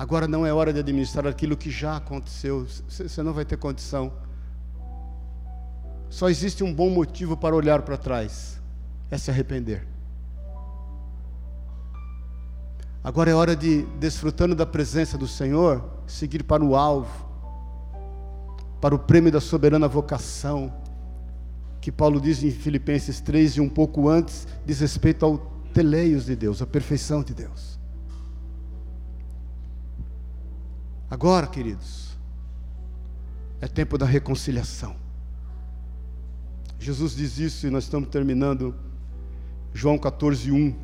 Agora 0.00 0.26
não 0.26 0.46
é 0.46 0.50
hora 0.50 0.72
de 0.72 0.78
administrar 0.78 1.26
aquilo 1.26 1.54
que 1.54 1.70
já 1.70 1.98
aconteceu. 1.98 2.66
Você 2.88 3.22
não 3.22 3.34
vai 3.34 3.44
ter 3.44 3.58
condição. 3.58 4.10
Só 6.08 6.30
existe 6.30 6.64
um 6.64 6.72
bom 6.72 6.88
motivo 6.88 7.36
para 7.36 7.54
olhar 7.54 7.82
para 7.82 7.98
trás: 7.98 8.58
é 9.10 9.18
se 9.18 9.30
arrepender. 9.30 9.86
Agora 13.04 13.30
é 13.30 13.34
hora 13.34 13.54
de, 13.54 13.82
desfrutando 13.98 14.54
da 14.54 14.64
presença 14.64 15.18
do 15.18 15.28
Senhor, 15.28 15.84
seguir 16.06 16.44
para 16.44 16.64
o 16.64 16.74
alvo, 16.74 17.28
para 18.80 18.94
o 18.94 18.98
prêmio 18.98 19.30
da 19.30 19.38
soberana 19.38 19.86
vocação, 19.86 20.72
que 21.78 21.92
Paulo 21.92 22.18
diz 22.18 22.42
em 22.42 22.50
Filipenses 22.50 23.20
3 23.20 23.56
e 23.56 23.60
um 23.60 23.68
pouco 23.68 24.08
antes, 24.08 24.48
diz 24.64 24.80
respeito 24.80 25.26
ao 25.26 25.36
teleios 25.74 26.24
de 26.24 26.34
Deus, 26.34 26.62
a 26.62 26.66
perfeição 26.66 27.22
de 27.22 27.34
Deus. 27.34 27.79
Agora, 31.10 31.48
queridos, 31.48 32.16
é 33.60 33.66
tempo 33.66 33.98
da 33.98 34.06
reconciliação. 34.06 34.94
Jesus 36.78 37.16
diz 37.16 37.36
isso 37.38 37.66
e 37.66 37.70
nós 37.70 37.84
estamos 37.84 38.08
terminando 38.08 38.72
João 39.74 39.98
14, 39.98 40.52
1. 40.52 40.74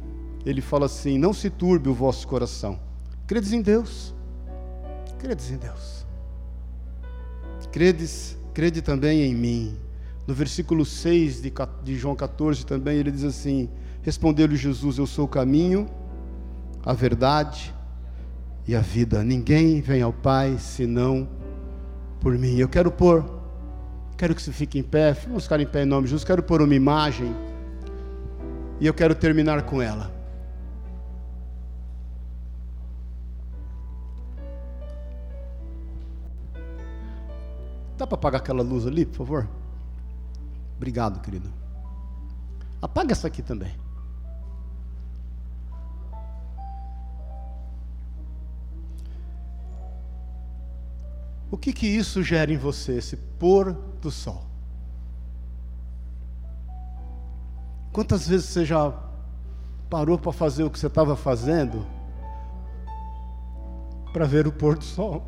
Ele 0.44 0.60
fala 0.60 0.86
assim: 0.86 1.16
Não 1.16 1.32
se 1.32 1.48
turbe 1.48 1.88
o 1.88 1.94
vosso 1.94 2.26
coração. 2.26 2.78
Credes 3.24 3.52
em 3.52 3.62
Deus. 3.62 4.12
Credes 5.20 5.52
em 5.52 5.58
Deus. 5.58 6.04
Credes, 7.70 8.36
crede 8.52 8.82
também 8.82 9.22
em 9.22 9.34
mim. 9.34 9.78
No 10.26 10.34
versículo 10.34 10.84
6 10.84 11.40
de, 11.40 11.52
de 11.84 11.96
João 11.96 12.16
14 12.16 12.66
também 12.66 12.98
ele 12.98 13.12
diz 13.12 13.22
assim: 13.22 13.70
Respondeu-lhe 14.02 14.56
Jesus: 14.56 14.98
Eu 14.98 15.06
sou 15.06 15.26
o 15.26 15.28
caminho, 15.28 15.88
a 16.84 16.92
verdade 16.92 17.75
e 18.66 18.74
a 18.74 18.80
vida. 18.80 19.22
Ninguém 19.22 19.80
vem 19.80 20.02
ao 20.02 20.12
Pai 20.12 20.56
senão 20.58 21.28
por 22.20 22.36
mim. 22.36 22.56
Eu 22.56 22.68
quero 22.68 22.90
pôr, 22.90 23.24
quero 24.16 24.34
que 24.34 24.42
você 24.42 24.52
fique 24.52 24.78
em 24.78 24.82
pé, 24.82 25.12
vamos 25.12 25.44
ficar 25.44 25.60
em 25.60 25.66
pé 25.66 25.82
em 25.82 25.86
nome 25.86 26.04
de 26.04 26.10
Jesus. 26.10 26.24
Quero 26.24 26.42
pôr 26.42 26.60
uma 26.60 26.74
imagem 26.74 27.34
e 28.80 28.86
eu 28.86 28.94
quero 28.94 29.14
terminar 29.14 29.62
com 29.62 29.80
ela. 29.80 30.14
Dá 37.96 38.06
para 38.06 38.16
apagar 38.16 38.40
aquela 38.40 38.62
luz 38.62 38.86
ali, 38.86 39.06
por 39.06 39.16
favor? 39.16 39.48
Obrigado, 40.76 41.20
querido. 41.20 41.50
Apaga 42.82 43.12
essa 43.12 43.26
aqui 43.26 43.40
também. 43.40 43.85
O 51.50 51.56
que 51.56 51.72
que 51.72 51.86
isso 51.86 52.22
gera 52.22 52.52
em 52.52 52.56
você, 52.56 52.98
esse 52.98 53.16
pôr 53.16 53.72
do 54.00 54.10
sol? 54.10 54.44
Quantas 57.92 58.28
vezes 58.28 58.46
você 58.46 58.64
já 58.64 58.92
parou 59.88 60.18
para 60.18 60.32
fazer 60.32 60.64
o 60.64 60.70
que 60.70 60.78
você 60.78 60.88
estava 60.88 61.16
fazendo 61.16 61.86
para 64.12 64.26
ver 64.26 64.46
o 64.46 64.52
pôr 64.52 64.76
do 64.76 64.84
sol? 64.84 65.24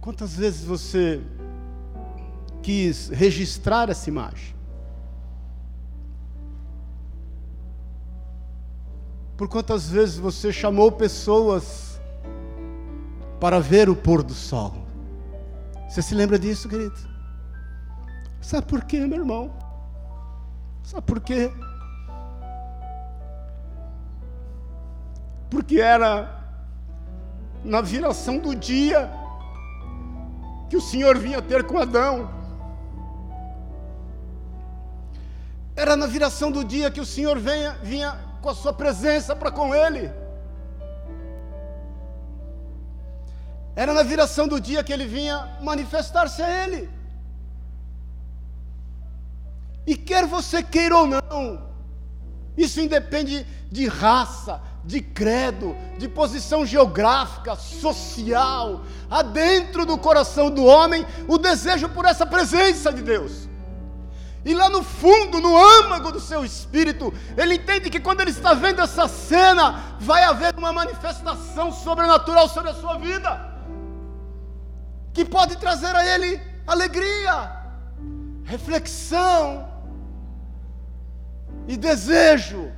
Quantas 0.00 0.36
vezes 0.36 0.64
você 0.64 1.22
quis 2.62 3.08
registrar 3.08 3.88
essa 3.88 4.08
imagem? 4.08 4.57
Por 9.38 9.46
quantas 9.46 9.88
vezes 9.88 10.18
você 10.18 10.52
chamou 10.52 10.90
pessoas 10.90 12.00
para 13.38 13.60
ver 13.60 13.88
o 13.88 13.94
pôr 13.94 14.20
do 14.20 14.34
sol? 14.34 14.74
Você 15.88 16.02
se 16.02 16.12
lembra 16.12 16.36
disso, 16.36 16.68
querido? 16.68 16.96
Sabe 18.40 18.66
por 18.66 18.82
quê, 18.82 18.98
meu 19.06 19.20
irmão? 19.20 19.52
Sabe 20.82 21.06
por 21.06 21.20
quê? 21.20 21.52
Porque 25.48 25.80
era 25.80 26.36
na 27.64 27.80
viração 27.80 28.40
do 28.40 28.56
dia 28.56 29.08
que 30.68 30.76
o 30.76 30.80
Senhor 30.80 31.16
vinha 31.16 31.40
ter 31.40 31.62
com 31.62 31.78
Adão. 31.78 32.28
Era 35.76 35.94
na 35.94 36.08
viração 36.08 36.50
do 36.50 36.64
dia 36.64 36.90
que 36.90 37.00
o 37.00 37.06
Senhor 37.06 37.38
vinha, 37.38 37.78
vinha 37.84 38.27
com 38.40 38.48
a 38.48 38.54
sua 38.54 38.72
presença 38.72 39.34
para 39.34 39.50
com 39.50 39.74
ele. 39.74 40.10
Era 43.74 43.92
na 43.92 44.02
viração 44.02 44.48
do 44.48 44.60
dia 44.60 44.82
que 44.82 44.92
ele 44.92 45.06
vinha 45.06 45.56
manifestar-se 45.60 46.42
a 46.42 46.64
ele. 46.64 46.90
E 49.86 49.96
quer 49.96 50.26
você 50.26 50.62
queira 50.62 50.96
ou 50.96 51.06
não, 51.06 51.68
isso 52.56 52.80
independe 52.80 53.46
de 53.70 53.86
raça, 53.86 54.60
de 54.84 55.00
credo, 55.00 55.76
de 55.96 56.08
posição 56.08 56.66
geográfica, 56.66 57.54
social, 57.54 58.82
há 59.08 59.22
dentro 59.22 59.86
do 59.86 59.96
coração 59.96 60.50
do 60.50 60.64
homem 60.64 61.06
o 61.28 61.38
desejo 61.38 61.88
por 61.88 62.04
essa 62.04 62.26
presença 62.26 62.92
de 62.92 63.00
Deus. 63.00 63.48
E 64.48 64.54
lá 64.54 64.70
no 64.70 64.82
fundo, 64.82 65.42
no 65.42 65.54
âmago 65.54 66.10
do 66.10 66.18
seu 66.18 66.42
espírito, 66.42 67.12
ele 67.36 67.56
entende 67.56 67.90
que 67.90 68.00
quando 68.00 68.22
ele 68.22 68.30
está 68.30 68.54
vendo 68.54 68.80
essa 68.80 69.06
cena, 69.06 69.94
vai 70.00 70.24
haver 70.24 70.54
uma 70.56 70.72
manifestação 70.72 71.70
sobrenatural 71.70 72.48
sobre 72.48 72.70
a 72.70 72.74
sua 72.74 72.96
vida, 72.96 73.30
que 75.12 75.22
pode 75.22 75.58
trazer 75.58 75.94
a 75.94 76.02
ele 76.02 76.40
alegria, 76.66 77.34
reflexão 78.42 79.68
e 81.66 81.76
desejo 81.76 82.72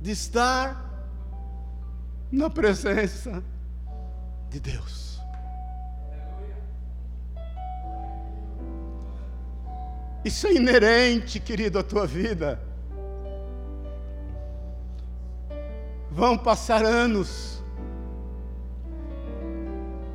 de 0.00 0.12
estar 0.12 0.82
na 2.32 2.48
presença 2.48 3.44
de 4.48 4.60
Deus. 4.60 5.05
Isso 10.26 10.48
é 10.48 10.54
inerente, 10.54 11.38
querido, 11.38 11.78
à 11.78 11.84
tua 11.84 12.04
vida. 12.04 12.60
Vão 16.10 16.36
passar 16.36 16.84
anos, 16.84 17.62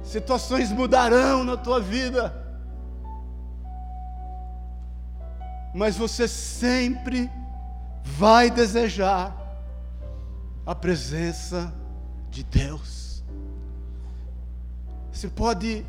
situações 0.04 0.70
mudarão 0.70 1.46
na 1.46 1.56
tua 1.56 1.80
vida, 1.80 2.36
mas 5.74 5.96
você 5.96 6.28
sempre 6.28 7.32
vai 8.04 8.52
desejar 8.52 9.34
a 10.66 10.76
presença 10.76 11.74
de 12.30 12.44
Deus. 12.44 13.24
Você 15.10 15.30
pode 15.30 15.86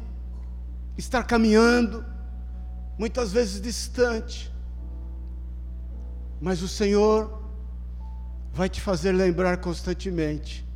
estar 0.97 1.25
caminhando, 1.25 2.12
muitas 2.99 3.33
vezes 3.33 3.61
distante, 3.61 4.53
mas 6.41 6.63
o 6.63 6.69
Senhor 6.69 7.43
vai 8.53 8.69
te 8.69 8.81
fazer 8.81 9.13
lembrar 9.13 9.59
constantemente 9.59 10.67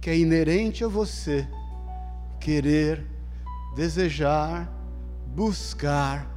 que 0.00 0.10
é 0.10 0.16
inerente 0.16 0.84
a 0.84 0.88
você 0.88 1.48
querer, 2.38 3.04
desejar, 3.74 4.72
buscar, 5.34 6.30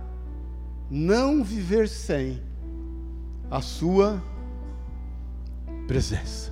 não 0.89 1.43
viver 1.43 1.88
sem 1.88 2.41
a 3.51 3.61
Sua 3.61 4.23
presença. 5.88 6.51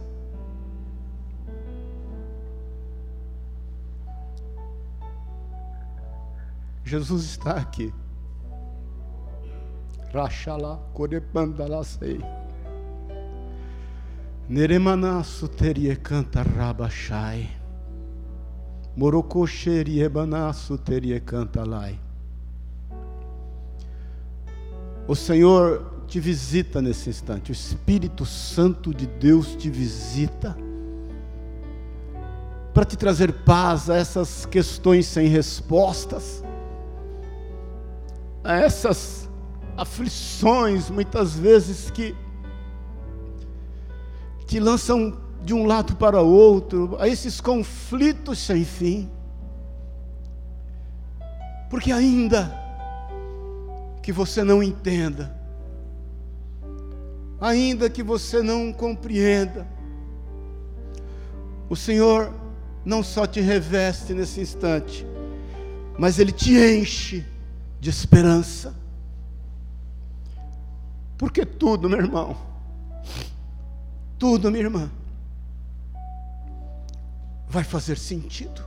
Jesus 6.83 7.25
está 7.25 7.51
aqui. 7.51 7.93
Rachala 10.13 10.79
Korepandala 10.93 11.83
sei. 11.83 12.19
Neremanasu 14.49 15.47
terie 15.47 15.95
canta 15.95 16.43
rabachai. 16.43 17.49
Morocoxeri 18.95 20.01
ebanasu 20.01 20.77
terie 20.77 21.19
canta 21.19 21.63
lai. 21.63 21.99
O 25.07 25.15
Senhor 25.15 26.05
te 26.07 26.19
visita 26.19 26.81
nesse 26.81 27.09
instante, 27.09 27.51
o 27.51 27.53
Espírito 27.53 28.25
Santo 28.25 28.93
de 28.93 29.05
Deus 29.05 29.55
te 29.55 29.69
visita 29.69 30.57
para 32.73 32.85
te 32.85 32.95
trazer 32.95 33.33
paz 33.43 33.89
a 33.89 33.97
essas 33.97 34.45
questões 34.45 35.05
sem 35.05 35.27
respostas, 35.27 36.43
a 38.43 38.53
essas 38.53 39.26
aflições, 39.77 40.89
muitas 40.89 41.35
vezes 41.35 41.91
que 41.91 42.15
te 44.47 44.59
lançam 44.59 45.15
de 45.43 45.53
um 45.53 45.65
lado 45.65 45.95
para 45.95 46.21
o 46.21 46.27
outro, 46.27 46.97
a 46.99 47.07
esses 47.07 47.39
conflitos 47.39 48.39
sem 48.39 48.65
fim. 48.65 49.09
Porque 51.69 51.91
ainda 51.91 52.51
que 54.01 54.11
você 54.11 54.43
não 54.43 54.63
entenda, 54.63 55.37
ainda 57.39 57.89
que 57.89 58.01
você 58.01 58.41
não 58.41 58.73
compreenda, 58.73 59.67
o 61.69 61.75
Senhor 61.75 62.33
não 62.83 63.03
só 63.03 63.27
te 63.27 63.41
reveste 63.41 64.13
nesse 64.13 64.41
instante, 64.41 65.05
mas 65.99 66.17
Ele 66.17 66.31
te 66.31 66.57
enche 66.57 67.25
de 67.79 67.89
esperança 67.89 68.86
porque 71.17 71.45
tudo, 71.45 71.89
meu 71.89 71.99
irmão, 71.99 72.37
tudo, 74.19 74.51
minha 74.51 74.63
irmã, 74.63 74.91
vai 77.47 77.63
fazer 77.63 77.97
sentido. 77.97 78.65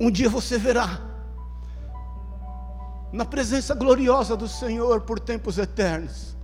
Um 0.00 0.10
dia 0.10 0.28
você 0.30 0.56
verá, 0.56 1.00
na 3.12 3.24
presença 3.24 3.74
gloriosa 3.74 4.36
do 4.36 4.46
Senhor 4.46 5.00
por 5.02 5.18
tempos 5.18 5.58
eternos, 5.58 6.36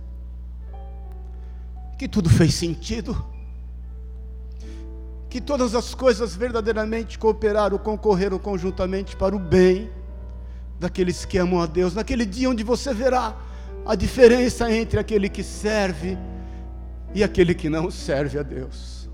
que 1.97 2.07
tudo 2.07 2.29
fez 2.29 2.53
sentido, 2.53 3.25
que 5.29 5.39
todas 5.39 5.73
as 5.73 5.95
coisas 5.95 6.35
verdadeiramente 6.35 7.17
cooperaram, 7.17 7.77
concorreram 7.77 8.37
conjuntamente 8.37 9.15
para 9.15 9.35
o 9.35 9.39
bem 9.39 9.89
daqueles 10.79 11.25
que 11.25 11.37
amam 11.37 11.61
a 11.61 11.65
Deus, 11.65 11.93
naquele 11.93 12.25
dia 12.25 12.49
onde 12.49 12.63
você 12.63 12.93
verá 12.93 13.35
a 13.85 13.95
diferença 13.95 14.71
entre 14.71 14.99
aquele 14.99 15.29
que 15.29 15.43
serve 15.43 16.17
e 17.13 17.23
aquele 17.23 17.53
que 17.53 17.69
não 17.69 17.89
serve 17.89 18.39
a 18.39 18.43
Deus. 18.43 19.07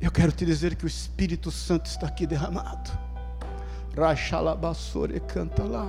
Eu 0.00 0.10
quero 0.10 0.32
te 0.32 0.46
dizer 0.46 0.76
que 0.76 0.84
o 0.84 0.88
Espírito 0.88 1.50
Santo 1.50 1.86
está 1.86 2.06
aqui 2.06 2.26
derramado. 2.26 2.90
Rachalabassore 3.94 5.20
canta 5.20 5.62
lá. 5.62 5.86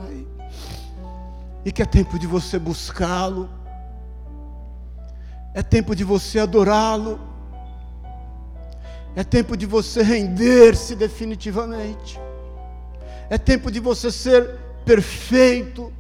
E 1.64 1.72
que 1.72 1.82
é 1.82 1.86
tempo 1.86 2.20
de 2.20 2.28
você 2.28 2.60
buscá-lo. 2.60 3.50
É 5.54 5.62
tempo 5.62 5.96
de 5.96 6.04
você 6.04 6.40
adorá-lo. 6.40 7.20
É 9.16 9.24
tempo 9.24 9.56
de 9.56 9.66
você 9.66 10.02
render-se 10.02 10.96
definitivamente. 10.96 12.20
É 13.32 13.38
tempo 13.38 13.72
de 13.72 13.80
você 13.80 14.12
ser 14.12 14.60
perfeito, 14.84 15.94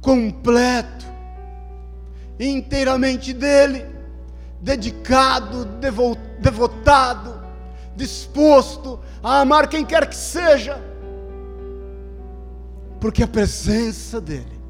completo, 0.00 1.06
inteiramente 2.40 3.32
dele, 3.32 3.86
dedicado, 4.60 5.64
devotado, 6.40 7.40
disposto 7.94 8.98
a 9.22 9.42
amar 9.42 9.68
quem 9.68 9.84
quer 9.86 10.08
que 10.08 10.16
seja, 10.16 10.82
porque 13.00 13.22
a 13.22 13.28
presença 13.28 14.20
dele 14.20 14.60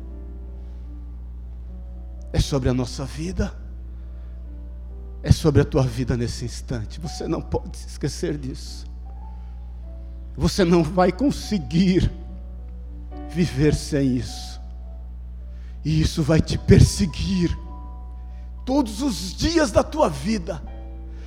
é 2.30 2.40
sobre 2.40 2.68
a 2.68 2.74
nossa 2.74 3.06
vida, 3.06 3.54
é 5.22 5.32
sobre 5.32 5.62
a 5.62 5.64
tua 5.64 5.82
vida 5.82 6.14
nesse 6.14 6.44
instante. 6.44 7.00
Você 7.00 7.26
não 7.26 7.40
pode 7.40 7.78
esquecer 7.78 8.36
disso. 8.36 8.91
Você 10.37 10.64
não 10.64 10.83
vai 10.83 11.12
conseguir 11.12 12.11
viver 13.28 13.74
sem 13.74 14.16
isso. 14.16 14.61
E 15.85 16.01
isso 16.01 16.22
vai 16.22 16.41
te 16.41 16.57
perseguir 16.57 17.57
todos 18.64 19.03
os 19.03 19.35
dias 19.35 19.70
da 19.72 19.83
tua 19.83 20.09
vida, 20.09 20.62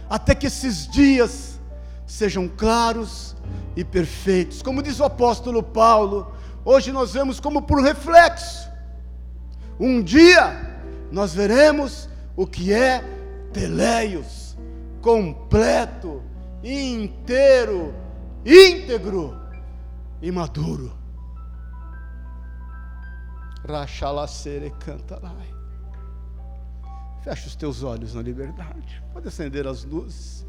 até 0.09 0.33
que 0.33 0.47
esses 0.47 0.87
dias 0.87 1.59
sejam 2.05 2.47
claros 2.47 3.35
e 3.75 3.83
perfeitos. 3.83 4.61
Como 4.61 4.81
diz 4.81 4.99
o 4.99 5.03
apóstolo 5.03 5.61
Paulo, 5.61 6.31
hoje 6.63 6.91
nós 6.91 7.13
vemos 7.13 7.39
como 7.39 7.61
por 7.61 7.83
reflexo. 7.83 8.69
Um 9.79 10.01
dia 10.01 10.79
nós 11.11 11.33
veremos 11.33 12.07
o 12.35 12.47
que 12.47 12.71
é 12.71 13.03
teleios, 13.51 14.57
completo, 15.01 16.21
inteiro, 16.63 17.93
íntegro 18.45 19.35
e 20.21 20.31
maduro. 20.31 20.93
Rachalacere 23.67 24.69
canta 24.79 25.19
lá. 25.21 25.35
Fecha 27.23 27.47
os 27.47 27.55
teus 27.55 27.81
olhos 27.81 28.13
na 28.13 28.21
liberdade. 28.21 29.03
Pode 29.11 29.27
acender 29.27 29.65
as 29.65 29.83
luzes. 29.83 30.45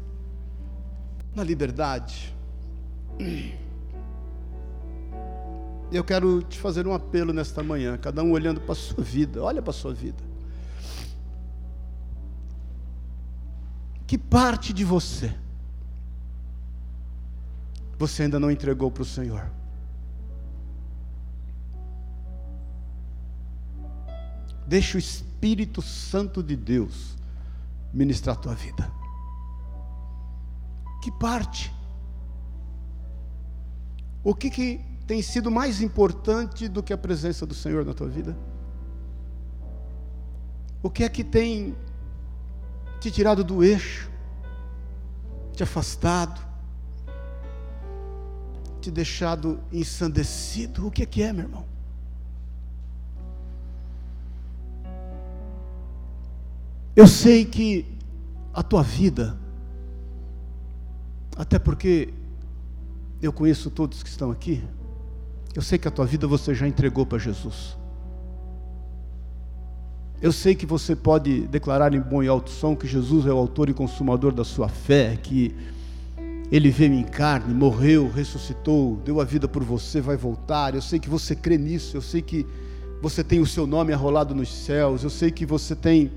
Na 1.33 1.43
liberdade. 1.43 2.35
Eu 5.91 6.03
quero 6.03 6.43
te 6.43 6.59
fazer 6.59 6.85
um 6.85 6.93
apelo 6.93 7.33
nesta 7.33 7.63
manhã, 7.63 7.97
cada 7.97 8.21
um 8.21 8.31
olhando 8.31 8.61
para 8.61 8.73
a 8.73 8.75
sua 8.75 9.03
vida. 9.03 9.41
Olha 9.41 9.61
para 9.61 9.71
a 9.71 9.73
sua 9.73 9.93
vida. 9.93 10.21
Que 14.05 14.17
parte 14.17 14.71
de 14.71 14.85
você 14.85 15.33
você 17.97 18.23
ainda 18.23 18.39
não 18.39 18.51
entregou 18.51 18.91
para 18.91 19.03
o 19.03 19.05
Senhor? 19.05 19.49
Deixa 24.67 24.97
o 24.97 24.99
Espírito 24.99 25.81
Santo 25.81 26.43
de 26.43 26.55
Deus 26.55 27.17
ministrar 27.93 28.35
a 28.35 28.39
tua 28.39 28.53
vida. 28.53 28.91
Que 31.01 31.11
parte? 31.11 31.73
O 34.23 34.35
que, 34.35 34.49
que 34.49 34.81
tem 35.07 35.21
sido 35.21 35.49
mais 35.49 35.81
importante 35.81 36.67
do 36.67 36.83
que 36.83 36.91
a 36.91 36.97
presença 36.97 37.45
do 37.45 37.53
Senhor 37.53 37.85
na 37.85 37.93
tua 37.93 38.09
vida? 38.09 38.37
O 40.83 40.89
que 40.89 41.03
é 41.03 41.09
que 41.09 41.23
tem 41.23 41.75
te 42.99 43.09
tirado 43.09 43.43
do 43.43 43.63
eixo, 43.63 44.11
te 45.53 45.63
afastado, 45.63 46.45
te 48.87 48.91
deixado 48.91 49.59
ensandecido? 49.71 50.87
O 50.87 50.91
que 50.91 51.03
é 51.03 51.05
que 51.05 51.21
é, 51.21 51.33
meu 51.33 51.43
irmão? 51.43 51.65
Eu 56.95 57.05
sei 57.05 57.43
que 57.43 57.85
a 58.53 58.63
tua 58.63 58.81
vida, 58.81 59.37
até 61.35 61.59
porque 61.59 62.13
eu 63.21 63.33
conheço 63.33 63.69
todos 63.69 64.01
que 64.01 64.09
estão 64.09 64.31
aqui, 64.31 64.63
eu 65.53 65.61
sei 65.61 65.77
que 65.77 65.87
a 65.87 65.91
tua 65.91 66.05
vida 66.05 66.25
você 66.25 66.55
já 66.55 66.65
entregou 66.65 67.05
para 67.05 67.17
Jesus. 67.17 67.77
Eu 70.21 70.31
sei 70.31 70.55
que 70.55 70.65
você 70.65 70.95
pode 70.95 71.41
declarar 71.47 71.93
em 71.93 71.99
bom 71.99 72.23
e 72.23 72.27
alto 72.27 72.49
som 72.49 72.75
que 72.75 72.87
Jesus 72.87 73.27
é 73.27 73.33
o 73.33 73.37
autor 73.37 73.69
e 73.69 73.73
consumador 73.73 74.31
da 74.31 74.43
sua 74.43 74.69
fé, 74.69 75.17
que 75.17 75.53
ele 76.51 76.69
veio 76.69 76.93
em 76.93 77.03
carne, 77.03 77.53
morreu, 77.53 78.09
ressuscitou, 78.09 78.97
deu 79.03 79.19
a 79.19 79.25
vida 79.25 79.47
por 79.47 79.63
você, 79.63 79.99
vai 79.99 80.15
voltar. 80.15 80.75
Eu 80.75 80.81
sei 80.81 80.99
que 80.99 81.09
você 81.09 81.35
crê 81.35 81.57
nisso, 81.57 81.97
eu 81.97 82.01
sei 82.01 82.21
que 82.21 82.45
você 83.01 83.23
tem 83.23 83.39
o 83.39 83.45
seu 83.45 83.67
nome 83.67 83.93
arrolado 83.93 84.33
nos 84.33 84.53
céus, 84.53 85.03
eu 85.03 85.09
sei 85.09 85.29
que 85.29 85.45
você 85.45 85.75
tem 85.75 86.11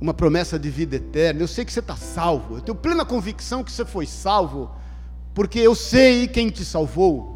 uma 0.00 0.12
promessa 0.12 0.58
de 0.58 0.68
vida 0.68 0.96
eterna. 0.96 1.40
Eu 1.40 1.48
sei 1.48 1.64
que 1.64 1.72
você 1.72 1.78
está 1.78 1.94
salvo. 1.94 2.56
Eu 2.56 2.60
tenho 2.60 2.76
plena 2.76 3.04
convicção 3.04 3.62
que 3.62 3.70
você 3.70 3.84
foi 3.84 4.04
salvo, 4.04 4.68
porque 5.32 5.60
eu 5.60 5.74
sei 5.76 6.26
quem 6.26 6.50
te 6.50 6.64
salvou. 6.64 7.30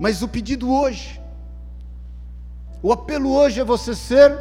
Mas 0.00 0.22
o 0.22 0.28
pedido 0.28 0.72
hoje, 0.72 1.20
o 2.82 2.90
apelo 2.92 3.30
hoje 3.30 3.60
é 3.60 3.64
você 3.64 3.94
ser 3.94 4.36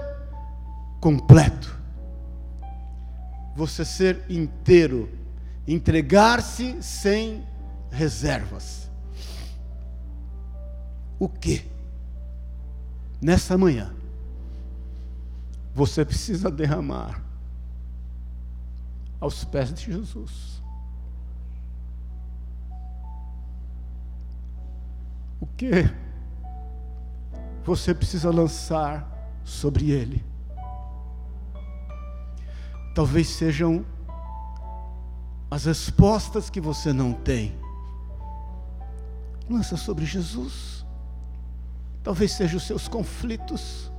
completo, 1.01 1.77
você 3.55 3.85
ser 3.85 4.25
inteiro, 4.29 5.09
entregar-se 5.67 6.81
sem 6.81 7.45
reservas. 7.91 8.89
O 11.19 11.29
que? 11.29 11.65
Nessa 13.21 13.57
manhã 13.57 13.93
você 15.73 16.03
precisa 16.03 16.51
derramar 16.51 17.23
aos 19.19 19.43
pés 19.45 19.73
de 19.73 19.85
Jesus. 19.85 20.61
O 25.39 25.47
que 25.47 25.89
você 27.63 27.93
precisa 27.93 28.29
lançar 28.29 29.09
sobre 29.43 29.91
ele? 29.91 30.32
Talvez 32.93 33.27
sejam 33.29 33.85
as 35.49 35.65
respostas 35.65 36.49
que 36.49 36.61
você 36.61 36.91
não 36.93 37.13
tem. 37.13 37.55
Lança 39.49 39.77
sobre 39.77 40.05
Jesus. 40.05 40.85
Talvez 42.03 42.31
sejam 42.33 42.57
os 42.57 42.63
seus 42.63 42.87
conflitos 42.87 43.91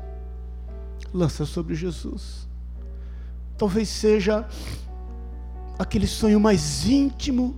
lança 1.14 1.47
sobre 1.47 1.76
Jesus. 1.76 2.49
Talvez 3.57 3.88
seja 3.88 4.47
aquele 5.78 6.09
sonho 6.09 6.40
mais 6.40 6.84
íntimo, 6.86 7.55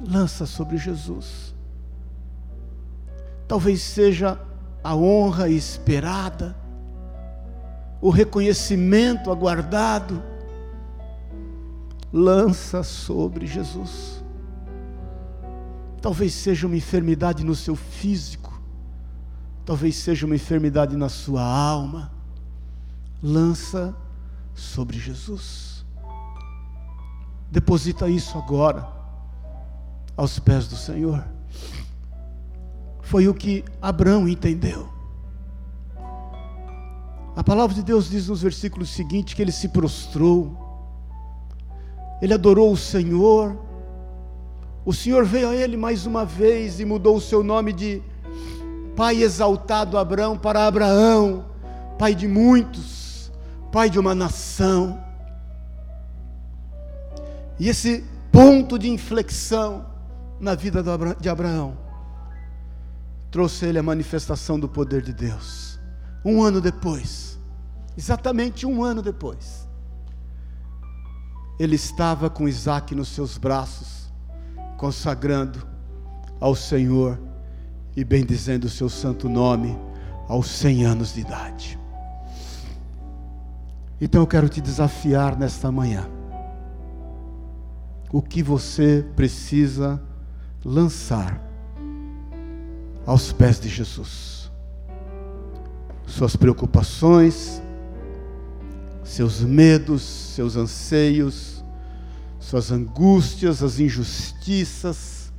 lança 0.00 0.46
sobre 0.46 0.78
Jesus. 0.78 1.52
Talvez 3.48 3.82
seja 3.82 4.40
a 4.84 4.94
honra 4.94 5.48
esperada, 5.48 6.56
o 8.00 8.10
reconhecimento 8.10 9.30
aguardado, 9.30 10.22
lança 12.12 12.82
sobre 12.82 13.46
Jesus. 13.46 14.24
Talvez 16.00 16.32
seja 16.32 16.66
uma 16.66 16.76
enfermidade 16.76 17.44
no 17.44 17.54
seu 17.54 17.76
físico, 17.76 18.60
talvez 19.64 19.96
seja 19.96 20.24
uma 20.24 20.34
enfermidade 20.34 20.96
na 20.96 21.08
sua 21.08 21.42
alma, 21.42 22.10
lança 23.22 23.94
sobre 24.54 24.98
Jesus. 24.98 25.84
Deposita 27.50 28.08
isso 28.08 28.38
agora 28.38 28.88
aos 30.16 30.38
pés 30.38 30.66
do 30.68 30.76
Senhor. 30.76 31.24
Foi 33.02 33.28
o 33.28 33.34
que 33.34 33.64
Abraão 33.82 34.28
entendeu. 34.28 34.99
A 37.36 37.44
palavra 37.44 37.74
de 37.74 37.82
Deus 37.82 38.10
diz 38.10 38.28
nos 38.28 38.42
versículos 38.42 38.90
seguintes 38.90 39.34
que 39.34 39.42
ele 39.42 39.52
se 39.52 39.68
prostrou, 39.68 40.56
ele 42.20 42.34
adorou 42.34 42.72
o 42.72 42.76
Senhor, 42.76 43.56
o 44.84 44.92
Senhor 44.92 45.24
veio 45.24 45.48
a 45.48 45.54
ele 45.54 45.76
mais 45.76 46.06
uma 46.06 46.24
vez 46.24 46.80
e 46.80 46.84
mudou 46.84 47.16
o 47.16 47.20
seu 47.20 47.42
nome 47.42 47.72
de 47.72 48.02
Pai 48.96 49.22
exaltado 49.22 49.96
Abraão 49.96 50.36
para 50.36 50.66
Abraão, 50.66 51.46
pai 51.98 52.14
de 52.14 52.28
muitos, 52.28 53.32
pai 53.72 53.88
de 53.88 53.98
uma 53.98 54.14
nação. 54.14 55.02
E 57.58 57.68
esse 57.68 58.04
ponto 58.30 58.78
de 58.78 58.90
inflexão 58.90 59.86
na 60.38 60.54
vida 60.54 60.82
de 61.18 61.28
Abraão 61.28 61.78
trouxe 63.30 63.66
ele 63.66 63.78
a 63.78 63.82
manifestação 63.82 64.58
do 64.58 64.68
poder 64.68 65.02
de 65.02 65.12
Deus. 65.12 65.69
Um 66.24 66.42
ano 66.42 66.60
depois, 66.60 67.38
exatamente 67.96 68.66
um 68.66 68.84
ano 68.84 69.02
depois, 69.02 69.68
ele 71.58 71.76
estava 71.76 72.30
com 72.30 72.48
Isaac 72.48 72.94
nos 72.94 73.08
seus 73.08 73.36
braços, 73.36 74.10
consagrando 74.76 75.66
ao 76.40 76.54
Senhor 76.54 77.20
e 77.94 78.02
bendizendo 78.02 78.66
o 78.66 78.70
seu 78.70 78.88
santo 78.88 79.28
nome 79.28 79.78
aos 80.26 80.46
100 80.48 80.84
anos 80.84 81.14
de 81.14 81.20
idade. 81.20 81.78
Então 84.00 84.22
eu 84.22 84.26
quero 84.26 84.48
te 84.48 84.60
desafiar 84.60 85.36
nesta 85.36 85.70
manhã. 85.70 86.08
O 88.10 88.22
que 88.22 88.42
você 88.42 89.06
precisa 89.14 90.02
lançar 90.64 91.40
aos 93.04 93.32
pés 93.32 93.60
de 93.60 93.68
Jesus? 93.68 94.39
Suas 96.10 96.34
preocupações, 96.34 97.62
seus 99.04 99.40
medos, 99.40 100.02
seus 100.02 100.56
anseios, 100.56 101.64
suas 102.40 102.72
angústias, 102.72 103.62
as 103.62 103.78
injustiças, 103.78 105.32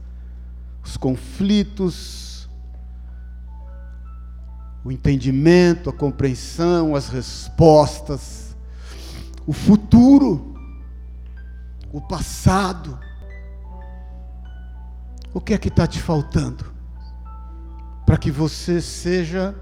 os 0.83 0.95
conflitos, 0.95 2.49
o 4.83 4.91
entendimento, 4.91 5.89
a 5.89 5.93
compreensão, 5.93 6.95
as 6.95 7.09
respostas, 7.09 8.55
o 9.45 9.51
futuro, 9.51 10.55
o 11.91 11.99
passado. 11.99 12.97
O 15.33 15.41
que 15.41 15.53
é 15.53 15.57
que 15.57 15.67
está 15.67 15.85
te 15.85 16.01
faltando 16.01 16.65
para 18.05 18.17
que 18.17 18.31
você 18.31 18.81
seja 18.81 19.53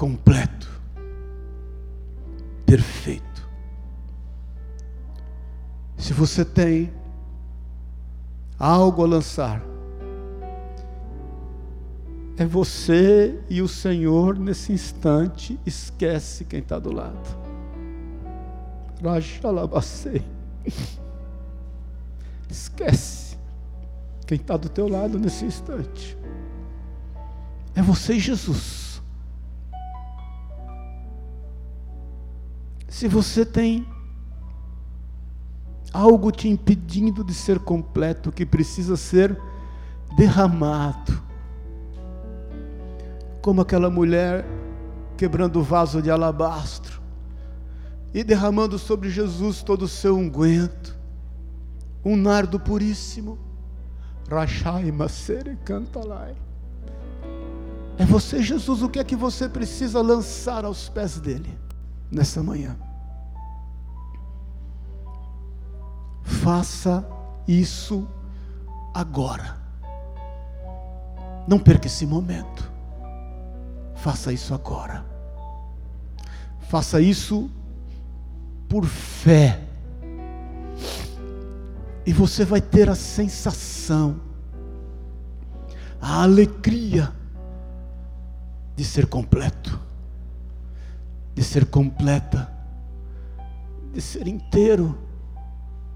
completo, 0.00 0.66
perfeito? 2.64 3.46
Se 5.98 6.14
você 6.14 6.42
tem 6.42 6.90
algo 8.58 9.04
a 9.04 9.06
lançar, 9.06 9.62
é 12.38 12.46
você 12.46 13.38
e 13.50 13.60
o 13.60 13.68
Senhor 13.68 14.38
nesse 14.38 14.72
instante, 14.72 15.60
esquece 15.66 16.46
quem 16.46 16.60
está 16.60 16.78
do 16.78 16.94
lado. 16.94 17.36
Rajalabacei. 19.04 20.24
Esquece 22.48 23.36
quem 24.26 24.38
está 24.38 24.56
do 24.56 24.70
teu 24.70 24.88
lado 24.88 25.18
nesse 25.18 25.44
instante. 25.44 26.16
É 27.74 27.82
você 27.82 28.14
e 28.14 28.18
Jesus. 28.18 28.79
Se 32.90 33.06
você 33.06 33.46
tem 33.46 33.86
algo 35.92 36.32
te 36.32 36.48
impedindo 36.48 37.22
de 37.22 37.32
ser 37.32 37.60
completo, 37.60 38.32
que 38.32 38.44
precisa 38.44 38.96
ser 38.96 39.40
derramado. 40.16 41.22
Como 43.40 43.60
aquela 43.60 43.88
mulher 43.88 44.44
quebrando 45.16 45.60
o 45.60 45.62
vaso 45.62 46.02
de 46.02 46.10
alabastro 46.10 47.00
e 48.12 48.24
derramando 48.24 48.76
sobre 48.76 49.08
Jesus 49.08 49.62
todo 49.62 49.82
o 49.82 49.88
seu 49.88 50.16
unguento, 50.16 50.98
um 52.04 52.16
nardo 52.16 52.58
puríssimo. 52.58 53.38
Rachai 54.28 54.90
Masere 54.90 55.56
Cantalai. 55.64 56.34
É 57.96 58.04
você, 58.04 58.42
Jesus, 58.42 58.82
o 58.82 58.88
que 58.88 58.98
é 58.98 59.04
que 59.04 59.16
você 59.16 59.48
precisa 59.48 60.02
lançar 60.02 60.64
aos 60.64 60.88
pés 60.88 61.20
dele 61.20 61.56
nessa 62.10 62.42
manhã? 62.42 62.76
Faça 66.22 67.06
isso 67.46 68.08
agora. 68.94 69.58
Não 71.46 71.58
perca 71.58 71.86
esse 71.86 72.06
momento. 72.06 72.70
Faça 73.94 74.32
isso 74.32 74.54
agora. 74.54 75.04
Faça 76.60 77.00
isso 77.00 77.50
por 78.68 78.84
fé. 78.86 79.60
E 82.06 82.12
você 82.12 82.44
vai 82.44 82.60
ter 82.60 82.88
a 82.88 82.94
sensação, 82.94 84.20
a 86.00 86.22
alegria 86.22 87.12
de 88.74 88.84
ser 88.84 89.06
completo, 89.06 89.78
de 91.40 91.46
ser 91.46 91.64
completa, 91.64 92.52
de 93.94 94.02
ser 94.02 94.28
inteiro 94.28 94.98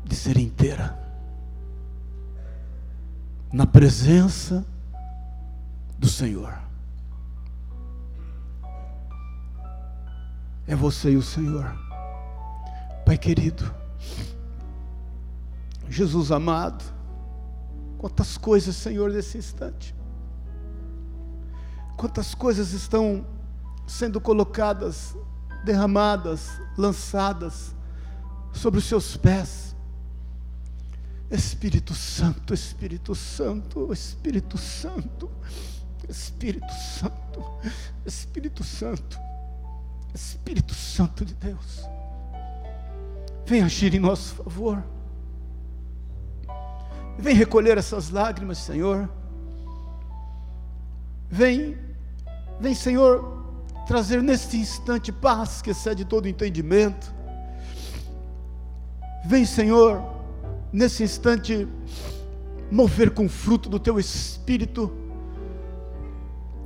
de 0.02 0.16
ser 0.16 0.38
inteira. 0.38 0.98
Na 3.52 3.66
presença 3.66 4.64
do 5.98 6.08
Senhor. 6.08 6.58
É 10.66 10.74
você 10.74 11.10
e 11.10 11.16
o 11.18 11.22
Senhor. 11.22 11.78
Pai 13.04 13.18
querido, 13.18 13.70
Jesus 15.90 16.32
amado, 16.32 16.82
quantas 17.98 18.38
coisas, 18.38 18.74
Senhor, 18.76 19.10
nesse 19.10 19.36
instante. 19.36 19.94
Quantas 21.98 22.34
coisas 22.34 22.72
estão 22.72 23.26
sendo 23.86 24.18
colocadas, 24.22 25.14
derramadas, 25.64 26.60
lançadas 26.76 27.74
sobre 28.52 28.78
os 28.78 28.84
seus 28.84 29.16
pés. 29.16 29.74
Espírito 31.30 31.94
Santo, 31.94 32.54
Espírito 32.54 33.14
Santo, 33.14 33.92
Espírito 33.92 34.58
Santo, 34.58 35.30
Espírito 36.08 36.72
Santo, 36.72 37.58
Espírito 38.04 38.62
Santo, 38.62 39.18
Espírito 40.14 40.74
Santo 40.74 41.24
de 41.24 41.34
Deus, 41.34 41.82
vem 43.46 43.62
agir 43.62 43.94
em 43.94 43.98
nosso 43.98 44.34
favor, 44.34 44.84
vem 47.18 47.34
recolher 47.34 47.78
essas 47.78 48.10
lágrimas, 48.10 48.58
Senhor, 48.58 49.08
vem, 51.28 51.76
vem, 52.60 52.74
Senhor, 52.74 53.43
trazer 53.86 54.22
neste 54.22 54.56
instante 54.56 55.12
paz 55.12 55.60
que 55.60 55.70
excede 55.70 56.04
todo 56.04 56.28
entendimento, 56.28 57.14
vem, 59.26 59.44
Senhor, 59.44 60.02
nesse 60.72 61.02
instante, 61.02 61.68
mover 62.70 63.10
com 63.10 63.28
fruto 63.28 63.68
do 63.68 63.78
teu 63.78 63.98
espírito, 63.98 64.92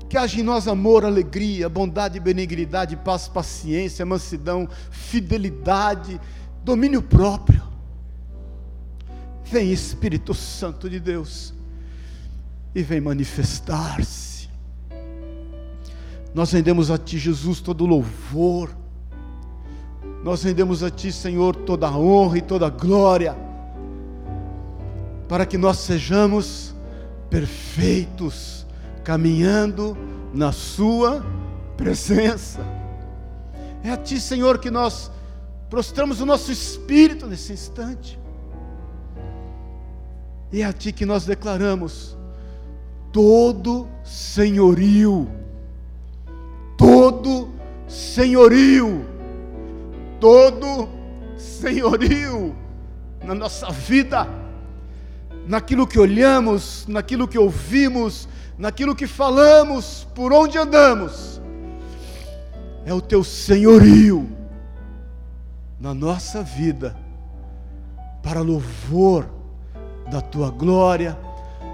que 0.09 0.17
haja 0.17 0.41
em 0.41 0.43
nós 0.43 0.67
amor, 0.67 1.05
alegria, 1.05 1.69
bondade, 1.69 2.19
benignidade, 2.19 2.97
paz, 2.97 3.29
paciência, 3.29 4.07
mansidão, 4.07 4.69
fidelidade, 4.91 6.19
domínio 6.65 7.03
próprio. 7.03 7.63
Vem 9.45 9.73
Espírito 9.73 10.35
Santo 10.35 10.89
de 10.89 11.01
Deus 11.01 11.55
e 12.75 12.83
vem 12.83 13.01
manifestar-se. 13.01 14.38
Nós 16.35 16.53
rendemos 16.53 16.91
a 16.91 16.99
Ti, 16.99 17.19
Jesus, 17.19 17.61
todo 17.61 17.87
louvor. 17.87 18.71
Nós 20.23 20.43
rendemos 20.43 20.83
a 20.83 20.91
Ti, 20.91 21.11
Senhor, 21.13 21.55
toda 21.55 21.91
honra 21.91 22.39
e 22.39 22.43
toda 22.43 22.69
glória 22.69 23.49
para 25.29 25.45
que 25.45 25.59
nós 25.59 25.79
sejamos 25.79 26.75
perfeitos, 27.29 28.67
caminhando 29.05 29.97
na 30.33 30.51
Sua 30.51 31.25
presença. 31.77 32.61
É 33.85 33.91
a 33.91 33.97
Ti, 33.97 34.19
Senhor, 34.19 34.59
que 34.59 34.71
nós 34.71 35.11
prostramos 35.69 36.21
o 36.23 36.27
nosso 36.27 36.51
espírito 36.51 37.27
nesse 37.27 37.53
instante. 37.53 38.19
E 40.51 40.63
é 40.63 40.65
a 40.65 40.73
Ti 40.73 40.93
que 40.93 41.05
nós 41.05 41.27
declaramos 41.27 42.17
todo 43.13 43.87
senhorio, 44.03 45.29
todo 46.89 47.51
senhorio, 47.87 49.05
todo 50.19 50.89
senhorio 51.37 52.57
na 53.23 53.35
nossa 53.35 53.71
vida 53.71 54.27
naquilo 55.47 55.87
que 55.87 55.99
olhamos, 55.99 56.87
naquilo 56.89 57.29
que 57.29 57.39
ouvimos, 57.39 58.27
naquilo 58.57 58.97
que 58.97 59.07
falamos, 59.07 60.09
por 60.15 60.33
onde 60.33 60.57
andamos, 60.57 61.43
é 62.87 62.95
o 62.95 63.03
teu 63.03 63.23
senhorio 63.23 64.27
na 65.79 65.93
nossa 65.93 66.43
vida, 66.43 66.97
para 68.23 68.41
louvor 68.41 69.29
da 70.11 70.23
tua 70.23 70.51
glória, 70.51 71.19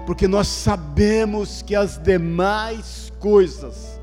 porque 0.05 0.27
nós 0.27 0.47
sabemos 0.47 1.61
que 1.61 1.73
as 1.73 1.97
demais 1.97 3.13
coisas 3.19 3.95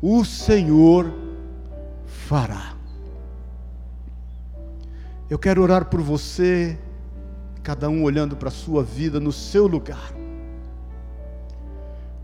o 0.00 0.24
Senhor 0.24 1.12
fará. 2.06 2.74
Eu 5.28 5.38
quero 5.38 5.62
orar 5.62 5.86
por 5.86 6.00
você, 6.00 6.78
cada 7.62 7.88
um 7.88 8.02
olhando 8.02 8.36
para 8.36 8.48
a 8.48 8.52
sua 8.52 8.82
vida 8.82 9.20
no 9.20 9.32
seu 9.32 9.66
lugar. 9.66 10.12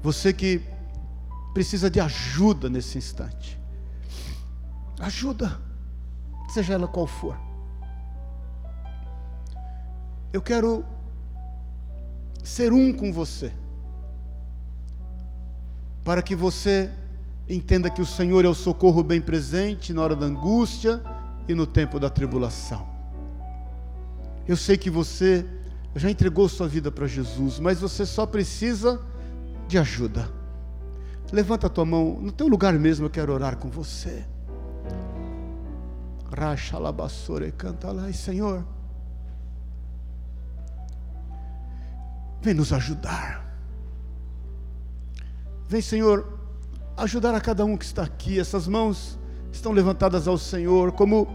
Você 0.03 0.33
que 0.33 0.63
precisa 1.53 1.91
de 1.91 2.01
ajuda 2.01 2.69
nesse 2.69 2.99
instante. 2.99 3.61
Ajuda, 4.99 5.61
seja 6.49 6.75
ela 6.75 6.89
qual 6.89 7.07
for. 7.07 7.37
Eu 10.33 10.41
quero 10.41 10.85
ser 12.43 12.73
um 12.73 12.93
com 12.93 13.13
você, 13.13 13.53
para 16.03 16.23
que 16.23 16.35
você 16.35 16.91
entenda 17.49 17.91
que 17.91 18.01
o 18.01 18.07
Senhor 18.07 18.45
é 18.45 18.49
o 18.49 18.55
socorro 18.55 19.03
bem 19.03 19.21
presente 19.21 19.93
na 19.93 20.03
hora 20.03 20.17
da 20.17 20.27
angústia 20.27 21.03
e 21.47 21.55
no 21.55 21.67
tempo 21.67 21.99
da 22.01 22.09
tribulação. 22.09 22.87
Eu 24.47 24.57
sei 24.57 24.77
que 24.77 24.91
você 24.91 25.47
já 25.95 26.11
entregou 26.11 26.49
sua 26.49 26.69
vida 26.69 26.91
para 26.91 27.07
Jesus, 27.07 27.59
mas 27.59 27.81
você 27.81 28.05
só 28.05 28.27
precisa 28.27 29.01
de 29.69 29.79
ajuda. 29.79 30.29
Levanta 31.33 31.67
a 31.67 31.71
tua 31.71 31.85
mão, 31.85 32.19
no 32.21 32.31
teu 32.31 32.47
lugar 32.47 32.75
mesmo 32.75 33.07
eu 33.07 33.11
quero 33.11 33.33
orar 33.33 33.57
com 33.57 33.69
você. 33.69 34.25
Racha 36.37 36.79
labassora 36.79 37.47
e 37.47 37.53
canta 37.53 37.91
lá, 37.93 38.13
Senhor, 38.13 38.65
vem 42.43 42.55
nos 42.55 42.73
ajudar. 42.73 43.45
Vem, 45.67 45.81
Senhor, 45.81 46.39
ajudar 46.97 47.35
a 47.35 47.41
cada 47.41 47.65
um 47.65 47.77
que 47.77 47.85
está 47.85 48.03
aqui. 48.03 48.39
Essas 48.39 48.67
mãos 48.69 49.19
estão 49.53 49.73
levantadas 49.73 50.29
ao 50.29 50.39
Senhor 50.39 50.93
como 50.93 51.29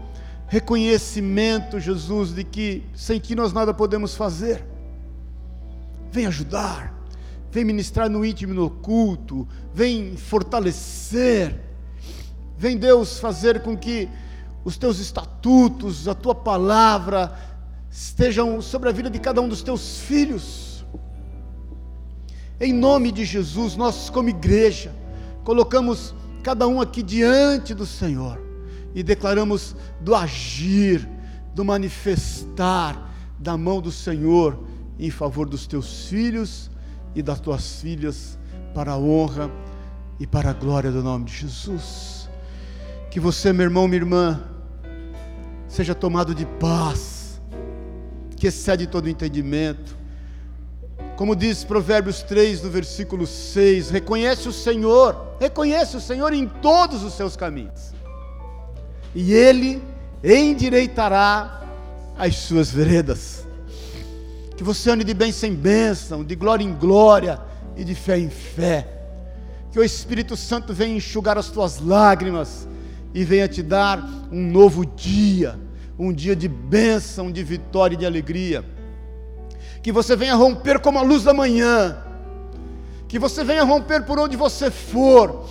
reconhecimento, 0.46 1.78
Jesus, 1.78 2.34
de 2.34 2.44
que 2.44 2.84
sem 2.94 3.18
ti 3.18 3.34
nós 3.34 3.52
nada 3.52 3.72
podemos 3.72 4.14
fazer. 4.14 4.64
Vem 6.10 6.26
ajudar, 6.26 6.94
vem 7.52 7.64
ministrar 7.64 8.08
no 8.08 8.24
íntimo 8.24 8.52
no 8.52 8.64
oculto, 8.64 9.46
vem 9.72 10.16
fortalecer. 10.16 11.60
Vem 12.58 12.76
Deus 12.76 13.18
fazer 13.18 13.62
com 13.62 13.76
que 13.76 14.08
os 14.64 14.76
teus 14.76 14.98
estatutos, 14.98 16.06
a 16.06 16.14
tua 16.14 16.34
palavra 16.34 17.34
estejam 17.90 18.60
sobre 18.60 18.88
a 18.88 18.92
vida 18.92 19.08
de 19.08 19.18
cada 19.18 19.40
um 19.40 19.48
dos 19.48 19.62
teus 19.62 20.00
filhos. 20.00 20.84
Em 22.60 22.72
nome 22.72 23.10
de 23.10 23.24
Jesus, 23.24 23.76
nós 23.76 24.10
como 24.10 24.28
igreja 24.28 24.99
colocamos 25.44 26.14
cada 26.42 26.66
um 26.66 26.80
aqui 26.80 27.02
diante 27.02 27.74
do 27.74 27.86
Senhor 27.86 28.40
e 28.94 29.02
declaramos 29.02 29.76
do 30.00 30.14
agir, 30.14 31.08
do 31.54 31.64
manifestar 31.64 33.10
da 33.38 33.56
mão 33.56 33.80
do 33.80 33.90
Senhor 33.90 34.58
em 34.98 35.10
favor 35.10 35.48
dos 35.48 35.66
teus 35.66 36.06
filhos 36.06 36.70
e 37.14 37.22
das 37.22 37.40
tuas 37.40 37.80
filhas, 37.80 38.38
para 38.74 38.92
a 38.92 38.98
honra 38.98 39.50
e 40.18 40.26
para 40.26 40.50
a 40.50 40.52
glória 40.52 40.92
do 40.92 41.02
nome 41.02 41.24
de 41.24 41.34
Jesus. 41.34 42.28
Que 43.10 43.18
você, 43.18 43.52
meu 43.52 43.64
irmão, 43.64 43.88
minha 43.88 44.02
irmã, 44.02 44.40
seja 45.66 45.94
tomado 45.94 46.34
de 46.34 46.44
paz, 46.44 47.40
que 48.36 48.46
excede 48.46 48.86
todo 48.86 49.08
entendimento. 49.08 49.96
Como 51.20 51.36
diz 51.36 51.64
Provérbios 51.64 52.22
3, 52.22 52.62
no 52.62 52.70
versículo 52.70 53.26
6, 53.26 53.90
reconhece 53.90 54.48
o 54.48 54.52
Senhor, 54.54 55.36
reconhece 55.38 55.94
o 55.94 56.00
Senhor 56.00 56.32
em 56.32 56.46
todos 56.46 57.02
os 57.02 57.12
seus 57.12 57.36
caminhos 57.36 57.92
e 59.14 59.34
ele 59.34 59.82
endireitará 60.24 61.60
as 62.16 62.36
suas 62.36 62.70
veredas. 62.70 63.46
Que 64.56 64.64
você 64.64 64.90
ande 64.90 65.04
de 65.04 65.12
bem 65.12 65.30
sem 65.30 65.54
bênção, 65.54 66.24
de 66.24 66.34
glória 66.34 66.64
em 66.64 66.72
glória 66.72 67.38
e 67.76 67.84
de 67.84 67.94
fé 67.94 68.18
em 68.18 68.30
fé. 68.30 68.88
Que 69.70 69.78
o 69.78 69.84
Espírito 69.84 70.38
Santo 70.38 70.72
venha 70.72 70.96
enxugar 70.96 71.36
as 71.36 71.50
tuas 71.50 71.80
lágrimas 71.80 72.66
e 73.12 73.24
venha 73.24 73.46
te 73.46 73.62
dar 73.62 74.02
um 74.32 74.50
novo 74.50 74.86
dia, 74.86 75.60
um 75.98 76.14
dia 76.14 76.34
de 76.34 76.48
bênção, 76.48 77.30
de 77.30 77.44
vitória 77.44 77.94
e 77.94 77.98
de 77.98 78.06
alegria. 78.06 78.79
Que 79.82 79.92
você 79.92 80.14
venha 80.14 80.34
romper 80.34 80.80
como 80.80 80.98
a 80.98 81.02
luz 81.02 81.24
da 81.24 81.32
manhã. 81.32 81.96
Que 83.08 83.18
você 83.18 83.42
venha 83.42 83.64
romper 83.64 84.04
por 84.04 84.18
onde 84.18 84.36
você 84.36 84.70
for. 84.70 85.46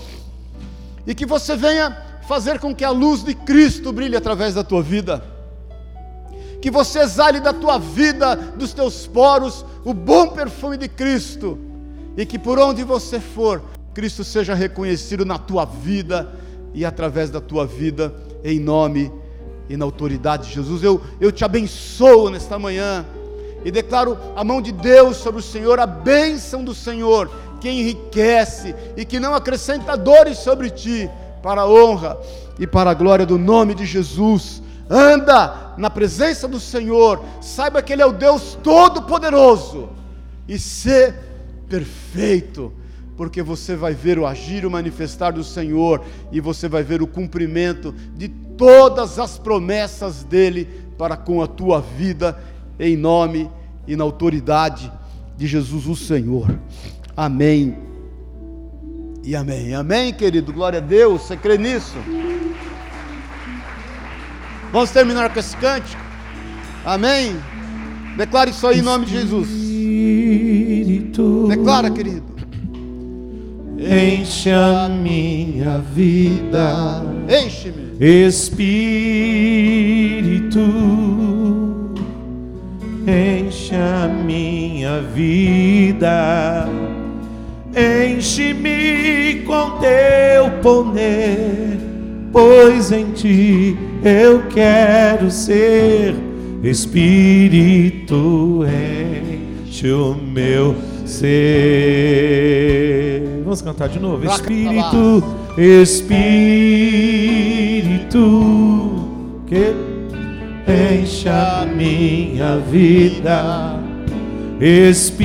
E 1.06 1.16
que 1.16 1.26
você 1.26 1.56
venha 1.56 1.96
fazer 2.28 2.60
com 2.60 2.76
que 2.76 2.86
a 2.86 2.92
luz 2.92 3.24
de 3.24 3.34
Cristo 3.34 3.92
brilhe 3.92 4.16
através 4.16 4.54
da 4.54 4.64
tua 4.64 4.84
vida. 4.84 5.24
Que 6.62 6.70
você 6.70 7.00
exale 7.00 7.40
da 7.40 7.54
tua 7.54 7.80
vida, 7.80 8.36
dos 8.36 8.74
teus 8.74 9.08
poros, 9.08 9.66
o 9.84 9.94
bom 9.94 10.28
perfume 10.28 10.78
de 10.78 10.88
Cristo. 10.88 11.58
E 12.16 12.26
que 12.26 12.38
por 12.38 12.60
onde 12.60 12.84
você 12.84 13.20
for, 13.20 13.64
Cristo 13.94 14.24
seja 14.24 14.54
reconhecido 14.54 15.26
na 15.26 15.38
tua 15.38 15.66
vida 15.66 16.30
e 16.74 16.86
através 16.86 17.30
da 17.30 17.42
tua 17.42 17.66
vida, 17.66 18.14
em 18.44 18.60
nome 18.60 19.12
e 19.68 19.76
na 19.76 19.86
autoridade 19.86 20.48
de 20.48 20.54
Jesus. 20.54 20.84
Eu, 20.84 21.02
eu 21.20 21.32
te 21.32 21.44
abençoo 21.44 22.30
nesta 22.30 22.60
manhã 22.60 23.06
e 23.64 23.72
declaro 23.72 24.18
a 24.36 24.44
mão 24.44 24.62
de 24.62 24.72
Deus 24.72 25.18
sobre 25.18 25.40
o 25.40 25.44
Senhor, 25.44 25.80
a 25.80 25.86
bênção 25.86 26.64
do 26.64 26.74
Senhor, 26.74 27.30
que 27.60 27.70
enriquece 27.70 28.76
e 28.96 29.04
que 29.04 29.20
não 29.20 29.36
acrescenta 29.36 29.98
dores 29.98 30.38
sobre 30.38 30.70
ti, 30.70 31.10
para 31.42 31.62
a 31.62 31.70
honra 31.70 32.18
e 32.60 32.68
para 32.68 32.92
a 32.92 32.94
glória 32.94 33.26
do 33.26 33.38
nome 33.38 33.74
de 33.74 33.86
Jesus. 33.86 34.62
Anda 34.90 35.74
na 35.78 35.90
presença 35.90 36.48
do 36.48 36.60
Senhor, 36.60 37.24
saiba 37.42 37.82
que 37.82 37.94
Ele 37.94 38.02
é 38.02 38.06
o 38.06 38.12
Deus 38.12 38.58
Todo-Poderoso 38.64 39.90
e 40.48 40.58
ser 40.58 41.16
perfeito, 41.70 42.74
porque 43.16 43.44
você 43.44 43.76
vai 43.76 43.94
ver 43.94 44.18
o 44.18 44.26
agir, 44.26 44.66
o 44.66 44.72
manifestar 44.72 45.32
do 45.32 45.44
Senhor 45.44 46.02
e 46.32 46.42
você 46.42 46.68
vai 46.68 46.82
ver 46.82 47.02
o 47.02 47.08
cumprimento 47.08 47.94
de 48.16 48.28
todas 48.28 49.20
as 49.20 49.38
promessas 49.38 50.24
dele 50.24 50.68
para 50.98 51.16
com 51.16 51.42
a 51.42 51.48
tua 51.48 51.80
vida, 51.80 52.38
em 52.80 52.96
nome 52.96 53.50
e 53.88 53.96
na 53.96 54.04
autoridade 54.04 54.92
de 55.36 55.48
Jesus 55.48 55.86
o 55.88 55.96
Senhor. 55.96 56.58
Amém 57.16 57.78
e 59.24 59.36
amém. 59.36 59.76
Amém, 59.76 60.14
querido? 60.14 60.54
Glória 60.54 60.80
a 60.80 60.82
Deus. 60.82 61.24
Você 61.24 61.36
crê 61.36 61.58
nisso? 61.58 61.98
Vamos 64.72 64.92
terminar 64.92 65.34
com 65.34 65.40
esse 65.40 65.58
cântico? 65.58 66.02
Amém? 66.86 67.36
Declare 68.16 68.52
isso 68.52 68.66
aí 68.68 68.80
em 68.80 68.82
nome 68.82 69.06
de 69.06 69.12
Jesus. 69.14 69.48
Declara, 71.48 71.90
querido. 71.90 72.30
Enche 73.80 74.52
a 74.52 74.90
minha 74.90 75.80
vida. 75.80 77.02
Enche-me. 77.28 77.98
Espírito. 78.00 78.70
Minha 84.30 85.02
vida 85.02 86.70
Enche-me 87.76 89.44
com 89.46 89.72
teu 89.80 90.50
poder, 90.62 91.78
pois 92.32 92.92
em 92.92 93.12
ti 93.12 93.78
eu 94.04 94.42
quero 94.50 95.30
ser. 95.30 96.16
Espírito, 96.64 98.66
enche 99.64 99.92
o 99.92 100.16
meu 100.16 100.76
ser. 101.06 101.30
Vamos 103.44 103.62
cantar 103.62 103.88
de 103.88 104.00
novo. 104.00 104.26
Espírito, 104.26 105.24
Espírito, 105.58 106.10
que 109.48 109.76
enche 111.02 111.30
a 111.30 111.66
minha 111.66 112.58
vida 112.58 113.79
Espírito, 114.62 115.20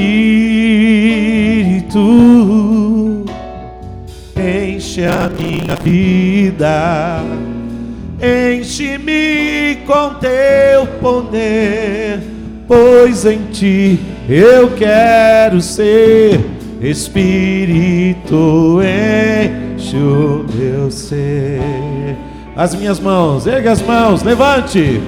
enche 4.36 5.04
a 5.04 5.28
minha 5.28 5.74
vida, 5.74 7.20
enche-me 8.22 9.78
com 9.84 10.14
teu 10.20 10.86
poder, 11.00 12.20
pois 12.68 13.26
em 13.26 13.40
ti 13.52 13.98
Eu 14.28 14.70
quero 14.70 15.60
ser 15.60 16.40
Espírito, 16.80 18.78
enche 18.82 19.96
o 19.96 20.46
meu 20.54 20.90
ser. 20.90 21.60
As 22.54 22.74
minhas 22.74 23.00
mãos, 23.00 23.46
ergue 23.46 23.68
as 23.68 23.82
mãos, 23.82 24.22
levante. 24.22 25.00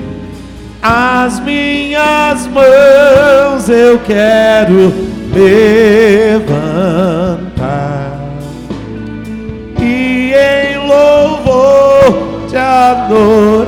As 0.89 1.41
minhas 1.41 2.47
mãos 2.47 3.69
eu 3.69 3.99
quero 4.07 4.95
levantar. 5.35 6.47
E 9.81 10.33
em 10.33 10.79
louvor 10.87 12.47
te 12.49 12.57
adorar, 12.57 13.67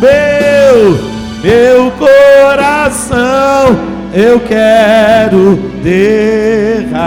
meu, 0.00 0.98
meu 1.40 1.92
coração 1.92 3.78
eu 4.12 4.40
quero 4.40 5.54
derramar 5.84 6.98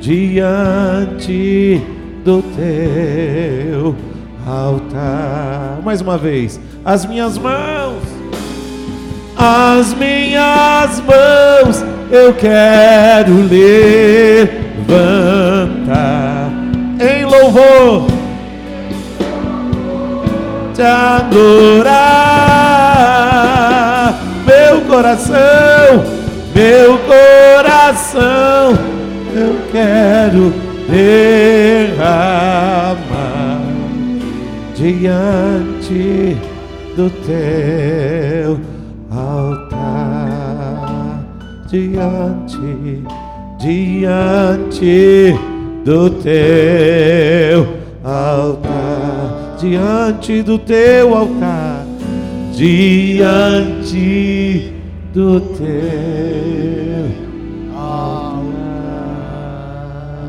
diante 0.00 1.82
do 2.24 2.40
teu 2.54 3.55
altar. 4.56 5.80
Mais 5.84 6.00
uma 6.00 6.16
vez, 6.16 6.58
as 6.84 7.04
minhas 7.04 7.36
mãos, 7.38 8.02
as 9.36 9.92
minhas 9.94 11.00
mãos, 11.00 11.84
eu 12.10 12.32
quero 12.34 13.34
levantar 14.82 16.50
em 16.98 17.24
louvor, 17.24 18.06
te 20.74 20.82
adorar, 20.82 21.84
meu 24.46 24.80
coração, 24.82 26.04
meu 26.54 26.98
coração, 26.98 28.76
eu 29.34 29.56
quero 29.70 30.52
derramar 30.88 32.26
diante 34.92 36.36
do 36.94 37.10
teu 37.26 38.60
altar, 39.10 41.24
diante, 41.66 43.02
diante 43.58 45.34
do 45.84 46.08
teu 46.10 47.66
altar, 48.04 49.56
diante 49.58 50.44
do 50.44 50.56
teu 50.56 51.16
altar, 51.16 51.84
diante 52.52 53.52
do 55.12 55.40
teu 55.40 57.10
altar. 57.74 58.46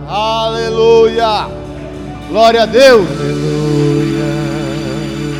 Aleluia! 0.08 1.48
Glória 2.30 2.64
a 2.64 2.66
Deus! 2.66 3.08
Aleluia. 3.08 3.57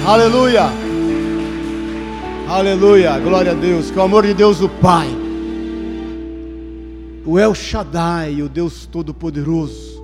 Aleluia! 0.08 0.70
Aleluia! 2.48 3.20
Glória 3.20 3.52
a 3.52 3.54
Deus! 3.54 3.92
Que 3.92 4.00
o 4.00 4.02
amor 4.02 4.26
de 4.26 4.34
Deus, 4.34 4.62
o 4.62 4.70
Pai, 4.70 5.10
o 7.26 7.38
El 7.38 7.54
Shaddai, 7.54 8.42
o 8.42 8.48
Deus 8.48 8.86
Todo-Poderoso, 8.86 10.02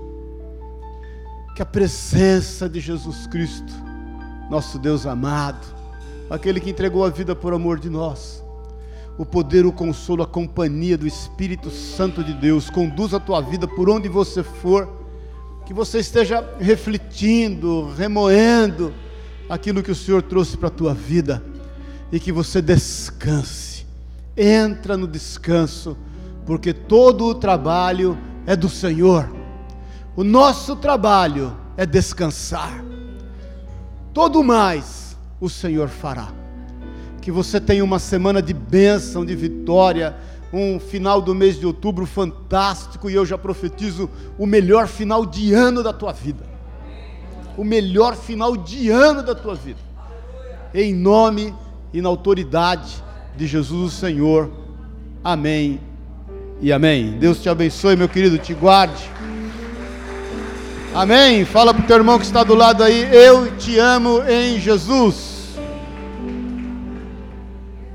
que 1.55 1.61
a 1.61 1.65
presença 1.65 2.67
de 2.67 2.81
Jesus 2.81 3.27
Cristo, 3.27 3.71
nosso 4.51 4.77
Deus 4.77 5.05
amado, 5.05 5.65
aquele 6.29 6.59
que 6.59 6.71
entregou 6.71 7.05
a 7.05 7.09
vida 7.09 7.33
por 7.33 7.53
amor 7.53 7.79
de 7.79 7.89
nós, 7.89 8.43
o 9.17 9.25
poder, 9.25 9.65
o 9.65 9.71
consolo, 9.71 10.21
a 10.21 10.27
companhia 10.27 10.97
do 10.97 11.07
Espírito 11.07 11.69
Santo 11.69 12.25
de 12.25 12.33
Deus, 12.33 12.69
conduz 12.69 13.13
a 13.13 13.21
tua 13.21 13.39
vida 13.39 13.69
por 13.69 13.89
onde 13.89 14.09
você 14.09 14.43
for, 14.43 14.85
que 15.65 15.73
você 15.73 15.99
esteja 15.99 16.45
refletindo, 16.59 17.89
remoendo 17.95 18.93
aquilo 19.49 19.83
que 19.83 19.91
o 19.91 19.95
Senhor 19.95 20.21
trouxe 20.21 20.57
para 20.57 20.67
a 20.67 20.71
tua 20.71 20.93
vida 20.93 21.43
e 22.11 22.19
que 22.19 22.31
você 22.31 22.61
descanse. 22.61 23.85
Entra 24.35 24.97
no 24.97 25.07
descanso, 25.07 25.97
porque 26.45 26.73
todo 26.73 27.25
o 27.25 27.35
trabalho 27.35 28.17
é 28.45 28.55
do 28.55 28.69
Senhor. 28.69 29.29
O 30.15 30.23
nosso 30.23 30.75
trabalho 30.75 31.55
é 31.75 31.85
descansar. 31.85 32.83
Todo 34.13 34.43
mais 34.43 35.17
o 35.39 35.49
Senhor 35.49 35.89
fará. 35.89 36.31
Que 37.21 37.31
você 37.31 37.59
tenha 37.59 37.83
uma 37.83 37.99
semana 37.99 38.41
de 38.41 38.53
bênção, 38.53 39.25
de 39.25 39.35
vitória, 39.35 40.15
um 40.51 40.79
final 40.79 41.19
do 41.19 41.33
mês 41.33 41.59
de 41.59 41.65
outubro 41.65 42.05
fantástico 42.05 43.09
e 43.09 43.15
eu 43.15 43.25
já 43.25 43.37
profetizo 43.37 44.07
o 44.37 44.45
melhor 44.45 44.87
final 44.87 45.25
de 45.25 45.51
ano 45.53 45.81
da 45.81 45.91
tua 45.91 46.11
vida. 46.11 46.52
O 47.57 47.63
melhor 47.63 48.15
final 48.15 48.55
de 48.57 48.89
ano 48.89 49.23
da 49.23 49.35
tua 49.35 49.55
vida. 49.55 49.79
Em 50.73 50.93
nome 50.93 51.53
e 51.93 52.01
na 52.01 52.09
autoridade 52.09 53.03
de 53.35 53.45
Jesus 53.45 53.93
o 53.93 53.95
Senhor. 53.95 54.49
Amém 55.23 55.79
e 56.61 56.71
amém. 56.71 57.17
Deus 57.19 57.41
te 57.41 57.49
abençoe, 57.49 57.95
meu 57.95 58.09
querido, 58.09 58.37
te 58.37 58.53
guarde. 58.53 59.09
Amém. 60.93 61.43
Fala 61.45 61.73
para 61.73 61.83
o 61.83 61.87
teu 61.87 61.97
irmão 61.97 62.19
que 62.19 62.25
está 62.25 62.43
do 62.43 62.55
lado 62.55 62.83
aí, 62.83 63.09
eu 63.13 63.55
te 63.57 63.77
amo 63.77 64.21
em 64.27 64.59
Jesus. 64.59 65.32